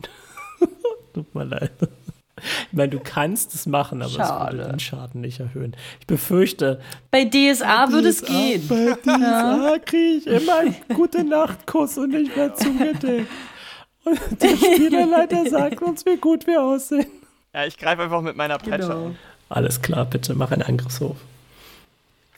Tut 1.15 1.35
mir 1.35 1.45
leid. 1.45 1.73
Ich 2.43 2.73
meine, 2.73 2.89
du 2.89 3.01
kannst 3.01 3.55
es 3.55 3.67
machen, 3.67 4.01
aber 4.01 4.11
es 4.11 4.17
Schade. 4.17 4.59
würde 4.59 4.71
den 4.71 4.81
Schaden 4.81 5.21
nicht 5.21 5.41
erhöhen. 5.41 5.77
Ich 6.01 6.07
befürchte, 6.07 6.81
Bei 7.11 7.25
DSA 7.25 7.91
würde 7.93 8.09
es 8.09 8.25
gehen. 8.25 8.67
Bei 8.69 8.95
DSA 9.03 9.79
kriege 9.85 10.17
ich 10.19 10.27
immer 10.27 10.59
einen 10.61 10.77
gute 10.95 11.23
Nachtkuss 11.25 11.99
und 11.99 12.15
ich 12.15 12.35
werde 12.37 12.55
zugedeckt. 12.55 13.29
Und 14.05 14.43
der 14.43 14.57
Spielerleiter 14.57 15.49
sagt 15.51 15.83
uns, 15.83 16.07
wie 16.07 16.17
gut 16.17 16.47
wir 16.47 16.63
aussehen. 16.63 17.11
Ja, 17.53 17.65
ich 17.67 17.77
greife 17.77 18.03
einfach 18.03 18.21
mit 18.21 18.37
meiner 18.37 18.59
Peitsche 18.59 18.89
Genau. 18.89 19.07
an. 19.07 19.19
Alles 19.49 19.83
klar, 19.83 20.05
bitte 20.05 20.35
mach 20.35 20.51
einen 20.53 20.63
Angriffshof. 20.63 21.17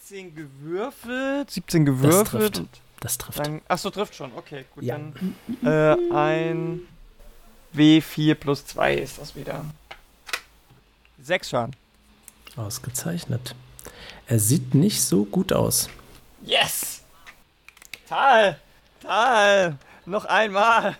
10 0.04 0.34
gewürfelt, 0.34 1.50
17 1.50 1.84
Das 1.84 1.94
gewürfelt. 1.94 2.26
trifft. 2.54 2.58
und 2.58 2.68
Das 3.00 3.18
trifft. 3.18 3.38
Dann, 3.40 3.60
achso, 3.68 3.90
trifft 3.90 4.14
schon. 4.14 4.32
Okay, 4.36 4.64
gut. 4.74 4.84
Ja. 4.84 4.98
Dann 4.98 5.34
äh, 6.10 6.14
ein 6.14 6.80
W4 7.74 8.34
plus 8.34 8.64
2 8.66 8.94
ist 8.94 9.18
das 9.18 9.36
wieder. 9.36 9.64
Sechs 11.22 11.50
Schaden. 11.50 11.74
Ausgezeichnet. 12.56 13.54
Er 14.26 14.38
sieht 14.38 14.74
nicht 14.74 15.02
so 15.02 15.24
gut 15.24 15.52
aus. 15.52 15.88
Yes! 16.44 17.02
Tal! 18.08 18.58
Tal! 19.00 19.76
Noch 20.06 20.24
einmal! 20.24 20.96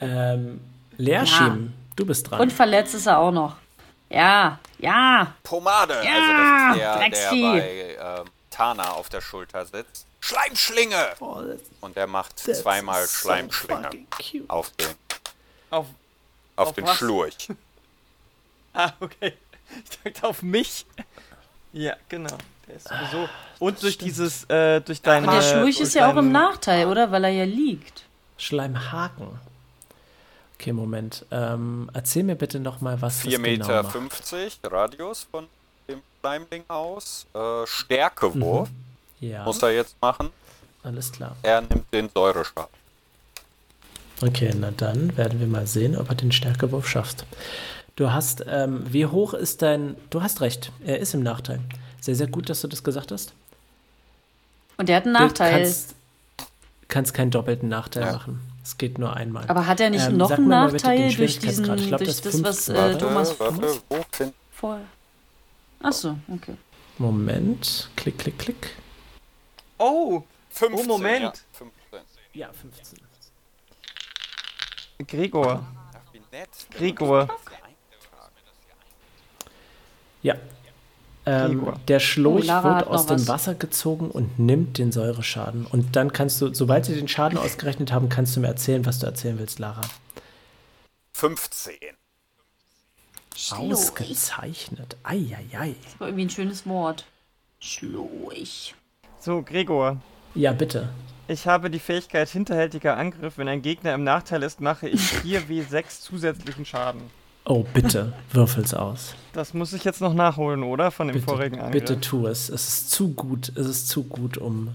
Ähm, 0.00 0.60
Leerschim, 0.96 1.72
du 1.96 2.06
bist 2.06 2.30
dran. 2.30 2.40
Und 2.40 2.52
verletzt 2.52 2.94
ist 2.94 3.06
er 3.06 3.18
auch 3.18 3.30
noch. 3.32 3.56
Ja, 4.10 4.58
ja. 4.78 5.34
Pomade, 5.42 5.94
Ja, 6.04 6.12
also 6.14 6.32
das 6.32 6.76
ist 6.76 6.80
der, 6.80 6.92
der 6.92 6.96
Drecksvieh. 6.98 7.52
bei 7.52 8.18
ähm, 8.20 8.30
Tana 8.50 8.90
auf 8.92 9.08
der 9.08 9.20
Schulter 9.20 9.64
sitzt. 9.66 10.06
Schleimschlinge! 10.20 11.14
Oh, 11.20 11.34
that's- 11.40 11.60
Und 11.80 11.96
der 11.96 12.06
macht 12.06 12.38
zweimal 12.38 13.02
so 13.04 13.08
Schleimschlinge 13.08 13.90
auf 14.48 14.70
den, 14.70 14.86
Auf. 15.70 15.86
auf 16.56 16.68
Auf 16.68 16.72
den 16.74 16.86
was? 16.86 16.96
Schlurch. 16.96 17.48
Ah, 18.76 18.90
okay. 18.98 19.34
Ich 19.88 19.98
dachte 20.12 20.26
auf 20.26 20.42
mich. 20.42 20.84
Ja, 21.72 21.94
genau. 22.08 22.36
Der 22.66 22.74
ist 22.74 22.88
sowieso. 22.88 23.28
Und 23.60 23.80
durch 23.84 23.98
dieses, 23.98 24.42
äh, 24.50 24.80
durch 24.80 25.00
deine. 25.00 25.28
Und 25.28 25.32
der 25.34 25.42
Schlurch 25.42 25.78
ist 25.78 25.94
ja 25.94 26.10
auch 26.10 26.16
im 26.16 26.32
Nachteil, 26.32 26.88
oder? 26.88 27.12
Weil 27.12 27.22
er 27.24 27.30
ja 27.30 27.44
liegt. 27.44 28.02
Schleimhaken. 28.36 29.38
Okay, 30.64 30.72
Moment. 30.72 31.26
Ähm, 31.30 31.90
erzähl 31.92 32.22
mir 32.22 32.36
bitte 32.36 32.58
noch 32.58 32.80
mal, 32.80 33.02
was 33.02 33.18
4 33.20 33.32
das 33.32 33.40
Meter 33.42 33.66
genau 33.66 33.82
macht. 33.82 33.92
50 33.92 34.60
Radius 34.64 35.26
von 35.30 35.46
dem 35.86 36.00
Schleimding 36.20 36.64
aus. 36.68 37.26
Äh, 37.34 37.66
Stärkewurf 37.66 38.70
Ja, 39.20 39.44
muss 39.44 39.62
er 39.62 39.72
jetzt 39.74 39.94
machen. 40.00 40.30
alles 40.82 41.12
klar. 41.12 41.36
Er 41.42 41.60
nimmt 41.60 41.92
den 41.92 42.08
Säureschaden. 42.14 42.72
Okay, 44.22 44.54
na 44.58 44.70
dann 44.70 45.14
werden 45.18 45.38
wir 45.38 45.46
mal 45.48 45.66
sehen, 45.66 45.98
ob 45.98 46.08
er 46.08 46.14
den 46.14 46.32
Stärkewurf 46.32 46.88
schafft. 46.88 47.26
Du 47.96 48.10
hast, 48.10 48.42
ähm, 48.48 48.84
wie 48.90 49.04
hoch 49.04 49.34
ist 49.34 49.60
dein, 49.60 49.96
du 50.08 50.22
hast 50.22 50.40
recht, 50.40 50.72
er 50.82 50.98
ist 50.98 51.12
im 51.12 51.22
Nachteil. 51.22 51.60
Sehr, 52.00 52.14
sehr 52.14 52.26
gut, 52.28 52.48
dass 52.48 52.62
du 52.62 52.68
das 52.68 52.82
gesagt 52.82 53.12
hast. 53.12 53.34
Und 54.78 54.88
der 54.88 54.96
hat 54.96 55.04
einen 55.04 55.12
Du 55.14 55.20
Nachteil. 55.24 55.62
kannst, 55.62 55.94
kannst 56.88 57.12
keinen 57.12 57.30
doppelten 57.30 57.68
Nachteil 57.68 58.04
Ja. 58.04 58.12
machen. 58.12 58.40
Es 58.64 58.78
geht 58.78 58.98
nur 58.98 59.14
einmal. 59.14 59.44
Aber 59.48 59.66
hat 59.66 59.78
er 59.80 59.90
nicht 59.90 60.06
Ähm, 60.08 60.16
noch 60.16 60.30
einen 60.30 60.48
Nachteil 60.48 61.12
durch 61.14 61.38
diesen, 61.38 61.64
glaub, 61.64 61.76
durch 61.76 61.90
das 61.90 62.22
das, 62.22 62.42
was 62.42 62.64
15. 62.64 62.74
äh, 62.74 62.78
Warte, 62.78 62.98
Thomas 62.98 63.38
warte, 63.38 63.80
wo 63.90 64.04
find 64.10 64.34
vorher. 64.50 64.86
Achso, 65.80 66.16
okay. 66.32 66.54
Moment, 66.96 67.90
klick, 67.94 68.18
klick, 68.18 68.38
klick. 68.38 68.70
Oh! 69.76 70.22
15, 70.48 70.86
Moment. 70.86 71.22
Ja, 71.22 71.32
15. 71.52 72.00
Ja, 72.32 72.50
15. 72.52 72.98
Gregor. 75.06 75.66
Gregor. 76.70 77.28
Ja. 80.22 80.36
Ähm, 81.26 81.72
der 81.88 82.00
Schlurch 82.00 82.50
Oh, 82.50 82.64
wird 82.64 82.86
aus 82.86 83.06
dem 83.06 83.18
was. 83.20 83.28
Wasser 83.28 83.54
gezogen 83.54 84.10
und 84.10 84.38
nimmt 84.38 84.76
den 84.78 84.92
Säureschaden. 84.92 85.64
Und 85.66 85.96
dann 85.96 86.12
kannst 86.12 86.40
du, 86.40 86.52
sobald 86.52 86.84
sie 86.84 86.94
den 86.94 87.08
Schaden 87.08 87.38
ausgerechnet 87.38 87.92
haben, 87.92 88.08
kannst 88.10 88.36
du 88.36 88.40
mir 88.40 88.48
erzählen, 88.48 88.84
was 88.84 88.98
du 88.98 89.06
erzählen 89.06 89.38
willst, 89.38 89.58
Lara. 89.58 89.80
15. 91.12 91.74
Ausgezeichnet. 93.50 94.96
Eieiei. 95.02 95.74
Das 95.84 96.00
war 96.00 96.08
irgendwie 96.08 96.26
ein 96.26 96.30
schönes 96.30 96.66
Wort. 96.66 97.06
Schlurch. 97.58 98.74
So, 99.18 99.42
Gregor. 99.42 99.96
Ja, 100.34 100.52
bitte. 100.52 100.88
Ich 101.26 101.46
habe 101.46 101.70
die 101.70 101.78
Fähigkeit 101.78 102.28
hinterhältiger 102.28 102.96
Angriff. 102.96 103.38
Wenn 103.38 103.48
ein 103.48 103.62
Gegner 103.62 103.94
im 103.94 104.04
Nachteil 104.04 104.42
ist, 104.42 104.60
mache 104.60 104.88
ich 104.88 105.00
4W6 105.00 106.02
zusätzlichen 106.02 106.66
Schaden. 106.66 107.00
Oh, 107.46 107.64
bitte, 107.74 108.12
würfel's 108.32 108.72
aus. 108.72 109.14
Das 109.34 109.52
muss 109.52 109.72
ich 109.72 109.84
jetzt 109.84 110.00
noch 110.00 110.14
nachholen, 110.14 110.62
oder? 110.62 110.90
Von 110.90 111.08
dem 111.08 111.14
Bitte, 111.14 111.26
vorigen 111.26 111.56
Angriff. 111.60 111.72
bitte 111.72 112.00
tu 112.00 112.26
es. 112.26 112.48
Es 112.48 112.68
ist 112.68 112.90
zu 112.90 113.10
gut. 113.12 113.52
Es 113.56 113.66
ist 113.66 113.88
zu 113.88 114.04
gut, 114.04 114.38
um. 114.38 114.74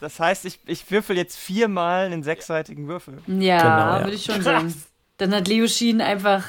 Das 0.00 0.18
heißt, 0.20 0.44
ich, 0.46 0.60
ich 0.66 0.90
würfel 0.90 1.16
jetzt 1.16 1.36
viermal 1.36 2.06
einen 2.06 2.22
sechsseitigen 2.22 2.86
Würfel. 2.88 3.18
Ja, 3.26 3.58
Genau, 3.58 3.98
ja. 3.98 4.00
würde 4.04 4.14
ich 4.16 4.24
schon 4.24 4.42
sagen. 4.42 4.74
Dann 5.18 5.34
hat 5.34 5.48
Leoshin 5.48 6.00
einfach. 6.00 6.44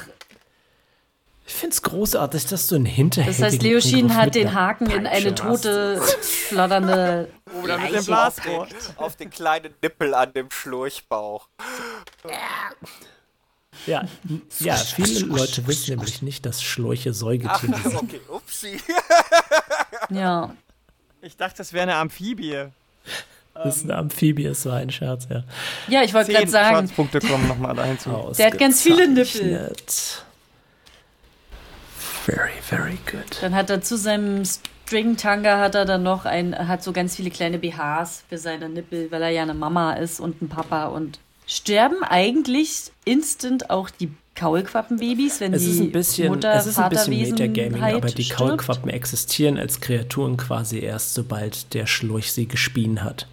Ich 1.46 1.54
find's 1.54 1.82
großartig, 1.82 2.46
dass 2.48 2.68
du 2.68 2.76
einen 2.76 2.86
hinterhältigen 2.86 3.42
Das 3.42 3.54
heißt, 3.54 3.64
Leoshin 3.64 4.06
Angriff 4.12 4.18
hat 4.18 4.36
den 4.36 4.54
Haken 4.54 4.90
in 4.92 5.08
eine 5.08 5.34
tote, 5.34 6.02
flatternde. 6.02 7.30
Oder 7.64 7.78
mit 7.78 7.94
dem. 7.94 8.06
Blasrohr. 8.06 8.68
Auf 8.98 9.16
den 9.16 9.30
kleinen 9.30 9.74
Nippel 9.82 10.14
an 10.14 10.34
dem 10.34 10.52
Schlurchbauch. 10.52 11.48
Ja, 13.86 14.06
ja, 14.60 14.76
viele 14.76 15.20
Leute 15.22 15.66
wissen 15.68 15.92
nämlich 15.92 16.22
nicht, 16.22 16.46
dass 16.46 16.62
Schläuche 16.62 17.12
Ach, 17.12 17.16
Säugetiere 17.16 17.80
sind. 17.82 17.96
okay, 17.96 18.22
upsi. 18.28 18.82
Ja. 20.10 20.54
Ich 21.22 21.36
dachte, 21.36 21.58
das 21.58 21.74
wäre 21.74 21.84
eine 21.84 21.96
Amphibie. 21.96 22.66
Das 23.54 23.78
ist 23.78 23.84
eine 23.86 23.96
Amphibie, 23.96 24.46
es 24.46 24.66
war 24.66 24.78
ein 24.78 24.92
Scherz, 24.92 25.28
ja. 25.30 25.44
Ja, 25.88 26.04
ich 26.04 26.14
wollte 26.14 26.32
gerade 26.32 26.46
Zehn 26.46 26.52
sagen, 26.52 26.76
Schadenspunkte 26.76 27.20
kommen 27.20 27.48
nochmal 27.48 27.76
da 27.76 27.84
hinzu. 27.86 28.32
Der 28.38 28.48
hat 28.48 28.58
ganz 28.60 28.82
viele 28.82 29.08
Nippel. 29.08 29.74
Very, 32.26 32.52
very 32.62 32.98
good. 33.10 33.42
dann 33.42 33.56
hat 33.56 33.70
er 33.70 33.82
zu 33.82 33.98
seinem 33.98 34.44
String-Tanga 34.46 35.60
hat 35.60 35.76
er 35.76 35.86
dann 35.86 36.04
noch 36.04 36.26
ein, 36.26 36.68
hat 36.68 36.84
so 36.84 36.92
ganz 36.94 37.16
viele 37.16 37.30
kleine 37.30 37.58
BHs 37.58 38.24
für 38.30 38.38
seine 38.38 38.70
Nippel, 38.70 39.10
weil 39.12 39.22
er 39.22 39.30
ja 39.30 39.42
eine 39.42 39.54
Mama 39.54 39.94
ist 39.94 40.20
und 40.20 40.42
ein 40.42 40.50
Papa 40.50 40.88
und 40.88 41.20
sterben 41.48 42.04
eigentlich 42.04 42.92
instant 43.06 43.70
auch 43.72 43.90
die 43.90 44.12
Kaulquappenbabys, 44.36 45.40
wenn 45.40 45.54
Es 45.54 45.64
die 45.64 45.72
ist 45.72 45.80
ein 45.80 45.92
bisschen, 45.92 46.28
Mutter 46.28 46.54
es 46.54 46.68
ist 46.68 46.78
ein 46.78 46.90
bisschen 46.90 47.18
Metagaming, 47.18 47.82
aber 47.82 48.08
die 48.08 48.24
stirbt. 48.24 48.40
Kaulquappen 48.40 48.92
existieren 48.92 49.58
als 49.58 49.82
Kreaturen 49.82 50.38
quasi 50.38 50.80
erst, 50.80 51.16
sobald 51.16 51.74
der 51.74 51.88
Schlurch 51.88 52.32
sie 52.32 52.48
gespien 52.48 53.04
hat. 53.04 53.28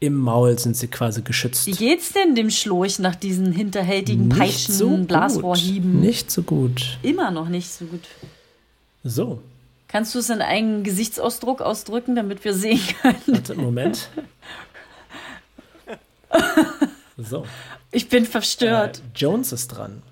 Im 0.00 0.16
Maul 0.16 0.58
sind 0.58 0.76
sie 0.76 0.88
quasi 0.88 1.22
geschützt. 1.22 1.66
Wie 1.66 1.72
geht's 1.72 2.12
denn 2.14 2.34
dem 2.34 2.50
Schlurch 2.50 2.98
nach 2.98 3.14
diesen 3.14 3.52
hinterhältigen 3.52 4.28
Nicht 4.28 4.38
Peitschen, 4.38 4.74
so. 4.74 4.96
Blasrohrhieben? 4.96 6.00
Nicht 6.00 6.30
so 6.30 6.42
gut. 6.42 6.98
Immer 7.02 7.30
noch 7.30 7.48
nicht 7.48 7.70
so 7.70 7.84
gut. 7.84 8.08
So, 9.04 9.40
Kannst 9.90 10.14
du 10.14 10.20
es 10.20 10.30
in 10.30 10.40
einen 10.40 10.84
Gesichtsausdruck 10.84 11.60
ausdrücken, 11.62 12.14
damit 12.14 12.44
wir 12.44 12.54
sehen 12.54 12.80
können? 13.02 13.16
warte, 13.26 13.56
Moment. 13.56 14.08
So. 17.16 17.44
Ich 17.92 18.08
bin 18.08 18.24
Äh, 18.24 18.26
verstört. 18.26 19.02
Jones 19.14 19.52
ist 19.52 19.68
dran. 19.68 20.02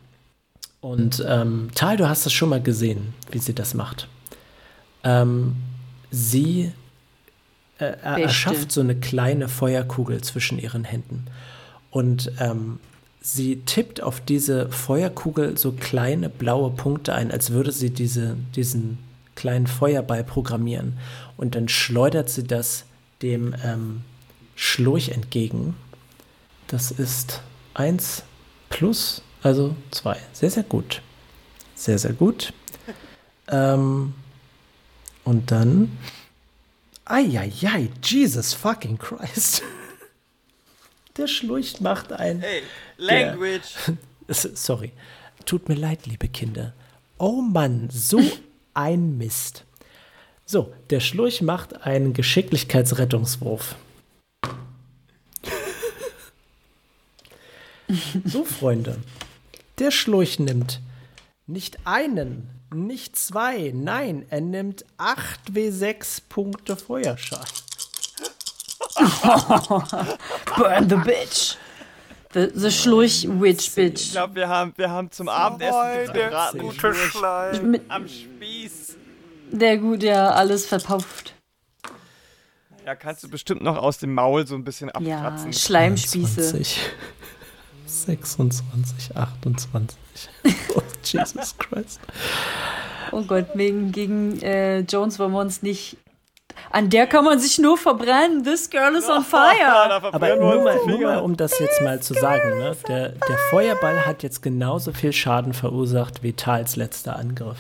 Und 0.80 1.24
ähm, 1.26 1.70
Tal, 1.74 1.96
du 1.96 2.08
hast 2.08 2.26
es 2.26 2.32
schon 2.32 2.50
mal 2.50 2.62
gesehen, 2.62 3.14
wie 3.30 3.38
sie 3.38 3.54
das 3.54 3.74
macht. 3.74 4.08
Ähm, 5.04 5.56
sie 6.10 6.72
äh, 7.78 7.84
er- 8.02 8.18
erschafft 8.18 8.70
so 8.72 8.80
eine 8.80 8.94
kleine 8.94 9.48
Feuerkugel 9.48 10.20
zwischen 10.22 10.58
ihren 10.58 10.84
Händen. 10.84 11.26
Und 11.90 12.30
ähm, 12.38 12.78
sie 13.20 13.62
tippt 13.64 14.02
auf 14.02 14.20
diese 14.20 14.68
Feuerkugel 14.70 15.56
so 15.58 15.72
kleine 15.72 16.28
blaue 16.28 16.70
Punkte 16.70 17.14
ein, 17.14 17.30
als 17.30 17.50
würde 17.50 17.72
sie 17.72 17.90
diese, 17.90 18.36
diesen 18.54 18.98
kleinen 19.34 19.66
Feuerball 19.66 20.22
programmieren. 20.24 20.98
Und 21.36 21.54
dann 21.54 21.68
schleudert 21.68 22.28
sie 22.28 22.44
das 22.44 22.84
dem 23.22 23.54
ähm, 23.64 24.02
Schlurch 24.54 25.08
entgegen. 25.10 25.74
Das 26.68 26.90
ist 26.90 27.40
1 27.74 28.22
plus, 28.68 29.22
also 29.42 29.74
2. 29.90 30.16
Sehr, 30.32 30.50
sehr 30.50 30.62
gut. 30.62 31.02
Sehr, 31.74 31.98
sehr 31.98 32.12
gut. 32.12 32.52
ähm, 33.48 34.14
und 35.24 35.50
dann. 35.50 35.96
Eieiei, 37.04 37.88
Jesus 38.02 38.52
fucking 38.52 38.98
Christ. 38.98 39.62
Der 41.16 41.26
Schlurch 41.26 41.80
macht 41.80 42.12
ein. 42.12 42.40
Hey, 42.40 42.62
Language. 42.98 43.74
S- 44.28 44.42
Sorry. 44.54 44.92
Tut 45.46 45.68
mir 45.70 45.74
leid, 45.74 46.06
liebe 46.06 46.28
Kinder. 46.28 46.74
Oh 47.18 47.40
Mann, 47.40 47.88
so 47.90 48.20
ein 48.74 49.16
Mist. 49.16 49.64
So, 50.44 50.72
der 50.90 51.00
Schlurch 51.00 51.40
macht 51.42 51.82
einen 51.82 52.12
Geschicklichkeitsrettungswurf. 52.12 53.74
So, 58.24 58.44
Freunde. 58.44 58.98
Der 59.78 59.90
Schlurch 59.90 60.38
nimmt 60.38 60.80
nicht 61.46 61.78
einen, 61.84 62.50
nicht 62.74 63.16
zwei, 63.16 63.72
nein, 63.74 64.26
er 64.28 64.40
nimmt 64.42 64.84
8 64.98 65.50
W6 65.52 66.22
Punkte 66.28 66.76
Feuerschaden. 66.76 67.46
Burn 70.56 70.88
the 70.88 70.96
bitch. 70.96 71.56
The, 72.34 72.50
the 72.54 72.70
Schlurch 72.70 73.26
Witch 73.40 73.68
Ich 73.68 73.74
Bitch. 73.74 74.10
glaube, 74.12 74.34
wir 74.34 74.48
haben, 74.48 74.72
wir 74.76 74.90
haben 74.90 75.10
zum 75.10 75.28
Abendessen 75.28 76.12
gebraten. 76.12 76.58
gute 76.58 76.94
Schleim. 76.94 77.70
Mit 77.70 77.82
Am 77.90 78.06
Spieß. 78.06 78.96
der 79.50 79.78
gut, 79.78 80.02
ja, 80.02 80.30
alles 80.32 80.66
verpufft. 80.66 81.32
Ja, 82.84 82.94
kannst 82.94 83.22
du 83.22 83.28
bestimmt 83.30 83.62
noch 83.62 83.76
aus 83.78 83.98
dem 83.98 84.12
Maul 84.12 84.46
so 84.46 84.54
ein 84.56 84.64
bisschen 84.64 84.90
Ja, 85.00 85.18
abkratzen. 85.22 85.52
Schleimspieße. 85.54 86.50
20, 86.50 86.78
26, 87.88 89.16
28. 89.16 89.98
Oh, 90.74 90.82
Jesus 91.02 91.56
Christ. 91.58 92.00
Oh 93.12 93.22
Gott, 93.22 93.46
wegen 93.54 93.92
gegen 93.92 94.40
äh, 94.42 94.80
Jones 94.80 95.18
wollen 95.18 95.32
wir 95.32 95.40
uns 95.40 95.62
nicht. 95.62 95.96
An 96.70 96.90
der 96.90 97.06
kann 97.06 97.24
man 97.24 97.38
sich 97.38 97.58
nur 97.58 97.78
verbrennen. 97.78 98.44
This 98.44 98.68
girl 98.68 98.94
is 98.94 99.08
on 99.08 99.24
fire. 99.24 100.02
Aber 100.12 100.36
nur 100.36 100.62
mal, 100.62 100.78
nur 100.86 101.00
mal, 101.00 101.18
um 101.18 101.36
das 101.36 101.58
jetzt 101.58 101.80
mal 101.82 102.00
zu 102.00 102.14
sagen, 102.14 102.58
ne? 102.58 102.76
der, 102.88 103.10
der 103.10 103.38
Feuerball 103.50 104.04
hat 104.06 104.22
jetzt 104.22 104.42
genauso 104.42 104.92
viel 104.92 105.12
Schaden 105.12 105.54
verursacht 105.54 106.22
wie 106.22 106.32
Tals 106.32 106.76
letzter 106.76 107.16
Angriff. 107.16 107.58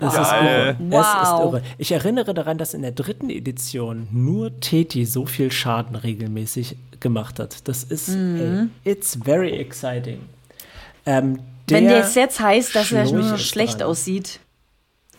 Es 0.00 0.14
ist 0.14 0.18
irre. 0.32 0.70
Es 0.70 0.76
ist 0.78 0.90
Wow. 0.90 1.54
irre. 1.54 1.62
Ich 1.78 1.92
erinnere 1.92 2.34
daran, 2.34 2.58
dass 2.58 2.74
in 2.74 2.82
der 2.82 2.92
dritten 2.92 3.28
Edition 3.30 4.08
nur 4.10 4.58
Teti 4.60 5.04
so 5.04 5.26
viel 5.26 5.52
Schaden 5.52 5.94
regelmäßig 5.96 6.76
gemacht 7.00 7.38
hat. 7.38 7.68
Das 7.68 7.84
ist, 7.84 8.08
Mhm. 8.08 8.70
ey, 8.84 8.92
it's 8.92 9.18
very 9.24 9.50
exciting. 9.52 10.20
Ähm, 11.06 11.40
Wenn 11.68 11.84
der 11.84 12.08
jetzt 12.14 12.40
heißt, 12.40 12.74
dass 12.74 12.92
er 12.92 13.10
nur 13.10 13.38
schlecht 13.38 13.80
dran. 13.80 13.88
aussieht. 13.88 14.40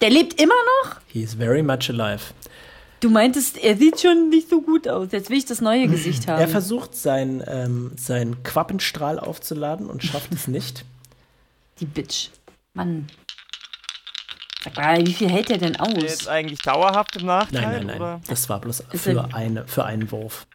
Der 0.01 0.09
lebt 0.09 0.41
immer 0.41 0.53
noch? 0.83 0.95
He 1.07 1.21
is 1.23 1.35
very 1.35 1.61
much 1.63 1.89
alive. 1.89 2.33
Du 3.01 3.09
meintest, 3.09 3.57
er 3.57 3.77
sieht 3.77 3.99
schon 3.99 4.29
nicht 4.29 4.49
so 4.49 4.61
gut 4.61 4.87
aus. 4.87 5.07
Jetzt 5.11 5.29
will 5.31 5.37
ich 5.37 5.45
das 5.45 5.61
neue 5.61 5.87
Gesicht 5.87 6.27
haben. 6.27 6.39
Er 6.39 6.47
versucht, 6.47 6.95
sein, 6.95 7.43
ähm, 7.47 7.91
seinen 7.97 8.43
Quappenstrahl 8.43 9.19
aufzuladen 9.19 9.87
und 9.87 10.03
schafft 10.03 10.31
es 10.33 10.47
nicht. 10.47 10.85
Die 11.79 11.85
Bitch. 11.85 12.29
Mann. 12.73 13.07
Sag 14.63 14.75
mal, 14.77 15.05
wie 15.05 15.13
viel 15.13 15.29
hält 15.29 15.49
der 15.49 15.57
denn 15.57 15.71
Ist 15.73 15.79
der 15.79 15.87
aus? 15.87 16.01
jetzt 16.03 16.27
eigentlich 16.27 16.59
dauerhaft 16.61 17.15
im 17.17 17.25
Nachteil? 17.25 17.61
Nein, 17.61 17.71
nein, 17.71 17.85
nein. 17.87 17.95
Oder? 17.97 18.21
Das 18.27 18.47
war 18.49 18.59
bloß 18.59 18.81
Ist 18.91 19.03
für, 19.03 19.33
eine, 19.33 19.67
für 19.67 19.85
einen 19.85 20.11
Wurf. 20.11 20.45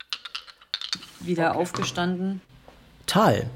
Wieder 1.21 1.57
aufgestanden. 1.57 2.41
Tal. 3.07 3.49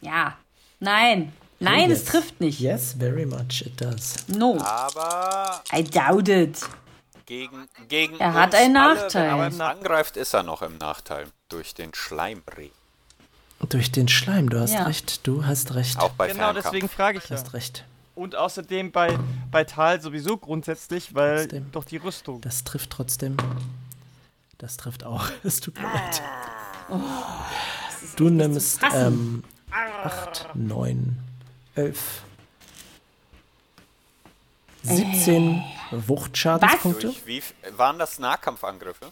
Ja. 0.00 0.36
Nein. 0.80 1.32
Nein, 1.60 1.90
es 1.90 2.00
Yes. 2.00 2.04
trifft 2.06 2.40
nicht. 2.40 2.60
Yes, 2.60 2.94
very 2.98 3.24
much 3.24 3.62
it 3.64 3.80
does. 3.80 4.16
No. 4.28 4.58
Aber 4.60 5.62
I 5.72 5.82
doubt 5.84 6.28
it. 6.28 6.60
gegen, 7.26 7.68
gegen 7.88 8.18
Er 8.20 8.34
hat 8.34 8.54
einen 8.54 8.76
alle, 8.76 8.94
Nachteil. 8.96 9.38
Wenn 9.38 9.60
er 9.60 9.68
angreift, 9.70 10.16
ist 10.18 10.34
er 10.34 10.42
noch 10.42 10.60
im 10.62 10.76
Nachteil. 10.78 11.26
Durch 11.48 11.72
den 11.74 11.94
Schleimreh. 11.94 12.70
Durch 13.68 13.90
den 13.92 14.08
Schleim, 14.08 14.50
du 14.50 14.60
hast 14.60 14.74
Ja. 14.74 14.82
recht, 14.82 15.26
du 15.26 15.46
hast 15.46 15.74
recht. 15.74 15.98
Auch 15.98 16.10
bei 16.10 16.26
Genau, 16.26 16.38
Fernkampf. 16.44 16.64
deswegen 16.66 16.88
frage 16.90 17.18
ich 17.18 17.24
Du 17.24 17.32
hast 17.34 17.54
recht. 17.54 17.84
Und 18.14 18.36
außerdem 18.36 18.92
bei, 18.92 19.18
bei 19.50 19.64
Tal 19.64 20.00
sowieso 20.00 20.36
grundsätzlich, 20.36 21.14
weil 21.14 21.40
Trotzdem. 21.40 21.72
doch 21.72 21.84
die 21.84 21.96
Rüstung. 21.96 22.40
Das 22.40 22.62
trifft 22.62 22.90
trotzdem. 22.90 23.36
Das 24.58 24.76
trifft 24.76 25.04
auch. 25.04 25.28
Es 25.42 25.60
tut 25.60 25.76
mir 25.76 25.82
leid. 25.82 26.22
Du 28.16 28.30
nimmst 28.30 28.80
ähm, 28.94 29.42
8, 29.70 30.50
9, 30.54 31.18
11, 31.74 32.22
17 34.82 35.64
Wuchtschadenspunkte. 35.90 37.06
Durch 37.06 37.26
wie, 37.26 37.42
waren 37.76 37.98
das 37.98 38.18
Nahkampfangriffe? 38.18 39.06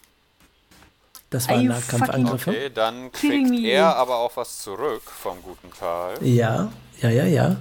Das 1.30 1.48
Are 1.48 1.56
waren 1.56 1.66
Nahkampfangriffe. 1.66 2.50
Okay, 2.50 2.70
dann 2.70 3.10
kriegt 3.10 3.64
er 3.64 3.96
aber 3.96 4.18
auch 4.18 4.36
was 4.36 4.62
zurück 4.62 5.02
vom 5.02 5.42
guten 5.42 5.70
Tal. 5.72 6.22
Ja, 6.22 6.70
ja, 7.00 7.10
ja, 7.10 7.24
ja. 7.24 7.56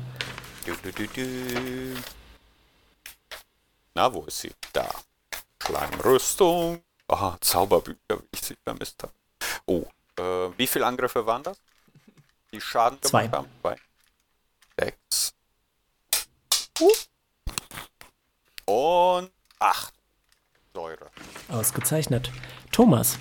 Du, 0.65 0.75
du, 0.75 0.91
du, 0.91 1.07
du. 1.07 2.01
Na, 3.95 4.13
wo 4.13 4.23
ist 4.25 4.41
sie? 4.41 4.51
Da. 4.73 4.89
Schleimrüstung. 5.63 6.83
Ah, 7.07 7.35
Zauberbücher, 7.41 7.97
wie 8.09 8.27
ich 8.31 8.41
sie 8.41 8.55
vermisst 8.63 9.01
habe. 9.03 9.13
Oh, 9.65 9.85
äh, 10.17 10.57
wie 10.57 10.67
viele 10.67 10.85
Angriffe 10.85 11.25
waren 11.25 11.43
das? 11.43 11.57
Die 12.53 12.61
Schaden 12.61 12.99
gemacht 13.01 13.09
Zwei. 13.09 13.29
haben? 13.29 13.47
Zwei. 13.61 13.75
Sechs. 14.79 15.33
Und 18.65 19.31
acht. 19.59 19.93
Säure. 20.73 21.11
Ausgezeichnet. 21.49 22.31
Thomas, 22.71 23.17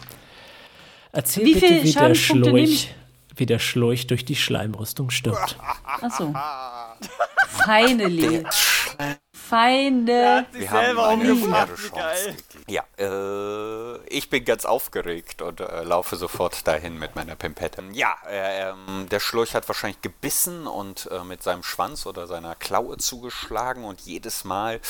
erzähl 1.11 1.45
Wie 1.45 1.55
bitte, 1.55 1.67
viel 1.67 1.85
wie 1.85 1.93
der, 1.93 2.15
Schlurch, 2.15 2.95
wie 3.41 3.47
der 3.47 3.59
Schlurch 3.59 4.07
durch 4.07 4.25
die 4.25 4.37
Schleimrüstung 4.37 5.11
stirbt. 5.11 5.59
Achso. 5.85 6.33
Finally. 7.65 8.45
Feinde. 9.33 10.47
sich 10.53 10.63
Wir 10.63 10.71
haben 10.71 10.85
selber 10.85 11.09
eine 11.09 11.33
umgebracht, 11.33 11.69
faire 11.69 11.77
Chance 11.77 12.25
geil. 12.25 12.37
gegeben. 12.49 12.65
Ja, 12.69 12.85
äh, 12.99 13.99
ich 14.09 14.31
bin 14.31 14.45
ganz 14.45 14.65
aufgeregt 14.65 15.43
und 15.43 15.61
äh, 15.61 15.83
laufe 15.83 16.17
sofort 16.17 16.67
dahin 16.67 16.99
mit 16.99 17.17
meiner 17.17 17.37
Pimpette. 17.37 17.83
Ja, 17.93 18.17
äh, 18.29 18.71
ähm, 18.71 19.09
der 19.11 19.21
Schlurch 19.21 19.55
hat 19.55 19.67
wahrscheinlich 19.69 20.03
gebissen 20.03 20.67
und 20.67 21.09
äh, 21.11 21.25
mit 21.25 21.43
seinem 21.43 21.63
Schwanz 21.63 22.07
oder 22.07 22.27
seiner 22.27 22.55
Klaue 22.55 22.97
zugeschlagen 22.99 23.85
und 23.85 24.01
jedes 24.01 24.45
Mal 24.45 24.81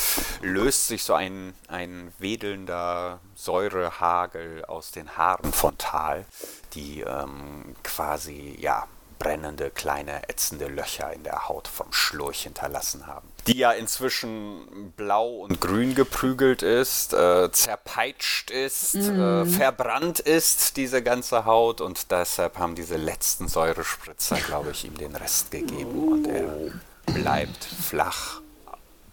löst 0.43 0.89
sich 0.89 1.05
so 1.05 1.15
ein, 1.15 1.55
ein 1.69 2.13
wedelnder 2.19 3.21
Säurehagel 3.35 4.65
aus 4.67 4.91
den 4.91 5.17
Haaren 5.17 5.53
von 5.53 5.79
Tal, 5.79 6.27
die 6.75 7.01
ähm, 7.01 7.75
quasi, 7.83 8.57
ja, 8.59 8.87
brennende, 9.21 9.71
kleine, 9.71 10.29
ätzende 10.29 10.67
Löcher 10.67 11.13
in 11.13 11.23
der 11.23 11.49
Haut 11.49 11.69
vom 11.69 11.93
Schlurch 11.93 12.43
hinterlassen 12.43 13.07
haben. 13.07 13.29
Die 13.47 13.57
ja 13.57 13.71
inzwischen 13.71 14.93
blau 14.97 15.29
und 15.29 15.61
grün 15.61 15.95
geprügelt 15.95 16.63
ist, 16.63 17.13
äh, 17.13 17.53
zerpeitscht 17.53 18.51
ist, 18.51 18.97
äh, 18.97 19.45
verbrannt 19.45 20.19
ist, 20.21 20.77
diese 20.77 21.03
ganze 21.03 21.45
Haut. 21.45 21.81
Und 21.81 22.11
deshalb 22.11 22.59
haben 22.59 22.75
diese 22.75 22.97
letzten 22.97 23.47
Säurespritzer, 23.47 24.37
glaube 24.37 24.71
ich, 24.73 24.85
ihm 24.85 24.97
den 24.97 25.15
Rest 25.15 25.51
gegeben. 25.51 26.09
Und 26.09 26.27
er 26.27 26.73
bleibt 27.07 27.63
flach, 27.65 28.41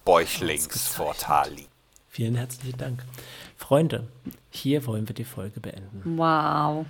bäuchlings 0.06 0.88
vor 0.88 1.16
Tal 1.16 1.52
liegen. 1.52 1.68
Vielen 2.10 2.36
herzlichen 2.36 2.78
Dank. 2.78 3.04
Freunde, 3.58 4.08
hier 4.50 4.86
wollen 4.86 5.08
wir 5.08 5.16
die 5.16 5.26
Folge 5.26 5.60
beenden. 5.60 6.18
Wow. 6.18 6.86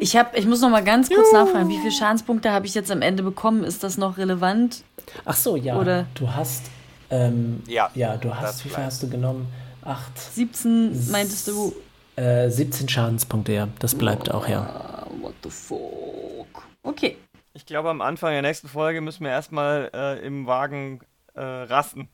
Ich, 0.00 0.16
hab, 0.16 0.36
ich 0.36 0.46
muss 0.46 0.60
noch 0.60 0.70
mal 0.70 0.84
ganz 0.84 1.08
kurz 1.08 1.32
nachfragen, 1.32 1.68
wie 1.68 1.78
viele 1.78 1.90
Schadenspunkte 1.92 2.50
habe 2.52 2.66
ich 2.66 2.74
jetzt 2.74 2.90
am 2.90 3.02
Ende 3.02 3.22
bekommen? 3.22 3.64
Ist 3.64 3.82
das 3.82 3.96
noch 3.98 4.16
relevant? 4.18 4.82
Ach 5.24 5.34
so, 5.36 5.56
ja. 5.56 5.76
Oder- 5.78 6.06
Du 6.14 6.32
hast, 6.32 6.62
ähm, 7.10 7.62
Ja, 7.66 7.90
ja, 7.94 8.16
du 8.16 8.34
hast, 8.34 8.64
wie 8.64 8.68
viel 8.68 8.84
hast 8.84 9.02
du 9.02 9.08
genommen? 9.08 9.46
Acht, 9.82 10.18
17 10.18 11.10
meintest 11.10 11.48
du? 11.48 11.74
äh, 12.16 12.48
17 12.50 12.88
Schadenspunkte, 12.88 13.52
ja. 13.52 13.68
Das 13.78 13.94
bleibt 13.94 14.30
auch, 14.30 14.46
ja. 14.48 14.60
Ah, 14.62 15.06
what 15.20 15.34
the 15.42 15.50
fuck? 15.50 16.62
Okay. 16.82 17.16
Ich 17.54 17.64
glaube, 17.66 17.90
am 17.90 18.00
Anfang 18.00 18.32
der 18.32 18.42
nächsten 18.42 18.68
Folge 18.68 19.00
müssen 19.00 19.24
wir 19.24 19.30
erstmal 19.30 19.90
äh, 19.94 20.24
im 20.26 20.46
Wagen 20.46 21.00
äh, 21.34 21.40
rasten. 21.40 22.08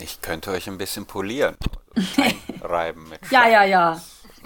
Ich 0.00 0.20
könnte 0.22 0.50
euch 0.50 0.68
ein 0.68 0.78
bisschen 0.78 1.06
polieren. 1.06 1.56
Einreiben 2.62 3.08
mit 3.08 3.18
Ja, 3.30 3.48
ja, 3.48 3.64
ja. 3.64 4.00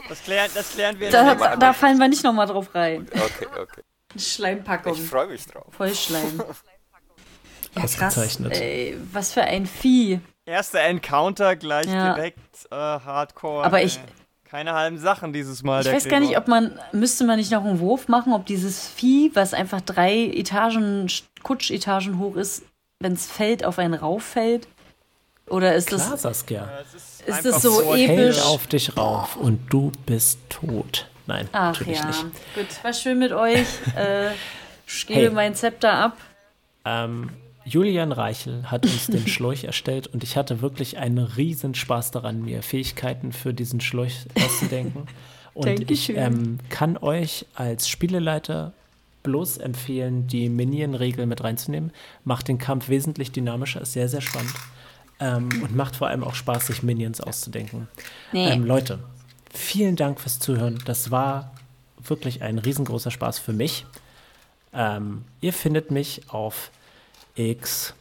Das 0.09 0.22
klären, 0.22 0.50
das 0.55 0.70
klären 0.72 0.98
wir 1.00 1.11
Da, 1.11 1.34
da, 1.34 1.57
da 1.57 1.72
fallen 1.72 1.98
wir 1.98 2.09
nicht 2.09 2.22
noch 2.24 2.32
mal 2.32 2.46
drauf 2.46 2.74
rein. 2.74 3.07
Okay, 3.12 3.46
okay. 3.61 3.82
Schleimpackung. 4.16 4.92
Ich 4.94 5.02
freue 5.02 5.26
mich 5.28 5.46
drauf. 5.46 5.66
Vollschleim. 5.70 6.42
Ja, 7.76 7.86
krass. 7.88 8.38
Ey, 8.50 8.96
was 9.12 9.32
für 9.32 9.42
ein 9.42 9.66
Vieh. 9.66 10.20
Erster 10.46 10.78
Encounter 10.82 11.57
gleich 11.57 11.86
Ja. 11.86 12.14
direkt 12.14 12.38
äh, 12.70 12.74
Hardcore. 12.76 13.64
Aber 13.64 13.80
ey. 13.80 13.86
ich- 13.86 13.98
Keine 14.48 14.74
halben 14.74 14.96
Sachen 14.98 15.32
dieses 15.32 15.64
Mal. 15.64 15.80
Ich 15.80 15.86
der 15.86 15.94
weiß 15.96 16.05
gar 16.09 16.20
nicht, 16.20 16.28
Gregor. 16.34 16.42
ob 16.42 16.48
man, 16.48 16.78
müsste 16.92 17.24
man 17.24 17.36
nicht 17.36 17.50
noch 17.50 17.64
einen 17.64 17.80
Wurf 17.80 18.07
machen, 18.07 18.32
ob 18.32 18.46
dieses 18.46 18.86
Vieh, 18.86 19.32
was 19.34 19.55
einfach 19.55 19.80
drei 19.80 20.14
Etagen, 20.26 21.11
Kutschetagen 21.42 22.20
hoch 22.20 22.36
ist, 22.36 22.62
wenn 23.00 23.14
es 23.14 23.26
fällt, 23.26 23.64
auf 23.64 23.80
einen 23.80 23.94
rauffällt? 23.94 24.68
Oder 25.48 25.74
ist 25.74 25.88
Klar, 25.88 26.11
das, 26.12 26.22
Saskia. 26.22 26.68
Es 26.80 26.94
ist 26.94 27.14
ist 27.27 27.45
das 27.45 27.62
so 27.62 27.93
episch? 27.95 28.09
Hält 28.09 28.43
auf 28.43 28.66
dich 28.66 28.97
rauf 28.97 29.37
und 29.37 29.61
du 29.70 29.93
bist 30.07 30.39
tot. 30.49 31.07
Nein, 31.27 31.49
Ach 31.53 31.72
natürlich 31.79 31.99
ja, 31.99 32.07
nicht. 32.07 32.22
gut, 32.55 32.66
war 32.85 32.93
schön 32.93 33.18
mit 33.18 33.33
euch. 33.33 33.66
Äh, 33.97 34.31
ich 34.87 35.07
gebe 35.07 35.20
Hey. 35.20 35.31
mein 35.31 35.55
Zepter 35.55 35.93
ab. 35.95 36.16
Ähm, 36.85 37.31
Julian 37.64 38.12
Reichel 38.12 38.70
hat 38.70 38.85
uns 38.85 39.07
den 39.07 39.27
Schläuch 39.27 39.64
erstellt 39.64 40.07
und 40.09 40.22
ich 40.22 40.37
hatte 40.37 40.61
wirklich 40.61 40.99
einen 40.99 41.18
riesen 41.18 41.75
Spaß 41.75 42.11
daran, 42.11 42.43
mir 42.43 42.62
Fähigkeiten 42.62 43.33
für 43.33 43.55
diesen 43.55 43.81
Schläuch 43.81 44.14
auszudenken. 44.39 45.07
Und 45.55 45.68
ich 45.68 46.09
Dankeschön. 46.09 46.16
ähm, 46.16 46.59
kann 46.68 46.97
euch 46.97 47.47
als 47.55 47.89
Spieleleiter 47.89 48.72
bloß 49.22 49.59
empfehlen, 49.59 50.27
die 50.27 50.49
Minion-Regel 50.49 51.27
mit 51.27 51.45
reinzunehmen. 51.45 51.93
Macht 52.25 52.49
den 52.49 52.59
Kampf 52.59 52.89
wesentlich 52.89 53.31
dynamischer, 53.31 53.81
ist 53.81 53.93
sehr, 53.93 54.09
sehr 54.09 54.20
spannend. 54.20 54.53
Ähm, 55.21 55.49
und 55.62 55.77
macht 55.77 55.97
vor 55.97 56.09
allem 56.09 56.25
auch 56.25 56.35
Spaß, 56.35 56.67
sich 56.67 56.83
Minions 56.83 57.21
auszudenken. 57.21 57.89
Nee. 58.33 58.51
Ähm, 58.51 58.65
Leute, 58.65 58.99
vielen 59.53 59.97
Dank 59.97 60.21
fürs 60.21 60.39
Zuhören. 60.39 60.81
Das 60.85 61.11
war 61.11 61.53
wirklich 62.03 62.43
ein 62.43 62.59
riesengroßer 62.59 63.11
Spaß 63.11 63.39
für 63.39 63.53
mich. 63.53 63.87
Ähm, 64.73 65.25
ihr 65.41 65.53
findet 65.53 65.91
mich 65.91 66.23
auf 66.29 66.71
X 67.37 67.95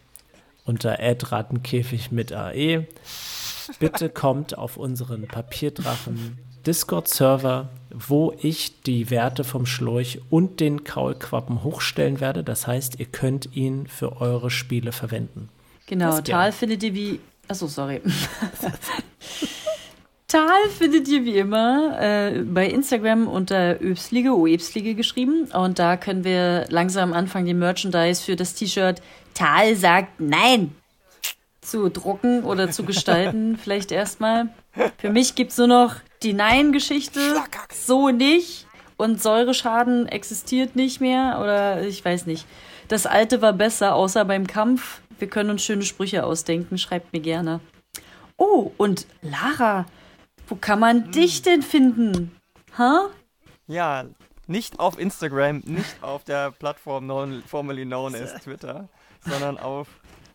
unter 0.66 0.98
Ratenkäfig 1.00 2.12
mit 2.12 2.32
AE. 2.32 2.88
Bitte 3.80 4.10
kommt 4.10 4.58
auf 4.58 4.78
unseren 4.78 5.28
Papierdrachen 5.28 6.38
Discord-Server, 6.66 7.70
wo 7.90 8.34
ich 8.42 8.82
die 8.82 9.10
Werte 9.10 9.44
vom 9.44 9.66
Schläuch 9.66 10.20
und 10.30 10.60
den 10.60 10.84
Kaulquappen 10.84 11.64
hochstellen 11.64 12.20
werde. 12.20 12.44
Das 12.44 12.68
heißt, 12.68 13.00
ihr 13.00 13.06
könnt 13.06 13.56
ihn 13.56 13.88
für 13.88 14.22
eure 14.22 14.50
Spiele 14.50 14.92
verwenden. 14.92 15.50
Genau. 15.94 16.20
Tal 16.22 16.52
findet 16.52 16.82
ihr 16.82 16.96
wie. 16.96 17.20
Achso, 17.48 17.68
sorry. 17.68 18.02
Tal 20.28 20.68
findet 20.76 21.08
ihr 21.08 21.24
wie 21.24 21.38
immer 21.38 22.02
äh, 22.02 22.40
bei 22.40 22.68
Instagram 22.68 23.28
unter 23.28 23.80
Öbslige, 23.80 24.36
Oebslige 24.36 24.96
geschrieben. 24.96 25.50
Und 25.54 25.78
da 25.78 25.96
können 25.96 26.24
wir 26.24 26.66
langsam 26.70 27.14
anfangen, 27.14 27.46
den 27.46 27.60
Merchandise 27.60 28.24
für 28.24 28.36
das 28.36 28.56
T-Shirt 28.56 29.04
Tal 29.36 29.76
sagt 29.76 30.20
Nein 30.20 30.76
zu 31.62 31.90
drucken 31.90 32.44
oder 32.44 32.72
zu 32.72 32.84
gestalten. 32.86 33.56
Vielleicht 33.64 33.92
erstmal. 33.92 34.50
Für 34.98 35.12
mich 35.12 35.36
gibt 35.36 35.52
es 35.52 35.60
nur 35.60 35.68
noch 35.68 35.98
die 36.24 36.34
Nein-Geschichte. 36.34 37.20
So 37.72 38.10
nicht. 38.10 38.66
Und 38.98 39.22
Säureschaden 39.22 40.08
existiert 40.08 40.76
nicht 40.76 41.02
mehr. 41.02 41.38
Oder 41.40 41.84
ich 41.84 42.04
weiß 42.04 42.26
nicht. 42.26 42.48
Das 42.88 43.06
alte 43.06 43.44
war 43.44 43.54
besser, 43.54 43.94
außer 43.94 44.26
beim 44.26 44.48
Kampf. 44.48 45.02
Wir 45.24 45.30
können 45.30 45.52
uns 45.52 45.64
schöne 45.64 45.84
Sprüche 45.84 46.26
ausdenken. 46.26 46.78
Schreibt 46.78 47.14
mir 47.14 47.22
gerne. 47.22 47.62
Oh, 48.36 48.74
und 48.76 49.08
Lara, 49.22 49.86
wo 50.50 50.56
kann 50.56 50.82
man 50.82 51.14
dich 51.14 51.42
denn 51.42 51.62
finden? 51.62 52.36
Ha? 52.78 53.08
Ja, 53.68 54.04
nicht 54.48 54.82
auf 54.82 55.00
Instagram, 55.00 55.60
nicht 55.64 56.04
auf 56.04 56.26
der 56.26 56.52
Plattform 56.52 57.06
known, 57.06 57.42
formerly 57.48 57.86
known 57.86 58.14
as 58.16 58.34
Twitter, 58.42 58.90
sondern 59.22 59.58
auf 59.58 59.88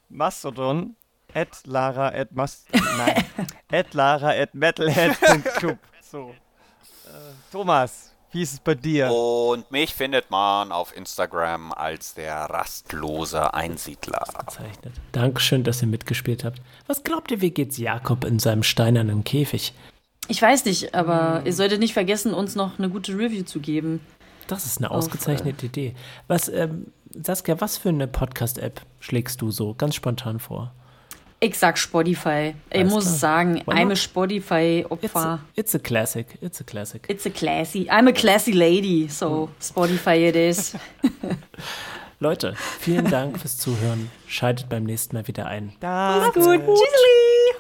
Mastodon 0.09 0.97
at 1.35 1.67
lara 1.67 2.09
at 2.09 2.33
mas 2.33 2.65
nein, 2.73 3.27
at 3.71 3.93
lara 3.93 4.31
at 4.31 4.55
metalhead.club. 4.55 5.77
So. 6.01 6.31
Äh, 7.05 7.35
Thomas, 7.53 8.15
wie 8.33 8.43
ist 8.43 8.53
es 8.53 8.61
bei 8.61 8.75
dir? 8.75 9.11
Und 9.11 9.71
mich 9.71 9.95
findet 9.95 10.31
man 10.31 10.73
auf 10.73 10.97
Instagram 10.97 11.73
als 11.73 12.15
der 12.15 12.37
rastlose 12.37 13.55
Einsiedler. 13.55 14.25
Zeichnet. 14.49 14.93
Dankeschön, 15.13 15.65
dass 15.65 15.83
ihr 15.83 15.89
mitgespielt 15.89 16.45
habt. 16.45 16.61
Was 16.87 17.03
glaubt 17.03 17.31
ihr, 17.31 17.41
wie 17.41 17.51
geht's 17.51 17.79
Jakob 17.79 18.25
in 18.25 18.39
seinem 18.39 18.63
steinernen 18.63 19.25
Käfig? 19.25 19.73
Ich 20.29 20.43
weiß 20.43 20.67
nicht, 20.67 20.95
aber 20.95 21.43
ihr 21.47 21.55
solltet 21.55 21.81
nicht 21.81 21.95
vergessen, 21.95 22.35
uns 22.35 22.55
noch 22.55 22.79
eine 22.79 22.91
gute 22.91 23.13
Review 23.17 23.45
zu 23.45 23.61
geben. 23.61 24.01
Das 24.47 24.67
ist 24.67 24.79
eine 24.79 24.91
Auf, 24.91 24.99
ausgezeichnete 24.99 25.67
Idee. 25.67 25.95
Was, 26.27 26.49
ähm, 26.49 26.93
Saskia, 27.11 27.61
was 27.61 27.79
für 27.79 27.89
eine 27.89 28.07
Podcast-App 28.07 28.83
schlägst 29.01 29.41
du 29.41 29.51
so 29.51 29.75
ganz 29.75 29.95
spontan 29.95 30.39
vor? 30.39 30.75
Ich 31.41 31.57
sag 31.57 31.79
Spotify. 31.79 32.55
Ich 32.71 32.81
Alles 32.81 32.93
muss 32.93 33.05
klar. 33.05 33.17
sagen, 33.17 33.55
Why 33.65 33.75
I'm 33.75 33.77
a 33.77 33.85
not? 33.85 33.93
It's 33.93 34.03
Spotify-Opfer. 34.05 35.17
a, 35.17 35.41
it's 35.55 35.75
a 35.75 35.79
classic. 35.79 36.27
It's 36.41 36.61
a 36.61 36.65
classic. 36.65 37.07
It's 37.09 37.27
a 37.27 37.31
classy. 37.31 37.89
I'm 37.89 38.09
a 38.09 38.13
classy 38.13 38.51
lady, 38.53 39.09
so 39.09 39.49
Spotify 39.63 40.29
it 40.29 40.35
is. 40.37 40.75
Leute, 42.21 42.57
vielen 42.81 43.09
Dank 43.09 43.39
fürs 43.39 43.57
Zuhören. 43.59 44.11
Schaltet 44.27 44.69
beim 44.69 44.83
nächsten 44.83 45.15
Mal 45.15 45.29
wieder 45.29 45.47
ein. 45.47 45.73
Danke. 45.79 46.41
Gut, 46.41 46.61
tschüssli. 46.61 47.55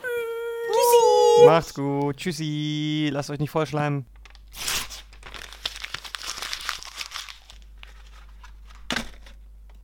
Macht's 1.46 1.72
gut. 1.74 2.16
Tschüssi. 2.16 3.10
Lasst 3.12 3.30
euch 3.30 3.38
nicht 3.38 3.50
vollschleimen. 3.50 4.06